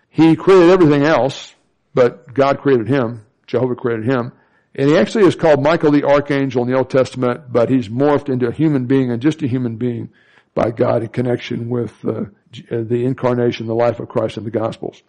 He 0.09 0.35
created 0.35 0.69
everything 0.69 1.03
else 1.03 1.55
but 1.93 2.33
God 2.33 2.59
created 2.59 2.87
him. 2.87 3.25
Jehovah 3.47 3.75
created 3.75 4.05
him. 4.05 4.31
And 4.73 4.89
he 4.89 4.97
actually 4.97 5.25
is 5.25 5.35
called 5.35 5.61
Michael 5.61 5.91
the 5.91 6.05
Archangel 6.05 6.63
in 6.63 6.69
the 6.69 6.77
Old 6.77 6.89
Testament, 6.89 7.51
but 7.51 7.69
he's 7.69 7.89
morphed 7.89 8.29
into 8.29 8.47
a 8.47 8.53
human 8.53 8.85
being 8.85 9.11
and 9.11 9.21
just 9.21 9.41
a 9.41 9.47
human 9.47 9.75
being 9.75 10.09
by 10.53 10.71
God 10.71 11.03
in 11.03 11.09
connection 11.09 11.69
with 11.69 11.93
uh, 12.05 12.25
the 12.69 13.05
incarnation, 13.05 13.67
the 13.67 13.75
life 13.75 13.99
of 13.99 14.09
Christ 14.09 14.37
in 14.37 14.43
the 14.43 14.51
Gospels. 14.51 15.03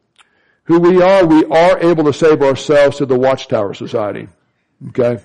Who 0.65 0.79
we 0.79 1.03
are, 1.03 1.27
we 1.27 1.45
are 1.45 1.79
able 1.81 2.05
to 2.05 2.13
save 2.13 2.43
ourselves 2.43 2.99
to 2.99 3.07
the 3.07 3.19
Watchtower 3.19 3.75
Society. 3.75 4.29
Okay? 4.89 5.23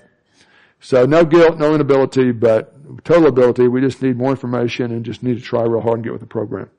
So 0.80 1.06
no 1.06 1.24
guilt, 1.24 1.58
no 1.58 1.74
inability, 1.74 2.32
but 2.32 2.74
total 3.04 3.28
ability. 3.28 3.68
We 3.68 3.80
just 3.80 4.02
need 4.02 4.16
more 4.16 4.30
information 4.30 4.92
and 4.92 5.04
just 5.04 5.22
need 5.22 5.36
to 5.36 5.42
try 5.42 5.62
real 5.62 5.80
hard 5.80 5.96
and 5.96 6.04
get 6.04 6.12
with 6.12 6.20
the 6.20 6.26
program. 6.26 6.70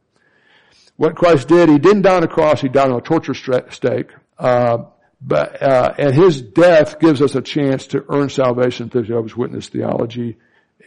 What 0.95 1.15
Christ 1.15 1.47
did, 1.47 1.69
He 1.69 1.77
didn't 1.77 2.01
die 2.03 2.17
on 2.17 2.23
a 2.23 2.27
cross, 2.27 2.61
He 2.61 2.69
died 2.69 2.91
on 2.91 2.97
a 2.97 3.01
torture 3.01 3.33
stake. 3.33 4.11
Uh, 4.37 4.83
but 5.21 5.61
uh, 5.61 5.93
and 5.97 6.13
his 6.13 6.41
death 6.41 6.99
gives 6.99 7.21
us 7.21 7.35
a 7.35 7.41
chance 7.41 7.87
to 7.87 8.05
earn 8.09 8.29
salvation 8.29 8.89
through 8.89 9.03
Jehovah's 9.03 9.35
Witness 9.35 9.67
theology 9.67 10.37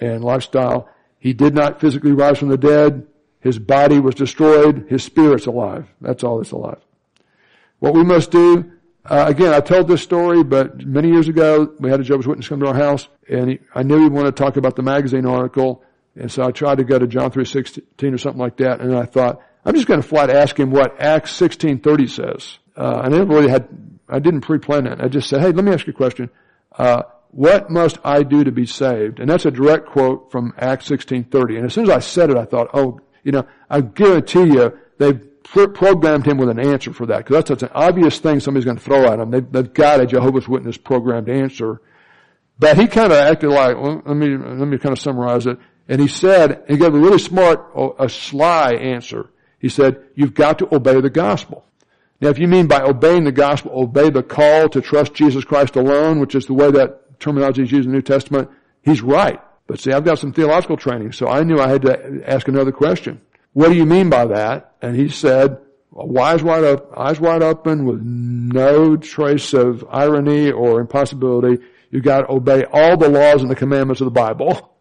and 0.01 0.25
lifestyle. 0.25 0.89
He 1.19 1.33
did 1.33 1.55
not 1.55 1.81
physically 1.81 2.13
rise 2.13 2.39
from 2.39 2.49
the 2.49 2.57
dead. 2.57 3.07
His 3.41 3.59
body 3.59 3.99
was 3.99 4.15
destroyed. 4.15 4.87
His 4.89 5.05
spirit's 5.05 5.47
alive. 5.47 5.87
That's 6.01 6.25
all 6.25 6.39
that's 6.39 6.53
alive. 6.53 6.81
What 7.81 7.95
we 7.95 8.05
must 8.05 8.31
do, 8.31 8.73
uh, 9.05 9.27
again, 9.29 9.53
I 9.53 9.61
told 9.61 9.89
this 9.89 10.03
story, 10.03 10.45
but 10.45 10.85
many 10.87 11.09
years 11.09 11.29
ago, 11.29 11.75
we 11.79 11.91
had 11.91 12.01
a 12.01 12.05
Jehovah's 12.05 12.27
Witness 12.27 12.49
come 12.49 12.61
to 12.61 12.69
our 12.69 12.75
house, 12.75 13.09
and 13.29 13.51
he, 13.51 13.59
I 13.75 13.83
knew 13.83 14.01
he 14.01 14.09
wanted 14.09 14.37
to 14.37 14.43
talk 14.43 14.57
about 14.57 14.77
the 14.77 14.83
magazine 14.83 15.27
article, 15.27 15.83
and 16.15 16.31
so 16.31 16.45
I 16.45 16.53
tried 16.53 16.79
to 16.79 16.85
go 16.85 16.99
to 16.99 17.07
John 17.07 17.31
3.16 17.31 18.15
or 18.15 18.19
something 18.19 18.41
like 18.41 18.59
that, 18.59 18.81
and 18.81 18.97
I 18.97 19.05
thought, 19.05 19.43
I'm 19.65 19.75
just 19.75 19.89
going 19.89 20.01
to 20.01 20.07
flat 20.07 20.31
ask 20.31 20.59
him 20.59 20.71
what 20.71 21.01
Acts 21.01 21.39
16.30 21.39 22.11
says 22.11 22.59
uh, 22.77 23.01
I 23.05 23.09
never 23.09 23.25
really 23.25 23.51
had, 23.51 23.69
I 24.13 24.19
didn't 24.19 24.43
pre-plan 24.43 24.87
it. 24.87 25.01
I 25.01 25.09
just 25.09 25.29
said, 25.29 25.41
hey, 25.41 25.53
let 25.53 25.65
me 25.65 25.73
ask 25.73 25.87
you 25.87 25.93
a 25.93 25.97
question. 25.97 26.31
Uh, 26.77 27.03
what 27.31 27.71
must 27.71 27.99
I 28.05 28.23
do 28.23 28.45
to 28.45 28.53
be 28.53 28.67
saved? 28.67 29.19
And 29.19 29.29
that's 29.29 29.47
a 29.47 29.51
direct 29.51 29.87
quote 29.87 30.31
from 30.31 30.53
Acts 30.59 30.89
16:30. 30.89 31.57
And 31.57 31.65
as 31.67 31.75
soon 31.75 31.85
as 31.85 31.91
I 31.91 31.99
said 32.01 32.31
it, 32.31 32.37
I 32.37 32.45
thought, 32.45 32.69
oh, 32.75 33.01
you 33.25 33.33
know, 33.33 33.47
I 33.71 33.81
guarantee 33.81 34.45
you 34.45 34.79
they've 34.99 35.29
programmed 35.43 36.27
him 36.27 36.39
with 36.39 36.49
an 36.49 36.59
answer 36.59 36.93
for 36.93 37.07
that 37.07 37.19
because 37.19 37.37
that's, 37.37 37.49
that's, 37.49 37.63
an 37.63 37.71
obvious 37.75 38.19
thing 38.19 38.41
somebody's 38.41 38.65
going 38.65 38.77
to 38.77 38.83
throw 38.83 39.07
at 39.07 39.19
him. 39.19 39.31
They've, 39.31 39.53
they've 39.53 39.73
got 39.73 40.01
a 40.01 40.07
Jehovah's 40.07 40.49
Witness 40.49 40.77
programmed 40.77 41.29
answer. 41.29 41.81
But 42.59 42.79
he 42.79 42.87
kind 42.87 43.13
of 43.13 43.19
acted 43.19 43.51
like, 43.51 43.77
well, 43.77 44.03
let 44.05 44.17
me, 44.17 44.37
let 44.37 44.69
me 44.69 44.79
kind 44.79 44.93
of 44.93 44.99
summarize 44.99 45.47
it. 45.47 45.59
And 45.89 46.01
he 46.01 46.09
said, 46.09 46.65
he 46.69 46.77
gave 46.77 46.95
a 46.95 46.99
really 46.99 47.19
smart, 47.19 47.73
a 47.99 48.09
sly 48.09 48.75
answer. 48.75 49.31
He 49.59 49.69
said, 49.69 50.05
you've 50.15 50.35
got 50.35 50.59
to 50.59 50.75
obey 50.75 51.01
the 51.01 51.11
gospel. 51.11 51.65
Now, 52.23 52.29
if 52.29 52.39
you 52.39 52.47
mean 52.47 52.69
by 52.69 52.83
obeying 52.83 53.25
the 53.25 53.33
gospel, 53.33 53.73
obey 53.75 54.09
the 54.09 54.23
call 54.23 54.69
to 54.69 54.81
trust 54.81 55.13
Jesus 55.13 55.45
Christ 55.45 55.75
alone, 55.75 56.21
which 56.21 56.37
is 56.37 56.47
the 56.47 56.55
way 56.55 56.71
that 56.71 57.19
terminology 57.19 57.65
is 57.65 57.73
used 57.73 57.87
in 57.87 57.91
the 57.91 57.97
New 57.97 58.03
Testament, 58.03 58.49
he's 58.83 59.03
right. 59.03 59.41
But 59.67 59.81
see, 59.81 59.91
I've 59.91 60.05
got 60.05 60.21
some 60.21 60.33
theological 60.33 60.77
training, 60.77 61.13
so 61.13 61.27
I 61.27 61.43
knew 61.43 61.59
I 61.59 61.69
had 61.69 61.83
to 61.83 62.23
ask 62.25 62.47
another 62.47 62.71
question. 62.71 63.21
What 63.55 63.71
do 63.71 63.75
you 63.75 63.85
mean 63.85 64.09
by 64.09 64.27
that? 64.27 64.77
And 64.81 64.95
he 64.95 65.09
said, 65.09 65.59
eyes 66.17 66.45
wide 66.45 66.63
open, 66.63 66.87
eyes 66.97 67.19
wide 67.19 67.43
open 67.43 67.87
with 67.87 68.01
no 68.01 68.97
trace 68.97 69.53
of 69.53 69.85
irony 69.91 70.53
or 70.53 70.81
impossibility. 70.81 71.61
You've 71.91 72.05
got 72.05 72.21
to 72.21 72.31
obey 72.31 72.65
all 72.67 72.97
the 72.97 73.09
laws 73.09 73.43
and 73.43 73.51
the 73.51 73.57
commandments 73.57 74.01
of 74.01 74.05
the 74.05 74.13
Bible. 74.13 74.77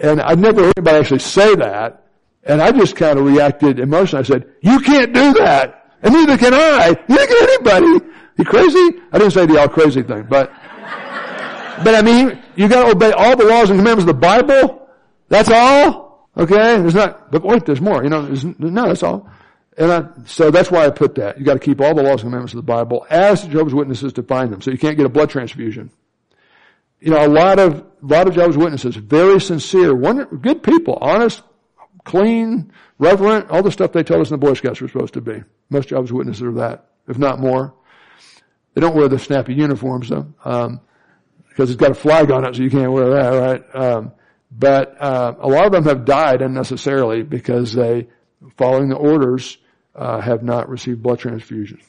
And 0.00 0.22
I've 0.22 0.38
never 0.38 0.62
heard 0.62 0.78
anybody 0.78 1.00
actually 1.00 1.18
say 1.18 1.54
that. 1.56 2.06
And 2.44 2.62
I 2.62 2.72
just 2.72 2.96
kind 2.96 3.18
of 3.18 3.26
reacted 3.26 3.78
emotionally. 3.78 4.24
I 4.24 4.26
said, 4.26 4.50
you 4.62 4.80
can't 4.80 5.12
do 5.12 5.34
that. 5.34 5.82
And 6.02 6.14
neither 6.14 6.36
can 6.36 6.54
I. 6.54 6.96
Neither 7.08 7.26
can 7.26 7.48
anybody. 7.48 8.06
You 8.38 8.44
crazy? 8.44 9.00
I 9.12 9.18
didn't 9.18 9.32
say 9.32 9.46
the 9.46 9.58
all 9.58 9.68
crazy 9.68 10.02
thing, 10.02 10.26
but, 10.28 10.52
but 11.84 11.94
I 11.94 12.02
mean, 12.02 12.38
you 12.54 12.68
gotta 12.68 12.90
obey 12.90 13.12
all 13.12 13.36
the 13.36 13.44
laws 13.44 13.70
and 13.70 13.78
commandments 13.78 14.02
of 14.02 14.06
the 14.08 14.14
Bible. 14.14 14.88
That's 15.28 15.50
all? 15.50 16.28
Okay? 16.36 16.54
There's 16.54 16.94
not, 16.94 17.30
but 17.32 17.42
wait, 17.42 17.64
there's 17.64 17.80
more. 17.80 18.04
You 18.04 18.10
know, 18.10 18.22
no, 18.58 18.88
that's 18.88 19.02
all. 19.02 19.30
And 19.78 19.92
I, 19.92 20.04
so 20.24 20.50
that's 20.50 20.70
why 20.70 20.86
I 20.86 20.90
put 20.90 21.14
that. 21.16 21.38
You 21.38 21.44
gotta 21.44 21.58
keep 21.58 21.80
all 21.80 21.94
the 21.94 22.02
laws 22.02 22.22
and 22.22 22.30
commandments 22.30 22.52
of 22.52 22.58
the 22.58 22.62
Bible 22.62 23.06
as 23.10 23.46
Jehovah's 23.46 23.74
Witnesses 23.74 24.12
define 24.12 24.50
them. 24.50 24.60
So 24.60 24.70
you 24.70 24.78
can't 24.78 24.96
get 24.96 25.06
a 25.06 25.10
blood 25.10 25.30
transfusion. 25.30 25.90
You 27.00 27.10
know, 27.10 27.24
a 27.24 27.28
lot 27.28 27.58
of, 27.58 27.80
a 27.80 28.06
lot 28.06 28.26
of 28.26 28.34
Jehovah's 28.34 28.56
Witnesses, 28.56 28.96
very 28.96 29.40
sincere, 29.40 29.94
good 29.94 30.62
people, 30.62 30.98
honest, 31.00 31.42
clean, 32.06 32.72
reverent, 32.98 33.50
all 33.50 33.62
the 33.62 33.70
stuff 33.70 33.92
they 33.92 34.02
told 34.02 34.22
us 34.22 34.30
in 34.30 34.40
the 34.40 34.46
Boy 34.46 34.54
Scouts 34.54 34.80
were 34.80 34.88
supposed 34.88 35.14
to 35.14 35.20
be. 35.20 35.42
Most 35.68 35.88
Jehovah's 35.88 36.12
Witnesses 36.12 36.42
are 36.42 36.52
that, 36.52 36.86
if 37.06 37.18
not 37.18 37.40
more. 37.40 37.74
They 38.72 38.80
don't 38.80 38.96
wear 38.96 39.08
the 39.08 39.18
snappy 39.18 39.54
uniforms 39.54 40.08
though, 40.08 40.32
um, 40.44 40.80
because 41.48 41.70
it's 41.70 41.80
got 41.80 41.90
a 41.90 41.94
flag 41.94 42.30
on 42.30 42.46
it, 42.46 42.54
so 42.54 42.62
you 42.62 42.70
can't 42.70 42.92
wear 42.92 43.10
that, 43.10 43.28
right? 43.30 43.74
Um, 43.74 44.12
but 44.50 45.00
uh, 45.00 45.34
a 45.40 45.48
lot 45.48 45.66
of 45.66 45.72
them 45.72 45.84
have 45.84 46.04
died 46.04 46.40
unnecessarily 46.40 47.22
because 47.22 47.72
they, 47.72 48.06
following 48.56 48.88
the 48.88 48.96
orders, 48.96 49.58
uh, 49.94 50.20
have 50.20 50.42
not 50.42 50.68
received 50.68 51.02
blood 51.02 51.18
transfusion, 51.18 51.80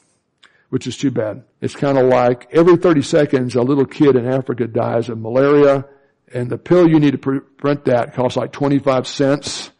which 0.70 0.86
is 0.86 0.96
too 0.96 1.10
bad. 1.10 1.44
It's 1.60 1.76
kind 1.76 1.96
of 1.96 2.06
like 2.06 2.48
every 2.52 2.76
30 2.76 3.02
seconds 3.02 3.54
a 3.54 3.62
little 3.62 3.86
kid 3.86 4.16
in 4.16 4.26
Africa 4.26 4.66
dies 4.66 5.08
of 5.08 5.18
malaria, 5.18 5.84
and 6.32 6.50
the 6.50 6.58
pill 6.58 6.88
you 6.88 6.98
need 6.98 7.12
to 7.12 7.18
prevent 7.18 7.84
that 7.84 8.14
costs 8.14 8.36
like 8.36 8.52
25 8.52 9.06
cents. 9.06 9.70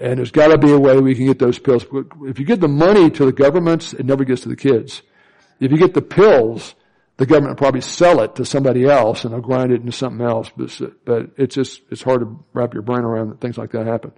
And 0.00 0.18
there's 0.18 0.30
got 0.30 0.48
to 0.48 0.58
be 0.58 0.70
a 0.70 0.78
way 0.78 0.98
we 1.00 1.14
can 1.14 1.26
get 1.26 1.38
those 1.38 1.58
pills. 1.58 1.84
If 2.22 2.38
you 2.38 2.44
give 2.44 2.60
the 2.60 2.68
money 2.68 3.10
to 3.10 3.26
the 3.26 3.32
governments, 3.32 3.92
it 3.92 4.06
never 4.06 4.24
gets 4.24 4.42
to 4.42 4.48
the 4.48 4.56
kids. 4.56 5.02
If 5.60 5.72
you 5.72 5.76
get 5.78 5.94
the 5.94 6.02
pills, 6.02 6.74
the 7.16 7.26
government 7.26 7.50
will 7.50 7.64
probably 7.64 7.80
sell 7.80 8.20
it 8.20 8.36
to 8.36 8.44
somebody 8.44 8.84
else 8.84 9.24
and 9.24 9.34
they'll 9.34 9.40
grind 9.40 9.72
it 9.72 9.80
into 9.80 9.92
something 9.92 10.24
else. 10.24 10.50
But, 10.56 10.80
but 11.04 11.30
it's 11.36 11.56
just, 11.56 11.82
it's 11.90 12.02
hard 12.02 12.20
to 12.20 12.44
wrap 12.52 12.74
your 12.74 12.82
brain 12.82 13.00
around 13.00 13.30
that 13.30 13.40
things 13.40 13.58
like 13.58 13.72
that 13.72 13.86
happen. 13.86 14.12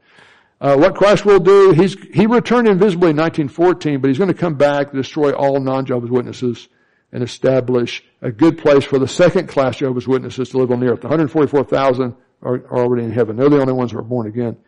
Uh, 0.61 0.76
what 0.76 0.95
Christ 0.95 1.24
will 1.24 1.41
do, 1.41 1.72
he's, 1.72 1.97
he 2.12 2.26
returned 2.26 2.68
invisibly 2.68 3.11
in 3.11 3.16
1914, 3.16 4.01
but 4.03 4.09
he's 4.09 4.18
going 4.18 4.28
to 4.28 4.35
come 4.35 4.57
back, 4.57 4.93
destroy 4.93 5.33
all 5.33 5.59
non-Jehovah's 5.59 6.11
Witnesses, 6.11 6.68
and 7.11 7.22
establish 7.22 8.05
a 8.20 8.31
good 8.31 8.59
place 8.59 8.85
for 8.85 8.99
the 8.99 9.09
second 9.09 9.49
class 9.49 9.78
Jehovah's 9.78 10.07
Witnesses 10.07 10.51
to 10.51 10.59
live 10.59 10.70
on 10.70 10.81
the 10.81 10.89
earth. 10.89 11.01
The 11.01 11.09
144,000 11.09 12.14
are, 12.43 12.55
are 12.55 12.85
already 12.85 13.05
in 13.05 13.12
heaven. 13.12 13.37
They're 13.37 13.49
the 13.49 13.61
only 13.61 13.72
ones 13.72 13.93
who 13.93 13.99
are 13.99 14.03
born 14.03 14.26
again. 14.26 14.59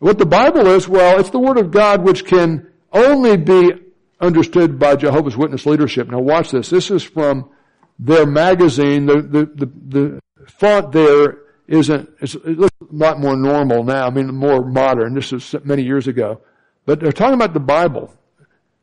What 0.00 0.18
the 0.18 0.26
Bible 0.26 0.66
is, 0.66 0.88
well, 0.88 1.20
it's 1.20 1.28
the 1.28 1.38
Word 1.38 1.58
of 1.58 1.70
God 1.70 2.02
which 2.02 2.24
can 2.24 2.66
only 2.90 3.36
be 3.36 3.70
understood 4.18 4.78
by 4.78 4.96
Jehovah's 4.96 5.36
Witness 5.36 5.66
leadership. 5.66 6.08
Now 6.08 6.20
watch 6.20 6.50
this. 6.50 6.70
This 6.70 6.90
is 6.90 7.02
from 7.02 7.50
their 7.98 8.24
magazine. 8.24 9.04
The, 9.04 9.20
the, 9.20 9.44
the, 9.44 9.72
the 9.88 10.20
font 10.46 10.92
there 10.92 11.38
isn't, 11.68 12.08
it 12.18 12.34
looks 12.46 12.74
a 12.80 12.94
lot 12.94 13.20
more 13.20 13.36
normal 13.36 13.84
now. 13.84 14.06
I 14.06 14.10
mean, 14.10 14.34
more 14.34 14.64
modern. 14.64 15.14
This 15.14 15.34
is 15.34 15.54
many 15.64 15.82
years 15.82 16.08
ago. 16.08 16.40
But 16.86 17.00
they're 17.00 17.12
talking 17.12 17.34
about 17.34 17.52
the 17.52 17.60
Bible. 17.60 18.14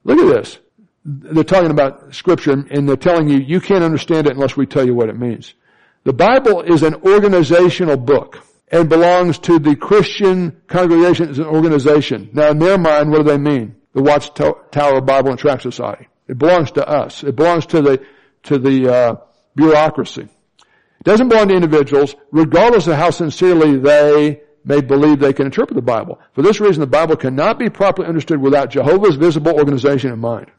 Look 0.03 0.20
at 0.20 0.28
this. 0.28 0.59
They're 1.03 1.43
talking 1.43 1.72
about 1.72 2.13
scripture 2.13 2.51
and 2.51 2.88
they're 2.88 2.95
telling 2.95 3.28
you, 3.28 3.39
you 3.39 3.59
can't 3.59 3.84
understand 3.84 4.28
it 4.28 4.34
unless 4.34 4.55
we 4.55 4.68
tell 4.68 4.86
you 4.86 4.93
what 4.93 5.09
it 5.09 5.18
means. 5.18 5.55
The 6.03 6.13
Bible 6.13 6.61
is 6.61 6.84
an 6.84 6.93
organizational 6.95 7.97
book 7.97 8.43
and 8.70 8.89
belongs 8.89 9.39
to 9.39 9.59
the 9.59 9.76
Christian 9.76 10.61
congregation 10.68 11.30
as 11.30 11.39
an 11.39 11.45
organization. 11.45 12.30
Now 12.34 12.49
in 12.49 12.59
their 12.59 12.78
mind, 12.78 13.11
what 13.11 13.20
do 13.20 13.24
they 13.24 13.38
mean? 13.38 13.78
the 13.97 14.03
Watchtower 14.03 15.01
Bible 15.01 15.32
and 15.32 15.39
Tract 15.39 15.63
Society. 15.63 16.07
It 16.28 16.38
belongs 16.38 16.72
to 16.74 16.88
us. 16.88 17.24
It 17.24 17.36
belongs 17.36 17.65
to 17.68 17.82
the, 17.82 18.05
to 18.43 18.59
the, 18.59 18.93
uh, 18.93 19.15
bureaucracy. 19.55 20.22
It 20.22 21.03
doesn't 21.03 21.30
belong 21.30 21.47
to 21.47 21.55
individuals, 21.55 22.15
regardless 22.32 22.86
of 22.86 22.95
how 22.95 23.09
sincerely 23.09 23.78
they 23.78 24.41
may 24.63 24.82
believe 24.82 25.20
they 25.20 25.34
can 25.34 25.47
interpret 25.47 25.76
the 25.76 25.82
Bible. 25.82 26.20
For 26.34 26.43
this 26.43 26.59
reason, 26.59 26.82
the 26.82 26.86
Bible 26.86 27.15
cannot 27.15 27.57
be 27.57 27.72
properly 27.72 28.07
understood 28.07 28.39
without 28.39 28.70
Jehovah's 28.70 29.15
visible 29.15 29.53
organization 29.53 30.13
in 30.13 30.20
mind. 30.20 30.51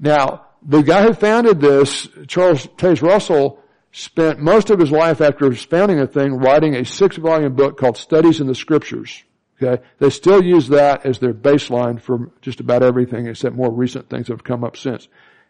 Now, 0.00 0.46
the 0.60 0.82
guy 0.82 1.04
who 1.04 1.12
founded 1.12 1.60
this, 1.60 2.08
Charles 2.26 2.66
Taze 2.76 3.02
Russell, 3.02 3.59
spent 3.92 4.38
most 4.38 4.70
of 4.70 4.78
his 4.78 4.90
life 4.90 5.20
after 5.20 5.52
founding 5.52 5.98
the 5.98 6.06
thing 6.06 6.34
writing 6.34 6.74
a 6.74 6.84
six 6.84 7.16
volume 7.16 7.54
book 7.54 7.78
called 7.78 7.96
Studies 7.96 8.40
in 8.40 8.46
the 8.46 8.54
Scriptures. 8.54 9.24
Okay? 9.60 9.82
They 9.98 10.10
still 10.10 10.42
use 10.42 10.68
that 10.68 11.04
as 11.04 11.18
their 11.18 11.34
baseline 11.34 12.00
for 12.00 12.30
just 12.40 12.60
about 12.60 12.82
everything 12.82 13.26
except 13.26 13.56
more 13.56 13.70
recent 13.70 14.08
things 14.08 14.26
that 14.26 14.34
have 14.34 14.44
come 14.44 14.64
up 14.64 14.76
since. 14.76 15.08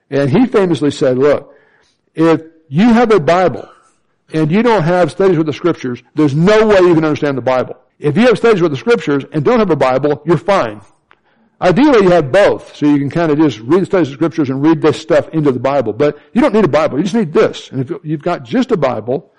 And 0.08 0.30
he 0.30 0.46
famously 0.46 0.90
said, 0.90 1.18
look, 1.18 1.54
if 2.14 2.42
you 2.68 2.92
have 2.92 3.12
a 3.12 3.20
Bible 3.20 3.68
and 4.32 4.50
you 4.50 4.62
don't 4.62 4.82
have 4.82 5.10
studies 5.10 5.36
with 5.36 5.46
the 5.46 5.52
scriptures, 5.52 6.02
there's 6.14 6.34
no 6.34 6.66
way 6.66 6.78
you 6.80 6.94
can 6.94 7.04
understand 7.04 7.36
the 7.36 7.42
Bible. 7.42 7.76
If 7.98 8.16
you 8.16 8.26
have 8.26 8.38
studies 8.38 8.62
with 8.62 8.72
the 8.72 8.78
scriptures 8.78 9.24
and 9.32 9.44
don't 9.44 9.58
have 9.58 9.70
a 9.70 9.76
Bible, 9.76 10.22
you're 10.24 10.38
fine. 10.38 10.80
Ideally, 11.62 12.04
you 12.04 12.10
have 12.10 12.32
both, 12.32 12.74
so 12.74 12.86
you 12.86 12.98
can 12.98 13.10
kind 13.10 13.30
of 13.30 13.38
just 13.38 13.58
read 13.60 13.82
the 13.82 13.86
studies 13.86 14.08
of 14.08 14.14
scriptures 14.14 14.48
and 14.48 14.62
read 14.62 14.80
this 14.80 14.98
stuff 15.00 15.28
into 15.28 15.52
the 15.52 15.60
Bible. 15.60 15.92
But 15.92 16.18
you 16.32 16.40
don't 16.40 16.54
need 16.54 16.64
a 16.64 16.68
Bible; 16.68 16.96
you 16.96 17.04
just 17.04 17.14
need 17.14 17.32
this. 17.32 17.70
And 17.70 17.82
if 17.82 17.92
you've 18.02 18.22
got 18.22 18.44
just 18.44 18.70
a 18.70 18.78
Bible, 18.78 19.30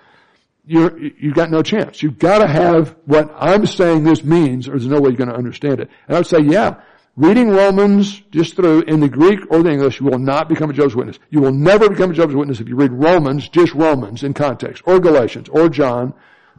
you're, 0.64 0.96
you've 0.98 1.34
got 1.34 1.50
no 1.50 1.62
chance. 1.62 2.02
You've 2.02 2.18
got 2.18 2.38
to 2.38 2.46
have 2.46 2.96
what 3.04 3.32
I'm 3.36 3.66
saying 3.66 4.04
this 4.04 4.22
means 4.22 4.68
or 4.68 4.72
there's 4.72 4.86
no 4.86 5.00
way 5.00 5.10
you're 5.10 5.16
going 5.16 5.30
to 5.30 5.36
understand 5.36 5.80
it. 5.80 5.90
And 6.06 6.16
I 6.16 6.20
would 6.20 6.26
say, 6.26 6.40
yeah, 6.40 6.76
reading 7.16 7.50
Romans 7.50 8.20
just 8.30 8.56
through 8.56 8.82
in 8.82 9.00
the 9.00 9.08
Greek 9.08 9.40
or 9.50 9.62
the 9.62 9.70
English, 9.70 10.00
you 10.00 10.06
will 10.06 10.18
not 10.18 10.48
become 10.48 10.70
a 10.70 10.72
Jehovah's 10.72 10.94
Witness. 10.94 11.18
You 11.30 11.40
will 11.40 11.52
never 11.52 11.88
become 11.88 12.10
a 12.10 12.14
Jehovah's 12.14 12.36
Witness 12.36 12.60
if 12.60 12.68
you 12.68 12.76
read 12.76 12.92
Romans, 12.92 13.48
just 13.48 13.74
Romans 13.74 14.22
in 14.22 14.34
context, 14.34 14.82
or 14.86 15.00
Galatians, 15.00 15.48
or 15.48 15.68
John, 15.68 16.14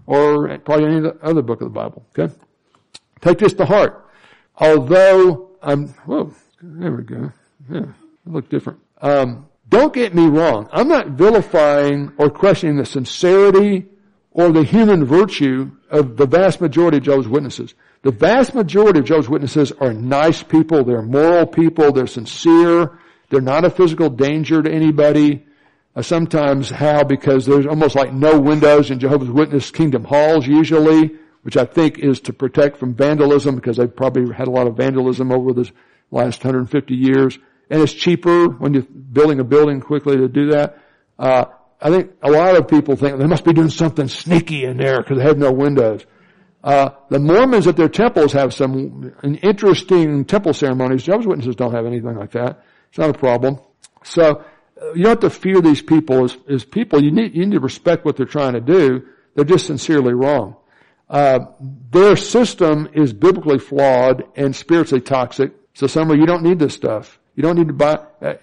or 0.05 0.57
probably 0.59 0.85
any 0.85 1.09
other 1.21 1.41
book 1.41 1.61
of 1.61 1.65
the 1.65 1.73
Bible. 1.73 2.05
Okay? 2.17 2.33
Take 3.21 3.39
this 3.39 3.53
to 3.53 3.65
heart. 3.65 4.05
Although 4.57 5.51
I'm, 5.63 5.87
whoa, 6.05 6.33
there 6.61 6.91
we 6.91 7.03
go. 7.03 7.31
Yeah, 7.71 7.85
look 8.25 8.49
different. 8.49 8.79
Um, 9.01 9.47
don't 9.69 9.93
get 9.93 10.13
me 10.13 10.27
wrong. 10.27 10.69
I'm 10.71 10.87
not 10.87 11.09
vilifying 11.09 12.11
or 12.17 12.29
questioning 12.29 12.77
the 12.77 12.85
sincerity 12.85 13.85
or 14.31 14.51
the 14.51 14.63
human 14.63 15.05
virtue 15.05 15.71
of 15.89 16.17
the 16.17 16.25
vast 16.25 16.59
majority 16.59 16.97
of 16.97 17.03
Jehovah's 17.03 17.27
Witnesses. 17.27 17.73
The 18.01 18.11
vast 18.11 18.53
majority 18.53 18.99
of 18.99 19.05
Jehovah's 19.05 19.29
Witnesses 19.29 19.71
are 19.79 19.93
nice 19.93 20.43
people, 20.43 20.83
they're 20.83 21.01
moral 21.01 21.45
people, 21.45 21.91
they're 21.91 22.07
sincere, 22.07 22.99
they're 23.29 23.41
not 23.41 23.63
a 23.63 23.69
physical 23.69 24.09
danger 24.09 24.61
to 24.61 24.71
anybody. 24.71 25.45
Uh, 25.95 26.01
sometimes 26.01 26.69
how? 26.69 27.03
Because 27.03 27.45
there's 27.45 27.67
almost 27.67 27.95
like 27.95 28.11
no 28.11 28.39
windows 28.39 28.91
in 28.91 28.99
Jehovah's 28.99 29.29
Witness 29.29 29.71
kingdom 29.71 30.03
halls 30.03 30.45
usually, 30.45 31.11
which 31.43 31.57
I 31.57 31.65
think 31.65 31.99
is 31.99 32.21
to 32.21 32.33
protect 32.33 32.77
from 32.77 32.95
vandalism 32.95 33.55
because 33.55 33.77
they've 33.77 33.95
probably 33.95 34.33
had 34.33 34.47
a 34.47 34.51
lot 34.51 34.67
of 34.67 34.75
vandalism 34.75 35.31
over 35.31 35.53
the 35.53 35.69
last 36.09 36.43
150 36.43 36.95
years. 36.95 37.37
And 37.69 37.81
it's 37.81 37.93
cheaper 37.93 38.47
when 38.47 38.73
you're 38.73 38.83
building 38.83 39.39
a 39.39 39.43
building 39.43 39.79
quickly 39.79 40.17
to 40.17 40.27
do 40.27 40.51
that. 40.51 40.77
Uh, 41.19 41.45
I 41.81 41.89
think 41.89 42.11
a 42.21 42.31
lot 42.31 42.55
of 42.55 42.67
people 42.67 42.95
think 42.95 43.17
they 43.19 43.27
must 43.27 43.43
be 43.43 43.53
doing 43.53 43.69
something 43.69 44.07
sneaky 44.07 44.63
in 44.63 44.77
there 44.77 45.01
because 45.01 45.17
they 45.17 45.23
have 45.23 45.37
no 45.37 45.51
windows. 45.51 46.05
Uh, 46.63 46.91
the 47.09 47.19
Mormons 47.19 47.67
at 47.67 47.75
their 47.75 47.89
temples 47.89 48.31
have 48.31 48.53
some 48.53 49.13
interesting 49.41 50.23
temple 50.23 50.53
ceremonies. 50.53 51.03
Jehovah's 51.03 51.27
Witnesses 51.27 51.57
don't 51.57 51.73
have 51.73 51.85
anything 51.85 52.15
like 52.15 52.31
that. 52.31 52.63
It's 52.87 52.97
not 52.97 53.09
a 53.09 53.17
problem. 53.17 53.59
So 54.03 54.45
uh, 54.81 54.93
you 54.93 55.03
don't 55.03 55.11
have 55.11 55.19
to 55.19 55.29
fear 55.29 55.59
these 55.59 55.81
people 55.81 56.23
as, 56.23 56.37
as 56.49 56.63
people. 56.63 57.03
You 57.03 57.11
need, 57.11 57.35
you 57.35 57.45
need 57.45 57.55
to 57.55 57.59
respect 57.59 58.05
what 58.05 58.15
they're 58.15 58.25
trying 58.25 58.53
to 58.53 58.61
do. 58.61 59.05
They're 59.35 59.43
just 59.43 59.65
sincerely 59.65 60.13
wrong. 60.13 60.55
Uh, 61.09 61.45
their 61.91 62.15
system 62.15 62.89
is 62.93 63.13
biblically 63.13 63.59
flawed 63.59 64.23
and 64.35 64.55
spiritually 64.55 65.01
toxic. 65.01 65.51
So 65.73 65.87
somewhere 65.87 66.17
you 66.17 66.25
don't 66.25 66.43
need 66.43 66.59
this 66.59 66.73
stuff. 66.73 67.19
You 67.35 67.43
don't 67.43 67.57
need 67.57 67.67
to 67.67 67.73
buy. 67.73 67.99
Uh, 68.21 68.35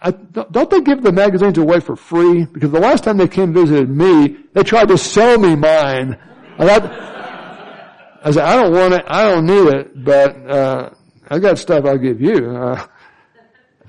I, 0.00 0.12
don't 0.12 0.70
they 0.70 0.80
give 0.80 1.02
the 1.02 1.12
magazines 1.12 1.58
away 1.58 1.80
for 1.80 1.96
free? 1.96 2.44
Because 2.44 2.70
the 2.70 2.78
last 2.80 3.04
time 3.04 3.16
they 3.16 3.28
came 3.28 3.52
visited 3.52 3.90
me, 3.90 4.36
they 4.52 4.62
tried 4.62 4.88
to 4.88 4.98
sell 4.98 5.38
me 5.38 5.56
mine. 5.56 6.18
I, 6.58 8.18
I 8.22 8.30
said, 8.30 8.44
I 8.44 8.56
don't 8.56 8.72
want 8.72 8.94
it, 8.94 9.04
I 9.06 9.24
don't 9.24 9.46
need 9.46 9.74
it, 9.74 10.04
but, 10.04 10.36
uh, 10.48 10.90
I 11.30 11.38
got 11.38 11.58
stuff 11.58 11.84
I'll 11.84 11.98
give 11.98 12.20
you. 12.20 12.50
Uh, 12.50 12.86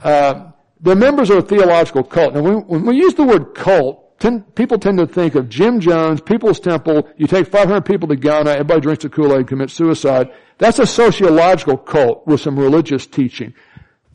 uh, 0.03 0.51
the 0.81 0.95
members 0.95 1.29
of 1.29 1.37
a 1.37 1.41
theological 1.41 2.03
cult. 2.03 2.33
Now 2.33 2.41
when, 2.41 2.67
when 2.67 2.85
we 2.85 2.97
use 2.97 3.13
the 3.13 3.23
word 3.23 3.53
cult, 3.53 4.08
ten, 4.19 4.41
people 4.55 4.77
tend 4.77 4.97
to 4.97 5.07
think 5.07 5.35
of 5.35 5.49
Jim 5.49 5.79
Jones, 5.79 6.21
People's 6.21 6.59
Temple, 6.59 7.09
you 7.17 7.27
take 7.27 7.47
500 7.47 7.81
people 7.81 8.07
to 8.09 8.15
Guyana, 8.15 8.51
everybody 8.51 8.81
drinks 8.81 9.03
the 9.03 9.09
Kool-Aid, 9.09 9.47
commits 9.47 9.73
suicide. 9.73 10.31
That's 10.57 10.79
a 10.79 10.85
sociological 10.85 11.77
cult 11.77 12.27
with 12.27 12.41
some 12.41 12.59
religious 12.59 13.07
teaching. 13.07 13.53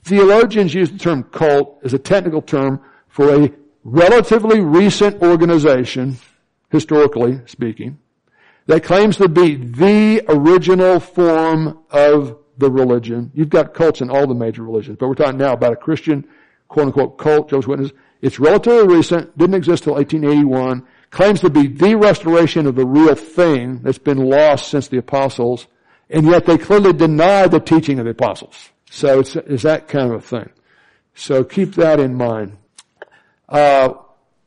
Theologians 0.04 0.74
use 0.74 0.90
the 0.90 0.98
term 0.98 1.22
cult 1.24 1.80
as 1.82 1.94
a 1.94 1.98
technical 1.98 2.42
term 2.42 2.80
for 3.08 3.44
a 3.44 3.50
relatively 3.84 4.60
recent 4.60 5.22
organization, 5.22 6.18
historically 6.70 7.40
speaking, 7.46 7.98
that 8.66 8.82
claims 8.82 9.16
to 9.16 9.28
be 9.28 9.56
the 9.56 10.22
original 10.28 11.00
form 11.00 11.78
of 11.90 12.38
the 12.58 12.70
religion. 12.70 13.30
You've 13.34 13.50
got 13.50 13.74
cults 13.74 14.00
in 14.00 14.10
all 14.10 14.26
the 14.26 14.34
major 14.34 14.62
religions, 14.62 14.96
but 14.98 15.08
we're 15.08 15.14
talking 15.14 15.38
now 15.38 15.52
about 15.52 15.72
a 15.72 15.76
Christian 15.76 16.26
quote 16.68 16.86
unquote 16.86 17.18
cult, 17.18 17.48
Jehovah's 17.48 17.68
Witness. 17.68 17.92
It's 18.24 18.38
relatively 18.38 18.96
recent, 18.96 19.36
didn't 19.36 19.54
exist 19.54 19.84
till 19.84 19.96
1881, 19.96 20.86
claims 21.10 21.40
to 21.42 21.50
be 21.50 21.66
the 21.66 21.94
restoration 21.94 22.66
of 22.66 22.74
the 22.74 22.86
real 22.86 23.14
thing 23.14 23.80
that's 23.82 23.98
been 23.98 24.16
lost 24.16 24.68
since 24.68 24.88
the 24.88 24.96
apostles, 24.96 25.66
and 26.08 26.24
yet 26.24 26.46
they 26.46 26.56
clearly 26.56 26.94
deny 26.94 27.46
the 27.48 27.60
teaching 27.60 27.98
of 27.98 28.06
the 28.06 28.12
apostles. 28.12 28.70
So 28.90 29.20
it's, 29.20 29.36
it's 29.36 29.64
that 29.64 29.88
kind 29.88 30.10
of 30.10 30.20
a 30.20 30.20
thing. 30.22 30.48
So 31.14 31.44
keep 31.44 31.74
that 31.74 32.00
in 32.00 32.14
mind. 32.14 32.56
Uh, 33.46 33.92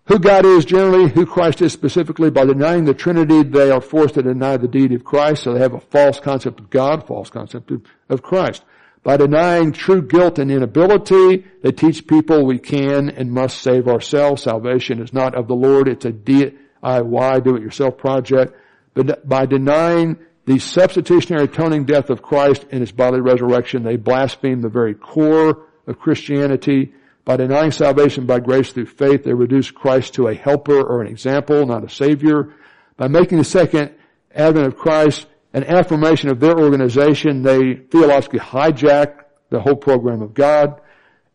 who 0.05 0.17
God 0.17 0.43
is 0.43 0.65
generally, 0.65 1.11
who 1.11 1.27
Christ 1.27 1.61
is 1.61 1.71
specifically. 1.71 2.31
By 2.31 2.45
denying 2.45 2.85
the 2.85 2.95
Trinity, 2.95 3.43
they 3.43 3.69
are 3.69 3.79
forced 3.79 4.15
to 4.15 4.23
deny 4.23 4.57
the 4.57 4.67
deity 4.67 4.95
of 4.95 5.03
Christ, 5.03 5.43
so 5.43 5.53
they 5.53 5.59
have 5.59 5.75
a 5.75 5.79
false 5.79 6.19
concept 6.19 6.59
of 6.59 6.71
God, 6.71 7.05
false 7.05 7.29
concept 7.29 7.69
of, 7.69 7.83
of 8.09 8.23
Christ. 8.23 8.63
By 9.07 9.15
denying 9.15 9.71
true 9.71 10.01
guilt 10.01 10.37
and 10.37 10.51
inability, 10.51 11.45
they 11.61 11.71
teach 11.71 12.07
people 12.07 12.45
we 12.45 12.59
can 12.59 13.09
and 13.09 13.31
must 13.31 13.61
save 13.61 13.87
ourselves. 13.87 14.43
Salvation 14.43 15.01
is 15.01 15.13
not 15.13 15.33
of 15.33 15.47
the 15.47 15.55
Lord, 15.55 15.87
it's 15.87 16.03
a 16.03 16.11
DIY, 16.11 17.41
do-it-yourself 17.41 17.97
project. 17.97 18.53
But 18.95 19.25
by 19.25 19.45
denying 19.45 20.17
the 20.43 20.59
substitutionary 20.59 21.45
atoning 21.45 21.85
death 21.85 22.09
of 22.09 22.21
Christ 22.21 22.65
and 22.69 22.81
his 22.81 22.91
bodily 22.91 23.21
resurrection, 23.21 23.83
they 23.83 23.95
blaspheme 23.95 24.59
the 24.59 24.67
very 24.67 24.93
core 24.93 25.63
of 25.87 25.99
Christianity. 25.99 26.93
By 27.23 27.37
denying 27.37 27.71
salvation 27.71 28.25
by 28.25 28.41
grace 28.41 28.73
through 28.73 28.87
faith, 28.87 29.23
they 29.23 29.33
reduce 29.33 29.71
Christ 29.71 30.15
to 30.15 30.27
a 30.27 30.35
helper 30.35 30.81
or 30.81 30.99
an 30.99 31.07
example, 31.07 31.65
not 31.65 31.85
a 31.85 31.89
savior. 31.89 32.53
By 32.97 33.07
making 33.07 33.37
the 33.37 33.45
second 33.45 33.95
advent 34.35 34.67
of 34.67 34.75
Christ 34.75 35.27
an 35.57 35.63
affirmation 35.63 36.29
of 36.29 36.39
their 36.39 36.55
organization, 36.55 37.41
they 37.41 37.73
theologically 37.73 38.37
hijack 38.37 39.23
the 39.49 39.59
whole 39.59 39.75
program 39.75 40.21
of 40.21 40.35
God. 40.35 40.79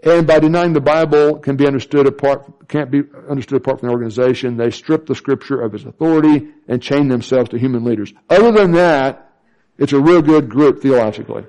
And 0.00 0.28
by 0.28 0.38
denying 0.38 0.74
the 0.74 0.80
Bible 0.80 1.38
can 1.40 1.56
be 1.56 1.66
understood 1.66 2.06
apart, 2.06 2.68
can't 2.68 2.88
be 2.88 3.02
understood 3.28 3.56
apart 3.56 3.80
from 3.80 3.88
the 3.88 3.92
organization, 3.92 4.56
they 4.56 4.70
strip 4.70 5.06
the 5.06 5.16
scripture 5.16 5.60
of 5.60 5.74
its 5.74 5.84
authority 5.84 6.50
and 6.68 6.80
chain 6.80 7.08
themselves 7.08 7.50
to 7.50 7.58
human 7.58 7.82
leaders. 7.82 8.12
Other 8.30 8.52
than 8.52 8.72
that, 8.72 9.32
it's 9.76 9.92
a 9.92 10.00
real 10.00 10.22
good 10.22 10.48
group 10.48 10.82
theologically. 10.82 11.44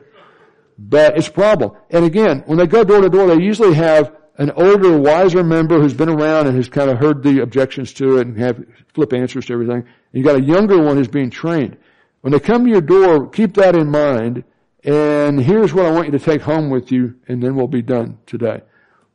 But 0.79 1.15
it's 1.15 1.27
a 1.27 1.31
problem. 1.31 1.73
And 1.91 2.05
again, 2.05 2.41
when 2.47 2.57
they 2.57 2.65
go 2.65 2.83
door 2.83 3.01
to 3.01 3.09
door, 3.09 3.27
they 3.27 3.43
usually 3.43 3.75
have 3.75 4.15
an 4.39 4.49
older, 4.49 4.97
wiser 4.97 5.43
member 5.43 5.79
who's 5.79 5.93
been 5.93 6.09
around 6.09 6.47
and 6.47 6.55
has 6.55 6.69
kind 6.69 6.89
of 6.89 6.97
heard 6.97 7.21
the 7.21 7.43
objections 7.43 7.93
to 7.93 8.17
it 8.17 8.25
and 8.25 8.39
have 8.39 8.63
flip 8.95 9.13
answers 9.13 9.45
to 9.45 9.53
everything. 9.53 9.81
And 9.81 9.85
you 10.11 10.23
got 10.23 10.37
a 10.37 10.43
younger 10.43 10.81
one 10.81 10.97
who's 10.97 11.07
being 11.07 11.29
trained. 11.29 11.77
When 12.23 12.31
they 12.31 12.39
come 12.39 12.63
to 12.63 12.71
your 12.71 12.79
door, 12.79 13.27
keep 13.27 13.55
that 13.55 13.75
in 13.75 13.91
mind. 13.91 14.45
And 14.85 15.37
here's 15.41 15.73
what 15.73 15.85
I 15.85 15.91
want 15.91 16.05
you 16.05 16.17
to 16.17 16.23
take 16.23 16.41
home 16.41 16.69
with 16.69 16.89
you, 16.89 17.15
and 17.27 17.43
then 17.43 17.53
we'll 17.53 17.67
be 17.67 17.81
done 17.81 18.17
today. 18.25 18.61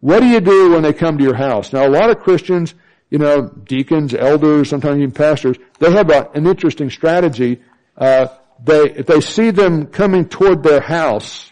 What 0.00 0.20
do 0.20 0.26
you 0.26 0.40
do 0.40 0.72
when 0.72 0.82
they 0.82 0.92
come 0.92 1.16
to 1.16 1.24
your 1.24 1.34
house? 1.34 1.72
Now, 1.72 1.86
a 1.86 1.88
lot 1.88 2.11
of 2.11 2.18
Christians, 2.18 2.74
you 3.09 3.16
know, 3.16 3.48
deacons, 3.48 4.12
elders, 4.12 4.68
sometimes 4.68 4.98
even 4.98 5.12
pastors, 5.12 5.56
they 5.78 5.90
have 5.90 6.11
a, 6.11 6.28
an 6.34 6.46
interesting 6.46 6.90
strategy. 6.90 7.62
Uh, 7.96 8.26
they, 8.62 8.90
if 8.90 9.06
they 9.06 9.22
see 9.22 9.52
them 9.52 9.86
coming 9.86 10.28
toward 10.28 10.62
their 10.62 10.82
house 10.82 11.50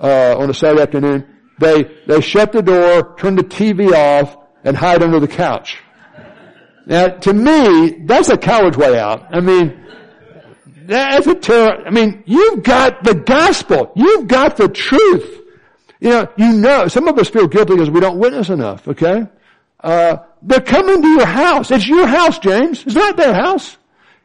uh, 0.00 0.36
on 0.36 0.50
a 0.50 0.54
Saturday 0.54 0.82
afternoon, 0.82 1.26
they, 1.58 1.84
they 2.06 2.20
shut 2.20 2.52
the 2.52 2.60
door, 2.60 3.16
turn 3.16 3.36
the 3.36 3.42
TV 3.42 3.90
off, 3.90 4.36
and 4.64 4.76
hide 4.76 5.02
under 5.02 5.18
the 5.18 5.28
couch. 5.28 5.78
Now, 6.84 7.08
to 7.08 7.32
me, 7.32 8.02
that's 8.04 8.28
a 8.28 8.36
coward's 8.36 8.76
way 8.76 8.98
out. 8.98 9.34
I 9.34 9.40
mean, 9.40 9.80
that's 10.90 11.26
a 11.28 11.36
terror. 11.36 11.84
I 11.86 11.90
mean, 11.90 12.24
you've 12.26 12.64
got 12.64 13.04
the 13.04 13.14
gospel. 13.14 13.92
You've 13.94 14.26
got 14.26 14.56
the 14.56 14.68
truth. 14.68 15.40
You 16.00 16.10
know, 16.10 16.28
you 16.36 16.52
know, 16.54 16.88
some 16.88 17.06
of 17.06 17.16
us 17.16 17.28
feel 17.28 17.46
guilty 17.46 17.74
because 17.74 17.90
we 17.90 18.00
don't 18.00 18.18
witness 18.18 18.48
enough, 18.48 18.88
okay? 18.88 19.28
Uh, 19.78 20.16
they're 20.42 20.60
coming 20.60 21.00
to 21.00 21.08
your 21.08 21.26
house. 21.26 21.70
It's 21.70 21.86
your 21.86 22.06
house, 22.06 22.40
James. 22.40 22.84
It's 22.84 22.96
not 22.96 23.16
their 23.16 23.32
house. 23.32 23.76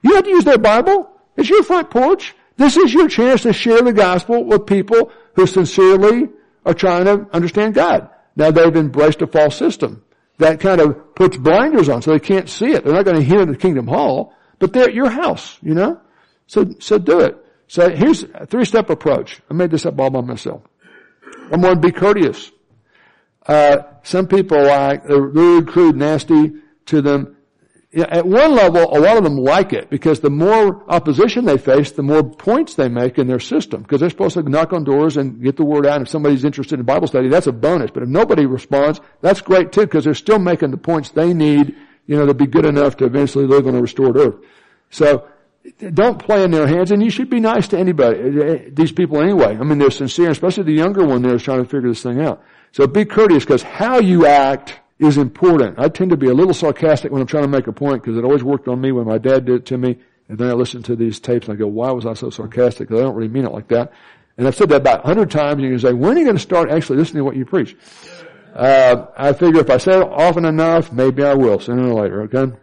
You 0.02 0.16
have 0.16 0.24
to 0.24 0.30
use 0.32 0.44
their 0.44 0.58
Bible. 0.58 1.10
It's 1.38 1.50
your 1.50 1.62
front 1.64 1.92
porch. 1.92 2.34
This 2.58 2.78
is 2.78 2.94
your 2.94 3.10
chance 3.10 3.44
to 3.44 3.54
share 3.54 3.82
the 3.82 3.94
gospel 3.94 4.44
with 4.44 4.66
people 4.66 5.12
who 5.36 5.46
sincerely 5.46 6.30
are 6.66 6.74
trying 6.74 7.06
to 7.06 7.28
understand 7.32 7.76
God. 7.76 8.10
Now 8.36 8.50
they've 8.50 8.76
embraced 8.76 9.22
a 9.22 9.28
false 9.28 9.56
system 9.56 10.04
that 10.40 10.60
kind 10.60 10.82
of 10.82 11.14
puts 11.14 11.38
blinders 11.38 11.90
on 11.90 12.02
so 12.02 12.12
they 12.12 12.20
can't 12.20 12.50
see 12.50 12.72
it. 12.72 12.84
They're 12.84 12.94
not 12.94 13.06
going 13.06 13.18
to 13.18 13.24
hear 13.24 13.46
the 13.46 13.56
kingdom 13.56 13.88
hall, 13.88 14.34
but 14.58 14.74
they're 14.74 14.90
at 14.90 14.96
your 14.96 15.10
house, 15.10 15.58
you 15.62 15.76
know? 15.76 16.02
So, 16.48 16.76
so 16.80 16.98
do 16.98 17.20
it. 17.22 17.38
So 17.68 17.90
here's 17.90 18.24
a 18.24 18.46
three-step 18.46 18.90
approach. 18.90 19.42
I 19.50 19.54
made 19.54 19.72
this 19.72 19.86
up 19.86 20.00
all 20.00 20.10
by 20.10 20.22
myself. 20.22 20.62
Number 21.50 21.70
one, 21.70 21.82
be 21.82 21.92
courteous. 21.92 22.52
Uh, 23.46 23.78
some 24.04 24.28
people 24.28 24.62
like, 24.64 25.06
they're 25.06 25.22
rude, 25.22 25.68
crude, 25.68 25.96
nasty 25.96 26.54
to 26.88 27.02
them 27.02 27.36
at 27.96 28.26
one 28.26 28.54
level, 28.54 28.82
a 28.82 29.00
lot 29.00 29.18
of 29.18 29.24
them 29.24 29.38
like 29.38 29.72
it 29.72 29.90
because 29.90 30.20
the 30.20 30.30
more 30.30 30.84
opposition 30.92 31.46
they 31.46 31.58
face, 31.58 31.92
the 31.92 32.04
more 32.04 32.24
points 32.24 32.76
they 32.76 32.90
make 32.90 33.18
in 33.18 33.28
their 33.28 33.40
system 33.40 33.84
because 33.84 34.02
they're 34.02 34.10
supposed 34.10 34.34
to 34.34 34.44
knock 34.44 34.74
on 34.74 34.84
doors 34.84 35.16
and 35.16 35.42
get 35.42 35.56
the 35.56 35.64
word 35.64 35.86
out. 35.86 36.02
If 36.02 36.10
somebody's 36.10 36.44
interested 36.44 36.78
in 36.78 36.86
Bible 36.86 37.08
study, 37.08 37.30
that's 37.30 37.48
a 37.48 37.54
bonus. 37.54 37.92
But 37.92 38.04
if 38.04 38.10
nobody 38.10 38.46
responds, 38.46 39.00
that's 39.22 39.40
great 39.40 39.72
too 39.72 39.82
because 39.82 40.04
they're 40.04 40.14
still 40.14 40.40
making 40.40 40.72
the 40.72 40.78
points 40.78 41.12
they 41.12 41.34
need, 41.34 41.76
you 42.06 42.18
know, 42.18 42.26
to 42.26 42.34
be 42.34 42.48
good 42.48 42.66
enough 42.66 42.98
to 42.98 43.06
eventually 43.06 43.48
live 43.48 43.66
on 43.66 43.76
a 43.76 43.82
restored 43.82 44.18
earth. 44.18 44.36
So 44.90 45.28
don't 45.94 46.20
play 46.20 46.44
in 46.44 46.52
their 46.52 46.68
hands 46.68 46.92
and 46.92 47.04
you 47.04 47.10
should 47.10 47.30
be 47.30 47.40
nice 47.40 47.68
to 47.70 47.78
anybody, 47.78 48.70
these 48.70 48.92
people 48.92 49.22
anyway. 49.22 49.58
I 49.58 49.64
mean, 49.64 49.78
they're 49.78 49.92
sincere, 49.92 50.30
especially 50.30 50.64
the 50.64 50.74
younger 50.74 51.06
one 51.06 51.22
there 51.22 51.36
is 51.36 51.44
trying 51.44 51.64
to 51.64 51.70
figure 51.70 51.90
this 51.90 52.04
thing 52.04 52.22
out. 52.22 52.44
So 52.72 52.88
be 52.88 53.06
courteous 53.06 53.44
because 53.44 53.64
how 53.64 54.00
you 54.00 54.26
act 54.26 54.80
is 55.00 55.18
important. 55.18 55.80
I 55.80 55.90
tend 55.90 56.12
to 56.12 56.18
be 56.18 56.28
a 56.28 56.34
little 56.34 56.54
sarcastic 56.54 57.12
when 57.12 57.22
I'm 57.22 57.28
trying 57.28 57.44
to 57.44 57.50
make 57.50 57.68
a 57.68 57.74
point 57.74 58.04
because 58.04 58.18
it 58.18 58.24
always 58.24 58.44
worked 58.44 58.68
on 58.68 58.80
me 58.80 58.92
when 58.92 59.06
my 59.06 59.18
dad 59.18 59.46
did 59.46 59.56
it 59.56 59.66
to 59.68 59.78
me. 59.78 59.98
And 60.28 60.38
then 60.38 60.50
I 60.50 60.54
listen 60.54 60.82
to 60.84 60.96
these 60.96 61.20
tapes 61.20 61.48
and 61.48 61.56
I 61.56 61.60
go, 61.60 61.68
why 61.68 61.92
was 61.92 62.06
I 62.06 62.14
so 62.14 62.30
sarcastic? 62.30 62.88
Because 62.88 63.02
I 63.02 63.04
don't 63.04 63.16
really 63.16 63.30
mean 63.30 63.46
it 63.46 63.52
like 63.52 63.68
that. 63.70 63.94
And 64.38 64.48
I've 64.48 64.56
said 64.56 64.70
that 64.70 64.78
about 64.78 65.04
a 65.04 65.08
hundred 65.08 65.32
times 65.32 65.54
and 65.54 65.64
you 65.64 65.70
can 65.70 65.80
say, 65.80 65.94
when 65.94 66.16
are 66.16 66.20
you 66.20 66.26
going 66.26 66.38
to 66.38 66.42
start 66.42 66.70
actually 66.70 66.98
listening 66.98 67.22
to 67.22 67.26
what 67.26 67.36
you 67.36 67.46
preach? 67.46 67.76
Uh, 68.54 69.08
I 69.18 69.34
figure 69.34 69.62
if 69.62 69.70
I 69.70 69.78
say 69.78 70.00
it 70.00 70.08
often 70.10 70.46
enough, 70.46 70.92
maybe 70.92 71.24
I 71.24 71.34
will 71.34 71.60
sooner 71.60 71.90
or 71.90 72.02
later, 72.02 72.22
okay? 72.24 72.56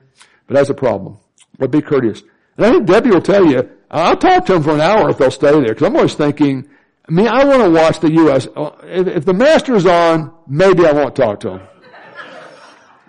But 0.47 0.55
that's 0.55 0.71
a 0.71 0.75
problem. 0.75 1.19
But 1.59 1.71
be 1.71 1.83
courteous. 1.83 2.23
And 2.57 2.67
I 2.67 2.71
think 2.71 2.87
Debbie 2.87 3.11
will 3.11 3.23
tell 3.23 3.45
you, 3.45 3.69
I'll 3.91 4.17
talk 4.17 4.47
to 4.47 4.55
them 4.55 4.63
for 4.63 4.73
an 4.73 4.81
hour 4.81 5.11
if 5.11 5.19
they'll 5.19 5.31
stay 5.31 5.53
there 5.53 5.63
because 5.63 5.87
I'm 5.87 5.97
always 5.97 6.15
thinking, 6.15 6.69
I 7.09 7.13
mean, 7.13 7.29
I 7.29 7.45
want 7.45 7.63
to 7.63 7.71
watch 7.71 8.01
the 8.01 8.13
U.S. 8.13 8.47
If, 8.85 9.07
if 9.09 9.25
the 9.25 9.35
Masters 9.35 9.87
on, 9.87 10.33
maybe 10.47 10.87
I 10.87 10.93
won't 10.93 11.15
talk 11.17 11.41
to 11.41 11.51
them. 11.51 11.61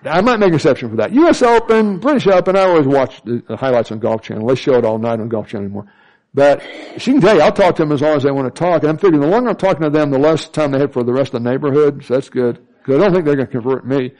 I 0.04 0.20
might 0.20 0.38
make 0.38 0.48
an 0.48 0.54
exception 0.54 0.90
for 0.90 0.96
that. 0.96 1.12
U.S. 1.12 1.40
Open, 1.42 1.98
British 1.98 2.26
Open, 2.26 2.56
I 2.56 2.64
always 2.64 2.86
watch 2.86 3.22
the 3.24 3.56
highlights 3.56 3.90
on 3.90 4.00
Golf 4.00 4.22
Channel. 4.22 4.46
They 4.46 4.54
show 4.54 4.74
it 4.74 4.84
all 4.84 4.98
night 4.98 5.20
on 5.20 5.28
Golf 5.28 5.48
Channel 5.48 5.64
anymore. 5.64 5.86
But 6.34 6.62
she 6.98 7.12
can 7.12 7.20
tell 7.20 7.36
you, 7.36 7.40
I'll 7.40 7.52
talk 7.52 7.76
to 7.76 7.82
them 7.82 7.92
as 7.92 8.02
long 8.02 8.16
as 8.16 8.24
they 8.24 8.30
want 8.30 8.52
to 8.52 8.58
talk. 8.58 8.82
And 8.82 8.90
I'm 8.90 8.98
figuring 8.98 9.20
the 9.20 9.28
longer 9.28 9.50
I'm 9.50 9.56
talking 9.56 9.82
to 9.82 9.90
them, 9.90 10.10
the 10.10 10.18
less 10.18 10.48
time 10.48 10.72
they 10.72 10.80
have 10.80 10.92
for 10.92 11.04
the 11.04 11.12
rest 11.12 11.32
of 11.32 11.42
the 11.42 11.50
neighborhood. 11.50 12.04
So 12.04 12.14
that's 12.14 12.28
good. 12.28 12.58
Because 12.78 12.96
I 12.96 13.04
don't 13.04 13.14
think 13.14 13.24
they're 13.24 13.36
going 13.36 13.46
to 13.46 13.52
convert 13.52 13.86
me. 13.86 14.12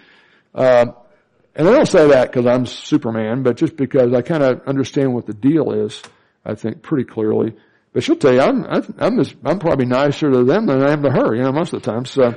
Uh, 0.55 0.87
and 1.57 1.69
I 1.69 1.73
don't 1.73 1.87
say 1.87 2.09
that 2.09 2.33
because 2.33 2.47
I'm 2.47 2.67
Superman, 2.67 3.43
but 3.43 3.57
just 3.57 3.77
because 3.77 4.13
I 4.13 4.23
kind 4.23 4.43
of 4.43 4.63
understand 4.67 5.15
what 5.15 5.27
the 5.27 5.35
deal 5.35 5.73
is, 5.73 6.03
I 6.45 6.55
think 6.55 6.83
pretty 6.83 7.05
clearly. 7.05 7.55
But 7.93 8.03
she'll 8.03 8.17
tell 8.17 8.35
you, 8.35 8.41
I'm, 8.41 8.65
I'm, 8.99 9.25
I'm 9.45 9.59
probably 9.61 9.87
nicer 9.87 10.31
to 10.31 10.43
them 10.45 10.67
than 10.67 10.83
I 10.83 10.91
am 10.91 11.03
to 11.03 11.11
her, 11.11 11.35
you 11.35 11.43
know, 11.43 11.53
most 11.53 11.73
of 11.73 11.81
the 11.81 11.91
time. 11.93 12.05
So, 12.05 12.35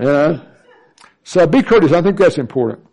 yeah. 0.00 0.40
So 1.22 1.46
be 1.46 1.62
courteous. 1.62 1.92
I 1.92 2.02
think 2.02 2.18
that's 2.18 2.38
important. 2.38 2.84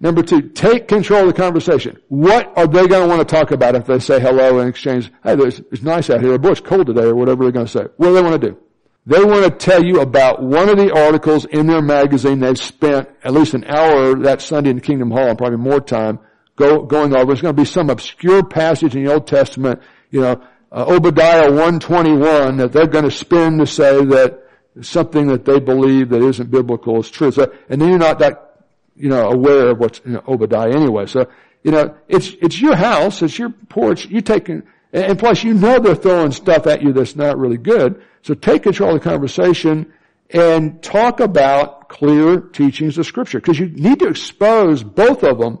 Number 0.00 0.22
two, 0.22 0.42
take 0.42 0.88
control 0.88 1.22
of 1.22 1.28
the 1.28 1.32
conversation. 1.34 1.98
What 2.08 2.52
are 2.56 2.66
they 2.66 2.86
going 2.86 3.02
to 3.02 3.08
want 3.08 3.26
to 3.26 3.34
talk 3.34 3.50
about 3.50 3.74
if 3.74 3.86
they 3.86 3.98
say 3.98 4.20
hello 4.20 4.58
and 4.58 4.68
exchange, 4.68 5.10
hey, 5.22 5.34
it's 5.34 5.82
nice 5.82 6.10
out 6.10 6.20
here, 6.20 6.36
boy, 6.38 6.52
it's 6.52 6.60
cold 6.60 6.86
today, 6.86 7.04
or 7.04 7.14
whatever 7.14 7.44
they're 7.44 7.52
going 7.52 7.66
to 7.66 7.72
say. 7.72 7.86
What 7.96 8.08
do 8.08 8.14
they 8.14 8.22
want 8.22 8.40
to 8.40 8.50
do? 8.50 8.58
They 9.06 9.22
want 9.22 9.44
to 9.44 9.50
tell 9.50 9.84
you 9.84 10.00
about 10.00 10.42
one 10.42 10.68
of 10.68 10.76
the 10.76 10.92
articles 10.92 11.44
in 11.44 11.68
their 11.68 11.80
magazine 11.80 12.40
they've 12.40 12.58
spent 12.58 13.08
at 13.22 13.32
least 13.32 13.54
an 13.54 13.64
hour 13.64 14.16
that 14.16 14.42
Sunday 14.42 14.70
in 14.70 14.80
Kingdom 14.80 15.12
Hall 15.12 15.28
and 15.28 15.38
probably 15.38 15.58
more 15.58 15.80
time 15.80 16.18
go, 16.56 16.82
going 16.82 17.16
over. 17.16 17.32
It's 17.32 17.40
going 17.40 17.54
to 17.54 17.60
be 17.60 17.66
some 17.66 17.88
obscure 17.88 18.42
passage 18.42 18.96
in 18.96 19.04
the 19.04 19.12
Old 19.12 19.28
Testament, 19.28 19.80
you 20.10 20.22
know, 20.22 20.42
uh, 20.72 20.84
Obadiah 20.88 21.48
121 21.48 22.56
that 22.56 22.72
they're 22.72 22.88
going 22.88 23.04
to 23.04 23.10
spin 23.10 23.58
to 23.58 23.66
say 23.66 24.04
that 24.06 24.42
something 24.82 25.28
that 25.28 25.44
they 25.44 25.60
believe 25.60 26.08
that 26.08 26.22
isn't 26.22 26.50
biblical 26.50 26.98
is 26.98 27.08
true. 27.08 27.30
So, 27.30 27.52
and 27.68 27.80
then 27.80 27.90
you're 27.90 27.98
not 27.98 28.18
that, 28.18 28.64
you 28.96 29.08
know, 29.08 29.30
aware 29.30 29.70
of 29.70 29.78
what's 29.78 30.00
in 30.00 30.16
Obadiah 30.26 30.74
anyway. 30.74 31.06
So, 31.06 31.30
you 31.62 31.70
know, 31.70 31.96
it's, 32.08 32.32
it's 32.42 32.60
your 32.60 32.74
house, 32.74 33.22
it's 33.22 33.38
your 33.38 33.50
porch, 33.50 34.06
you 34.06 34.20
taking, 34.20 34.64
and 35.04 35.18
plus 35.18 35.44
you 35.44 35.54
know 35.54 35.78
they're 35.78 35.94
throwing 35.94 36.32
stuff 36.32 36.66
at 36.66 36.82
you 36.82 36.92
that's 36.92 37.16
not 37.16 37.38
really 37.38 37.58
good. 37.58 38.02
So 38.22 38.34
take 38.34 38.62
control 38.62 38.94
of 38.94 39.02
the 39.02 39.08
conversation 39.08 39.92
and 40.30 40.82
talk 40.82 41.20
about 41.20 41.88
clear 41.88 42.40
teachings 42.40 42.98
of 42.98 43.06
scripture. 43.06 43.38
Because 43.38 43.58
you 43.58 43.68
need 43.68 43.98
to 44.00 44.08
expose 44.08 44.82
both 44.82 45.22
of 45.22 45.38
them. 45.38 45.58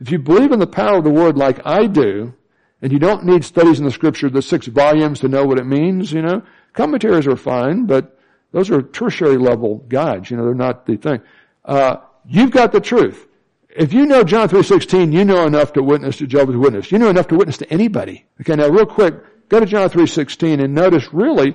If 0.00 0.10
you 0.10 0.18
believe 0.18 0.52
in 0.52 0.60
the 0.60 0.66
power 0.66 0.98
of 0.98 1.04
the 1.04 1.10
word 1.10 1.36
like 1.36 1.66
I 1.66 1.86
do, 1.86 2.34
and 2.80 2.92
you 2.92 2.98
don't 2.98 3.24
need 3.24 3.44
studies 3.44 3.78
in 3.78 3.84
the 3.84 3.90
scripture, 3.90 4.30
the 4.30 4.42
six 4.42 4.66
volumes 4.66 5.20
to 5.20 5.28
know 5.28 5.44
what 5.44 5.58
it 5.58 5.66
means, 5.66 6.12
you 6.12 6.22
know, 6.22 6.42
commentaries 6.72 7.26
are 7.26 7.36
fine, 7.36 7.86
but 7.86 8.18
those 8.52 8.70
are 8.70 8.82
tertiary 8.82 9.38
level 9.38 9.84
guides, 9.88 10.30
you 10.30 10.36
know, 10.36 10.44
they're 10.44 10.54
not 10.54 10.86
the 10.86 10.96
thing. 10.96 11.20
Uh, 11.64 11.96
you've 12.24 12.50
got 12.50 12.72
the 12.72 12.80
truth. 12.80 13.26
If 13.76 13.92
you 13.92 14.06
know 14.06 14.24
John 14.24 14.48
3.16, 14.48 15.12
you 15.12 15.24
know 15.24 15.46
enough 15.46 15.74
to 15.74 15.82
witness 15.82 16.16
to 16.18 16.26
Jehovah's 16.26 16.56
Witness. 16.56 16.90
You 16.90 16.98
know 16.98 17.10
enough 17.10 17.28
to 17.28 17.36
witness 17.36 17.58
to 17.58 17.70
anybody. 17.70 18.24
Okay, 18.40 18.56
now 18.56 18.68
real 18.68 18.86
quick, 18.86 19.14
go 19.50 19.60
to 19.60 19.66
John 19.66 19.90
3.16 19.90 20.64
and 20.64 20.74
notice 20.74 21.12
really, 21.12 21.54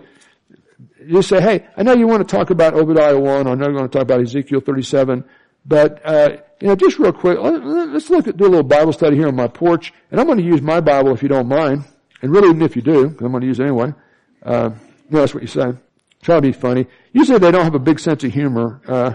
you 1.03 1.23
say, 1.23 1.41
hey, 1.41 1.67
I 1.75 1.81
know 1.81 1.93
you 1.93 2.07
want 2.07 2.27
to 2.27 2.35
talk 2.35 2.51
about 2.51 2.75
Obadiah 2.75 3.19
1, 3.19 3.47
I 3.47 3.55
know 3.55 3.69
you 3.69 3.75
want 3.75 3.91
to 3.91 3.97
talk 3.97 4.03
about 4.03 4.21
Ezekiel 4.21 4.59
37, 4.61 5.23
but, 5.65 6.01
uh, 6.05 6.37
you 6.59 6.67
know, 6.67 6.75
just 6.75 6.99
real 6.99 7.11
quick, 7.11 7.39
let's 7.39 8.11
look 8.11 8.27
at, 8.27 8.37
do 8.37 8.45
a 8.45 8.49
little 8.49 8.63
Bible 8.63 8.93
study 8.93 9.15
here 9.15 9.27
on 9.27 9.35
my 9.35 9.47
porch, 9.47 9.91
and 10.11 10.19
I'm 10.19 10.27
going 10.27 10.37
to 10.37 10.43
use 10.43 10.61
my 10.61 10.79
Bible 10.79 11.13
if 11.13 11.23
you 11.23 11.29
don't 11.29 11.47
mind, 11.47 11.85
and 12.21 12.31
really 12.31 12.49
even 12.49 12.61
if 12.61 12.75
you 12.75 12.83
do, 12.83 13.05
I'm 13.05 13.31
going 13.31 13.41
to 13.41 13.47
use 13.47 13.59
it 13.59 13.63
anyway. 13.63 13.95
Uh, 14.43 14.71
that's 15.09 15.33
what 15.33 15.41
you 15.41 15.47
say. 15.47 15.73
Try 16.21 16.35
to 16.35 16.41
be 16.41 16.51
funny. 16.51 16.85
Usually 17.13 17.39
they 17.39 17.49
don't 17.49 17.63
have 17.63 17.73
a 17.73 17.79
big 17.79 17.99
sense 17.99 18.23
of 18.23 18.31
humor, 18.31 18.79
uh, 18.87 19.13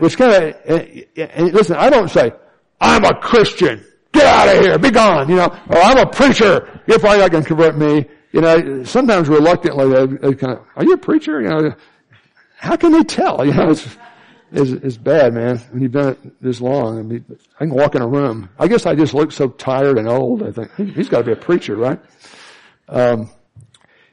which 0.00 0.16
kind 0.16 0.32
of, 0.32 0.54
and 0.66 1.52
listen, 1.52 1.76
I 1.76 1.90
don't 1.90 2.08
say, 2.08 2.32
I'm 2.80 3.04
a 3.04 3.14
Christian. 3.14 3.84
Get 4.12 4.24
out 4.24 4.56
of 4.56 4.64
here. 4.64 4.78
Be 4.78 4.90
gone. 4.90 5.28
You 5.28 5.36
know, 5.36 5.46
or 5.68 5.78
I'm 5.78 5.98
a 5.98 6.06
preacher. 6.06 6.80
You're 6.86 6.98
probably 6.98 7.18
not 7.18 7.30
going 7.30 7.44
to 7.44 7.48
convert 7.48 7.76
me. 7.76 8.06
You 8.32 8.40
know, 8.40 8.84
sometimes 8.84 9.28
reluctantly 9.28 10.16
they 10.16 10.34
kind 10.34 10.58
of, 10.58 10.66
are 10.76 10.84
you 10.84 10.94
a 10.94 10.98
preacher? 10.98 11.40
You 11.40 11.48
know, 11.48 11.74
how 12.56 12.76
can 12.76 12.92
they 12.92 13.04
tell? 13.04 13.44
You 13.46 13.54
know, 13.54 13.70
it's, 13.70 13.86
it's, 14.52 14.70
it's 14.70 14.96
bad, 14.96 15.34
man. 15.34 15.58
When 15.70 15.82
you've 15.82 15.92
done 15.92 16.08
it 16.08 16.42
this 16.42 16.60
long, 16.60 16.98
I 16.98 17.02
mean, 17.02 17.24
I 17.60 17.66
can 17.66 17.74
walk 17.74 17.94
in 17.94 18.02
a 18.02 18.08
room. 18.08 18.48
I 18.58 18.66
guess 18.66 18.84
I 18.84 18.96
just 18.96 19.14
look 19.14 19.30
so 19.30 19.48
tired 19.48 19.96
and 19.96 20.08
old. 20.08 20.42
I 20.42 20.50
think 20.50 20.74
he's 20.96 21.08
got 21.08 21.18
to 21.18 21.24
be 21.24 21.32
a 21.32 21.36
preacher, 21.36 21.76
right? 21.76 22.00
Um, 22.88 23.30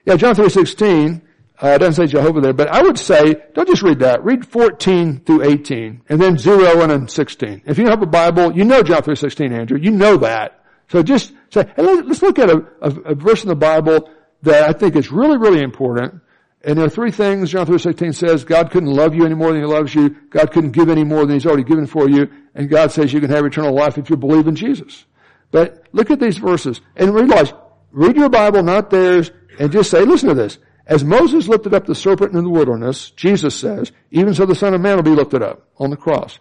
yeah, 0.05 0.15
John 0.15 0.35
three 0.35 0.49
sixteen. 0.49 1.21
Uh, 1.61 1.69
it 1.69 1.79
doesn't 1.79 1.93
say 1.95 2.11
Jehovah 2.11 2.39
there, 2.39 2.53
but 2.53 2.67
I 2.67 2.83
would 2.83 2.99
say, 2.99 3.35
don't 3.55 3.67
just 3.67 3.81
read 3.81 3.99
that. 3.99 4.23
Read 4.23 4.45
14 4.45 5.21
through 5.21 5.43
18, 5.43 6.03
and 6.07 6.21
then 6.21 6.37
0 6.37 6.81
and 6.81 6.91
then 6.91 7.07
16. 7.07 7.63
If 7.65 7.79
you 7.79 7.87
have 7.87 8.01
a 8.03 8.05
Bible, 8.05 8.55
you 8.55 8.63
know 8.63 8.83
John 8.83 9.01
3.16, 9.01 9.51
Andrew. 9.51 9.79
You 9.79 9.89
know 9.89 10.17
that. 10.17 10.63
So 10.89 11.01
just 11.01 11.33
say, 11.49 11.67
hey, 11.75 11.81
let's 11.81 12.21
look 12.21 12.37
at 12.37 12.49
a, 12.49 12.63
a, 12.81 12.89
a, 12.89 13.15
verse 13.15 13.41
in 13.41 13.49
the 13.49 13.55
Bible 13.55 14.09
that 14.43 14.69
I 14.69 14.73
think 14.73 14.95
is 14.95 15.11
really, 15.11 15.37
really 15.37 15.61
important. 15.61 16.21
And 16.63 16.77
there 16.77 16.85
are 16.85 16.89
three 16.89 17.11
things 17.11 17.51
John 17.51 17.65
3.16 17.65 18.15
says. 18.15 18.45
God 18.45 18.71
couldn't 18.71 18.91
love 18.91 19.15
you 19.15 19.25
any 19.25 19.35
more 19.35 19.51
than 19.51 19.61
he 19.61 19.67
loves 19.67 19.95
you. 19.95 20.09
God 20.29 20.51
couldn't 20.51 20.71
give 20.71 20.89
any 20.89 21.03
more 21.03 21.25
than 21.25 21.35
he's 21.35 21.45
already 21.45 21.63
given 21.63 21.87
for 21.87 22.07
you. 22.09 22.29
And 22.53 22.69
God 22.69 22.91
says 22.91 23.11
you 23.11 23.19
can 23.19 23.29
have 23.31 23.45
eternal 23.45 23.73
life 23.73 23.97
if 23.97 24.09
you 24.09 24.15
believe 24.15 24.47
in 24.47 24.55
Jesus. 24.55 25.05
But 25.51 25.87
look 25.91 26.11
at 26.11 26.19
these 26.19 26.37
verses 26.37 26.81
and 26.95 27.13
realize, 27.13 27.53
read 27.91 28.15
your 28.15 28.29
Bible, 28.29 28.63
not 28.63 28.89
theirs, 28.89 29.31
and 29.59 29.71
just 29.71 29.89
say, 29.89 30.03
listen 30.03 30.29
to 30.29 30.35
this. 30.35 30.57
As 30.87 31.03
Moses 31.03 31.49
lifted 31.49 31.73
up 31.73 31.85
the 31.85 31.93
serpent 31.93 32.33
in 32.33 32.43
the 32.45 32.49
wilderness, 32.49 33.11
Jesus 33.11 33.53
says, 33.55 33.91
even 34.09 34.33
so 34.33 34.45
the 34.45 34.55
Son 34.55 34.73
of 34.73 34.79
Man 34.79 34.95
will 34.95 35.03
be 35.03 35.11
lifted 35.11 35.43
up 35.43 35.67
on 35.77 35.89
the 35.89 35.97
cross. 35.97 36.39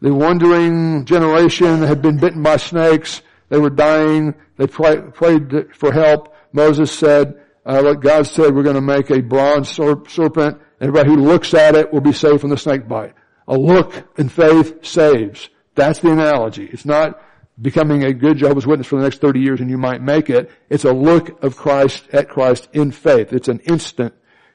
The 0.00 0.14
wandering 0.14 1.04
generation 1.04 1.82
had 1.82 2.00
been 2.00 2.18
bitten 2.18 2.42
by 2.42 2.58
snakes. 2.58 3.22
They 3.48 3.58
were 3.58 3.70
dying. 3.70 4.34
They 4.56 4.68
prayed 4.68 5.74
for 5.74 5.92
help. 5.92 6.34
Moses 6.52 6.92
said, 6.92 7.40
uh, 7.66 7.82
what 7.82 8.00
God 8.00 8.26
said, 8.28 8.54
we're 8.54 8.62
going 8.62 8.76
to 8.76 8.80
make 8.80 9.10
a 9.10 9.20
bronze 9.20 9.68
serpent. 9.68 10.60
Everybody 10.80 11.10
who 11.10 11.16
looks 11.16 11.52
at 11.52 11.74
it 11.74 11.92
will 11.92 12.00
be 12.00 12.12
saved 12.12 12.40
from 12.40 12.50
the 12.50 12.56
snake 12.56 12.86
bite. 12.86 13.14
A 13.48 13.56
look 13.56 13.92
in 14.16 14.28
faith 14.28 14.86
saves. 14.86 15.48
That's 15.74 15.98
the 15.98 16.12
analogy. 16.12 16.68
It's 16.72 16.84
not 16.84 17.20
becoming 17.60 18.04
a 18.04 18.12
good 18.12 18.38
Jehovah's 18.38 18.66
Witness 18.66 18.86
for 18.86 18.96
the 18.96 19.02
next 19.02 19.20
30 19.20 19.40
years 19.40 19.60
and 19.60 19.70
you 19.70 19.78
might 19.78 20.00
make 20.00 20.30
it. 20.30 20.50
It's 20.70 20.84
a 20.84 20.92
look 20.92 21.42
of 21.42 21.56
Christ 21.56 22.04
at 22.12 22.28
Christ 22.28 22.68
in 22.72 22.90
faith. 22.90 23.32
It's 23.32 23.48
an 23.48 23.60
instant 23.60 24.14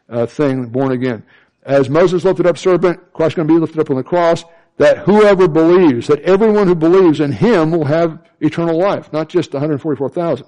uh, 0.09 0.25
thing, 0.25 0.67
born 0.67 0.91
again. 0.91 1.23
As 1.63 1.89
Moses 1.89 2.23
lifted 2.23 2.45
up 2.45 2.57
serpent, 2.57 3.13
Christ's 3.13 3.35
going 3.35 3.47
to 3.47 3.53
be 3.53 3.59
lifted 3.59 3.79
up 3.79 3.89
on 3.89 3.95
the 3.95 4.03
cross. 4.03 4.43
That 4.77 4.99
whoever 4.99 5.47
believes, 5.47 6.07
that 6.07 6.21
everyone 6.21 6.67
who 6.67 6.75
believes 6.75 7.19
in 7.19 7.31
Him 7.31 7.71
will 7.71 7.85
have 7.85 8.19
eternal 8.39 8.77
life, 8.77 9.13
not 9.13 9.29
just 9.29 9.53
144,000. 9.53 10.47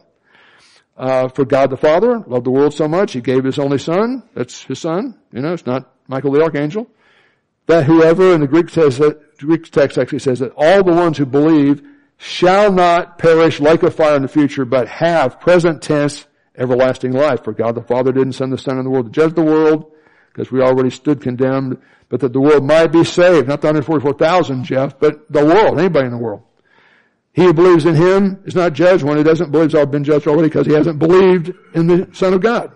Uh, 0.98 1.28
for 1.28 1.46
God 1.46 1.70
the 1.70 1.78
Father 1.78 2.24
loved 2.26 2.46
the 2.46 2.52
world 2.52 2.74
so 2.74 2.88
much, 2.88 3.14
He 3.14 3.22
gave 3.22 3.44
His 3.44 3.60
only 3.60 3.78
Son. 3.78 4.24
That's 4.34 4.64
His 4.64 4.80
Son. 4.80 5.20
You 5.32 5.42
know, 5.42 5.54
it's 5.54 5.66
not 5.66 5.92
Michael 6.08 6.32
the 6.32 6.42
Archangel. 6.42 6.90
That 7.68 7.86
whoever, 7.86 8.34
in 8.34 8.42
the 8.42 8.48
Greek 8.48 8.70
says 8.70 8.98
that, 8.98 9.38
Greek 9.38 9.70
text 9.70 9.98
actually 9.98 10.20
says 10.20 10.40
that 10.40 10.54
all 10.56 10.84
the 10.84 10.94
ones 10.94 11.18
who 11.18 11.26
believe 11.26 11.84
shall 12.18 12.72
not 12.72 13.18
perish 13.18 13.60
like 13.60 13.84
a 13.84 13.92
fire 13.92 14.16
in 14.16 14.22
the 14.22 14.28
future, 14.28 14.66
but 14.66 14.88
have 14.88 15.40
present 15.40 15.82
tense 15.82 16.26
everlasting 16.58 17.12
life. 17.12 17.44
For 17.44 17.54
God 17.54 17.76
the 17.76 17.82
Father 17.82 18.12
didn't 18.12 18.34
send 18.34 18.52
the 18.54 18.58
Son 18.58 18.78
in 18.78 18.84
the 18.84 18.90
world 18.90 19.08
to 19.08 19.12
judge 19.12 19.34
the 19.34 19.44
world, 19.44 19.92
because 20.32 20.52
we 20.52 20.62
already 20.62 20.90
stood 20.90 21.22
condemned, 21.22 21.78
but 22.10 22.20
that 22.20 22.34
the 22.34 22.42
world 22.42 22.64
might 22.64 22.88
be 22.88 23.04
saved. 23.04 23.48
Not 23.48 23.62
the 23.62 23.68
144,000, 23.68 24.64
Jeff, 24.64 25.00
but 25.00 25.32
the 25.32 25.46
world, 25.46 25.80
anybody 25.80 26.06
in 26.06 26.12
the 26.12 26.18
world. 26.18 26.44
He 27.34 27.44
who 27.44 27.54
believes 27.54 27.86
in 27.86 27.96
Him 27.96 28.42
is 28.46 28.56
not 28.56 28.74
judged. 28.74 29.04
One 29.04 29.18
who 29.18 29.24
doesn't 29.24 29.52
believe 29.52 29.72
has 29.74 29.88
been 29.88 30.06
judged 30.06 30.28
already 30.28 30.48
because 30.48 30.66
he 30.66 30.74
hasn't 30.74 31.00
believed 31.00 31.54
in 31.74 31.88
the 31.88 32.10
Son 32.14 32.34
of 32.34 32.42
God. 32.42 32.72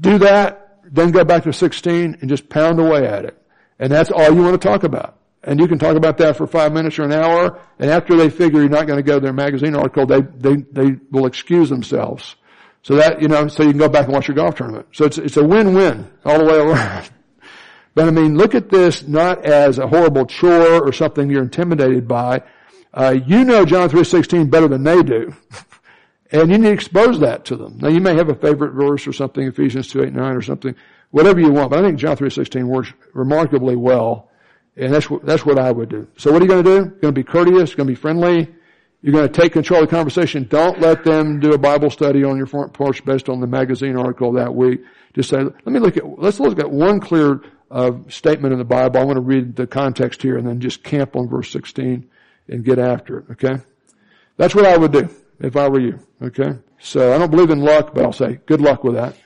Do 0.00 0.18
that, 0.18 0.80
then 0.90 1.12
go 1.12 1.24
back 1.24 1.44
to 1.44 1.52
16 1.52 2.18
and 2.20 2.28
just 2.28 2.48
pound 2.48 2.80
away 2.80 3.06
at 3.06 3.24
it. 3.24 3.40
And 3.78 3.92
that's 3.92 4.10
all 4.10 4.32
you 4.32 4.42
want 4.42 4.60
to 4.60 4.68
talk 4.68 4.82
about. 4.82 5.18
And 5.46 5.60
you 5.60 5.68
can 5.68 5.78
talk 5.78 5.96
about 5.96 6.18
that 6.18 6.36
for 6.36 6.46
five 6.48 6.72
minutes 6.72 6.98
or 6.98 7.04
an 7.04 7.12
hour, 7.12 7.60
and 7.78 7.88
after 7.88 8.16
they 8.16 8.28
figure 8.28 8.60
you're 8.60 8.68
not 8.68 8.88
going 8.88 8.98
to 8.98 9.02
go 9.02 9.14
to 9.14 9.20
their 9.20 9.32
magazine 9.32 9.76
article, 9.76 10.04
they, 10.04 10.20
they, 10.20 10.56
they 10.56 10.96
will 11.12 11.24
excuse 11.24 11.70
themselves. 11.70 12.34
So 12.82 12.96
that, 12.96 13.22
you 13.22 13.28
know, 13.28 13.46
so 13.46 13.62
you 13.62 13.70
can 13.70 13.78
go 13.78 13.88
back 13.88 14.06
and 14.06 14.12
watch 14.12 14.26
your 14.26 14.34
golf 14.34 14.56
tournament. 14.56 14.88
So 14.92 15.04
it's, 15.04 15.18
it's 15.18 15.36
a 15.36 15.44
win-win 15.44 16.10
all 16.24 16.38
the 16.38 16.44
way 16.44 16.56
around. 16.56 17.10
But 17.94 18.08
I 18.08 18.10
mean, 18.10 18.36
look 18.36 18.54
at 18.54 18.68
this 18.68 19.08
not 19.08 19.46
as 19.46 19.78
a 19.78 19.86
horrible 19.86 20.26
chore 20.26 20.86
or 20.86 20.92
something 20.92 21.30
you're 21.30 21.42
intimidated 21.42 22.06
by. 22.06 22.42
Uh, 22.92 23.16
you 23.26 23.42
know 23.42 23.64
John 23.64 23.88
3.16 23.88 24.50
better 24.50 24.68
than 24.68 24.82
they 24.82 25.02
do. 25.02 25.34
and 26.30 26.50
you 26.50 26.58
need 26.58 26.68
to 26.68 26.72
expose 26.74 27.20
that 27.20 27.46
to 27.46 27.56
them. 27.56 27.78
Now 27.78 27.88
you 27.88 28.02
may 28.02 28.14
have 28.14 28.28
a 28.28 28.34
favorite 28.34 28.72
verse 28.72 29.06
or 29.06 29.14
something, 29.14 29.46
Ephesians 29.46 29.88
2, 29.88 30.02
8, 30.02 30.12
9 30.12 30.36
or 30.36 30.42
something, 30.42 30.74
whatever 31.10 31.40
you 31.40 31.50
want, 31.50 31.70
but 31.70 31.78
I 31.78 31.88
think 31.88 31.98
John 31.98 32.18
3.16 32.18 32.64
works 32.64 32.92
remarkably 33.14 33.76
well 33.76 34.28
and 34.76 34.92
that's 34.92 35.08
what, 35.08 35.24
that's 35.24 35.46
what 35.46 35.58
I 35.58 35.72
would 35.72 35.88
do. 35.88 36.06
So 36.16 36.32
what 36.32 36.42
are 36.42 36.44
you 36.44 36.50
going 36.50 36.64
to 36.64 36.70
do? 36.70 36.76
You're 36.76 37.00
going 37.00 37.00
to 37.14 37.20
be 37.20 37.24
courteous, 37.24 37.74
going 37.74 37.86
to 37.86 37.92
be 37.92 37.94
friendly. 37.94 38.54
You're 39.02 39.12
going 39.12 39.28
to 39.28 39.32
take 39.32 39.52
control 39.52 39.82
of 39.82 39.88
the 39.88 39.94
conversation. 39.94 40.44
Don't 40.44 40.80
let 40.80 41.04
them 41.04 41.40
do 41.40 41.52
a 41.52 41.58
Bible 41.58 41.90
study 41.90 42.24
on 42.24 42.36
your 42.36 42.46
front 42.46 42.72
porch 42.72 43.04
based 43.04 43.28
on 43.28 43.40
the 43.40 43.46
magazine 43.46 43.96
article 43.96 44.32
that 44.32 44.54
week. 44.54 44.82
Just 45.14 45.30
say, 45.30 45.38
let 45.38 45.66
me 45.66 45.78
look 45.78 45.96
at, 45.96 46.18
let's 46.18 46.40
look 46.40 46.58
at 46.58 46.70
one 46.70 47.00
clear 47.00 47.40
uh, 47.70 47.92
statement 48.08 48.52
in 48.52 48.58
the 48.58 48.64
Bible. 48.64 49.00
I 49.00 49.04
want 49.04 49.16
to 49.16 49.22
read 49.22 49.56
the 49.56 49.66
context 49.66 50.22
here 50.22 50.36
and 50.36 50.46
then 50.46 50.60
just 50.60 50.82
camp 50.82 51.16
on 51.16 51.28
verse 51.28 51.50
16 51.52 52.08
and 52.48 52.64
get 52.64 52.78
after 52.78 53.18
it. 53.18 53.24
Okay. 53.32 53.62
That's 54.36 54.54
what 54.54 54.66
I 54.66 54.76
would 54.76 54.92
do 54.92 55.08
if 55.40 55.56
I 55.56 55.68
were 55.68 55.80
you. 55.80 56.00
Okay. 56.20 56.58
So 56.78 57.14
I 57.14 57.18
don't 57.18 57.30
believe 57.30 57.50
in 57.50 57.60
luck, 57.60 57.94
but 57.94 58.04
I'll 58.04 58.12
say 58.12 58.40
good 58.46 58.60
luck 58.60 58.84
with 58.84 58.94
that. 58.94 59.16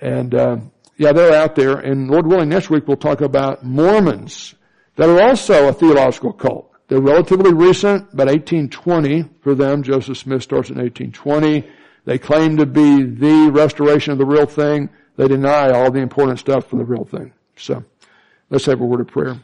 And, 0.00 0.34
uh, 0.34 0.58
yeah, 0.98 1.12
they're 1.12 1.34
out 1.34 1.54
there. 1.54 1.78
And 1.78 2.10
Lord 2.10 2.26
willing, 2.26 2.48
next 2.48 2.68
week 2.68 2.86
we'll 2.86 2.96
talk 2.96 3.20
about 3.20 3.64
Mormons 3.64 4.54
that 4.96 5.08
are 5.08 5.22
also 5.22 5.68
a 5.68 5.72
theological 5.72 6.32
cult. 6.32 6.72
They're 6.88 7.00
relatively 7.00 7.54
recent, 7.54 8.12
about 8.12 8.26
1820 8.26 9.24
for 9.40 9.54
them. 9.54 9.82
Joseph 9.82 10.18
Smith 10.18 10.42
starts 10.42 10.70
in 10.70 10.76
1820. 10.76 11.68
They 12.04 12.18
claim 12.18 12.56
to 12.56 12.66
be 12.66 13.04
the 13.04 13.50
restoration 13.52 14.12
of 14.12 14.18
the 14.18 14.26
real 14.26 14.46
thing. 14.46 14.90
They 15.16 15.28
deny 15.28 15.70
all 15.70 15.90
the 15.90 16.00
important 16.00 16.38
stuff 16.38 16.66
for 16.66 16.76
the 16.76 16.84
real 16.84 17.04
thing. 17.04 17.32
So, 17.56 17.84
let's 18.50 18.64
have 18.66 18.80
a 18.80 18.86
word 18.86 19.00
of 19.00 19.08
prayer. 19.08 19.38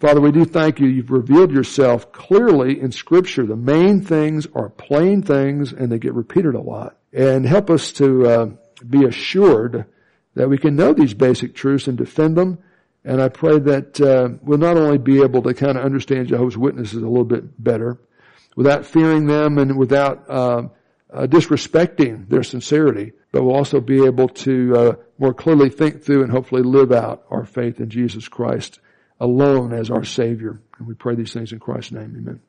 Father, 0.00 0.20
we 0.20 0.32
do 0.32 0.44
thank 0.44 0.80
you. 0.80 0.88
You've 0.88 1.10
revealed 1.10 1.52
yourself 1.52 2.10
clearly 2.12 2.80
in 2.80 2.90
scripture. 2.90 3.46
The 3.46 3.56
main 3.56 4.02
things 4.02 4.46
are 4.54 4.68
plain 4.68 5.22
things 5.22 5.72
and 5.72 5.90
they 5.90 5.98
get 5.98 6.14
repeated 6.14 6.54
a 6.54 6.60
lot. 6.60 6.98
And 7.12 7.46
help 7.46 7.70
us 7.70 7.92
to 7.92 8.26
uh, 8.26 8.46
be 8.86 9.04
assured 9.04 9.86
that 10.34 10.48
we 10.48 10.58
can 10.58 10.76
know 10.76 10.92
these 10.92 11.14
basic 11.14 11.54
truths 11.54 11.86
and 11.86 11.96
defend 11.96 12.36
them. 12.36 12.58
And 13.04 13.20
I 13.20 13.28
pray 13.28 13.58
that 13.58 14.00
uh, 14.00 14.38
we'll 14.42 14.58
not 14.58 14.76
only 14.76 14.98
be 14.98 15.22
able 15.22 15.42
to 15.42 15.54
kind 15.54 15.76
of 15.76 15.84
understand 15.84 16.28
Jehovah's 16.28 16.56
Witnesses 16.56 17.02
a 17.02 17.06
little 17.08 17.24
bit 17.24 17.62
better, 17.62 17.98
without 18.56 18.86
fearing 18.86 19.26
them 19.26 19.58
and 19.58 19.76
without 19.76 20.28
uh, 20.28 20.62
uh, 21.12 21.26
disrespecting 21.26 22.28
their 22.28 22.42
sincerity, 22.42 23.12
but 23.32 23.42
we'll 23.42 23.54
also 23.54 23.80
be 23.80 24.04
able 24.04 24.28
to 24.28 24.76
uh, 24.76 24.92
more 25.18 25.34
clearly 25.34 25.70
think 25.70 26.02
through 26.02 26.22
and 26.22 26.30
hopefully 26.30 26.62
live 26.62 26.92
out 26.92 27.24
our 27.30 27.44
faith 27.44 27.80
in 27.80 27.90
Jesus 27.90 28.28
Christ 28.28 28.80
alone 29.20 29.72
as 29.72 29.90
our 29.90 30.04
Savior. 30.04 30.60
And 30.78 30.88
we 30.88 30.94
pray 30.94 31.14
these 31.14 31.32
things 31.32 31.52
in 31.52 31.58
Christ's 31.58 31.92
name. 31.92 32.14
Amen. 32.16 32.40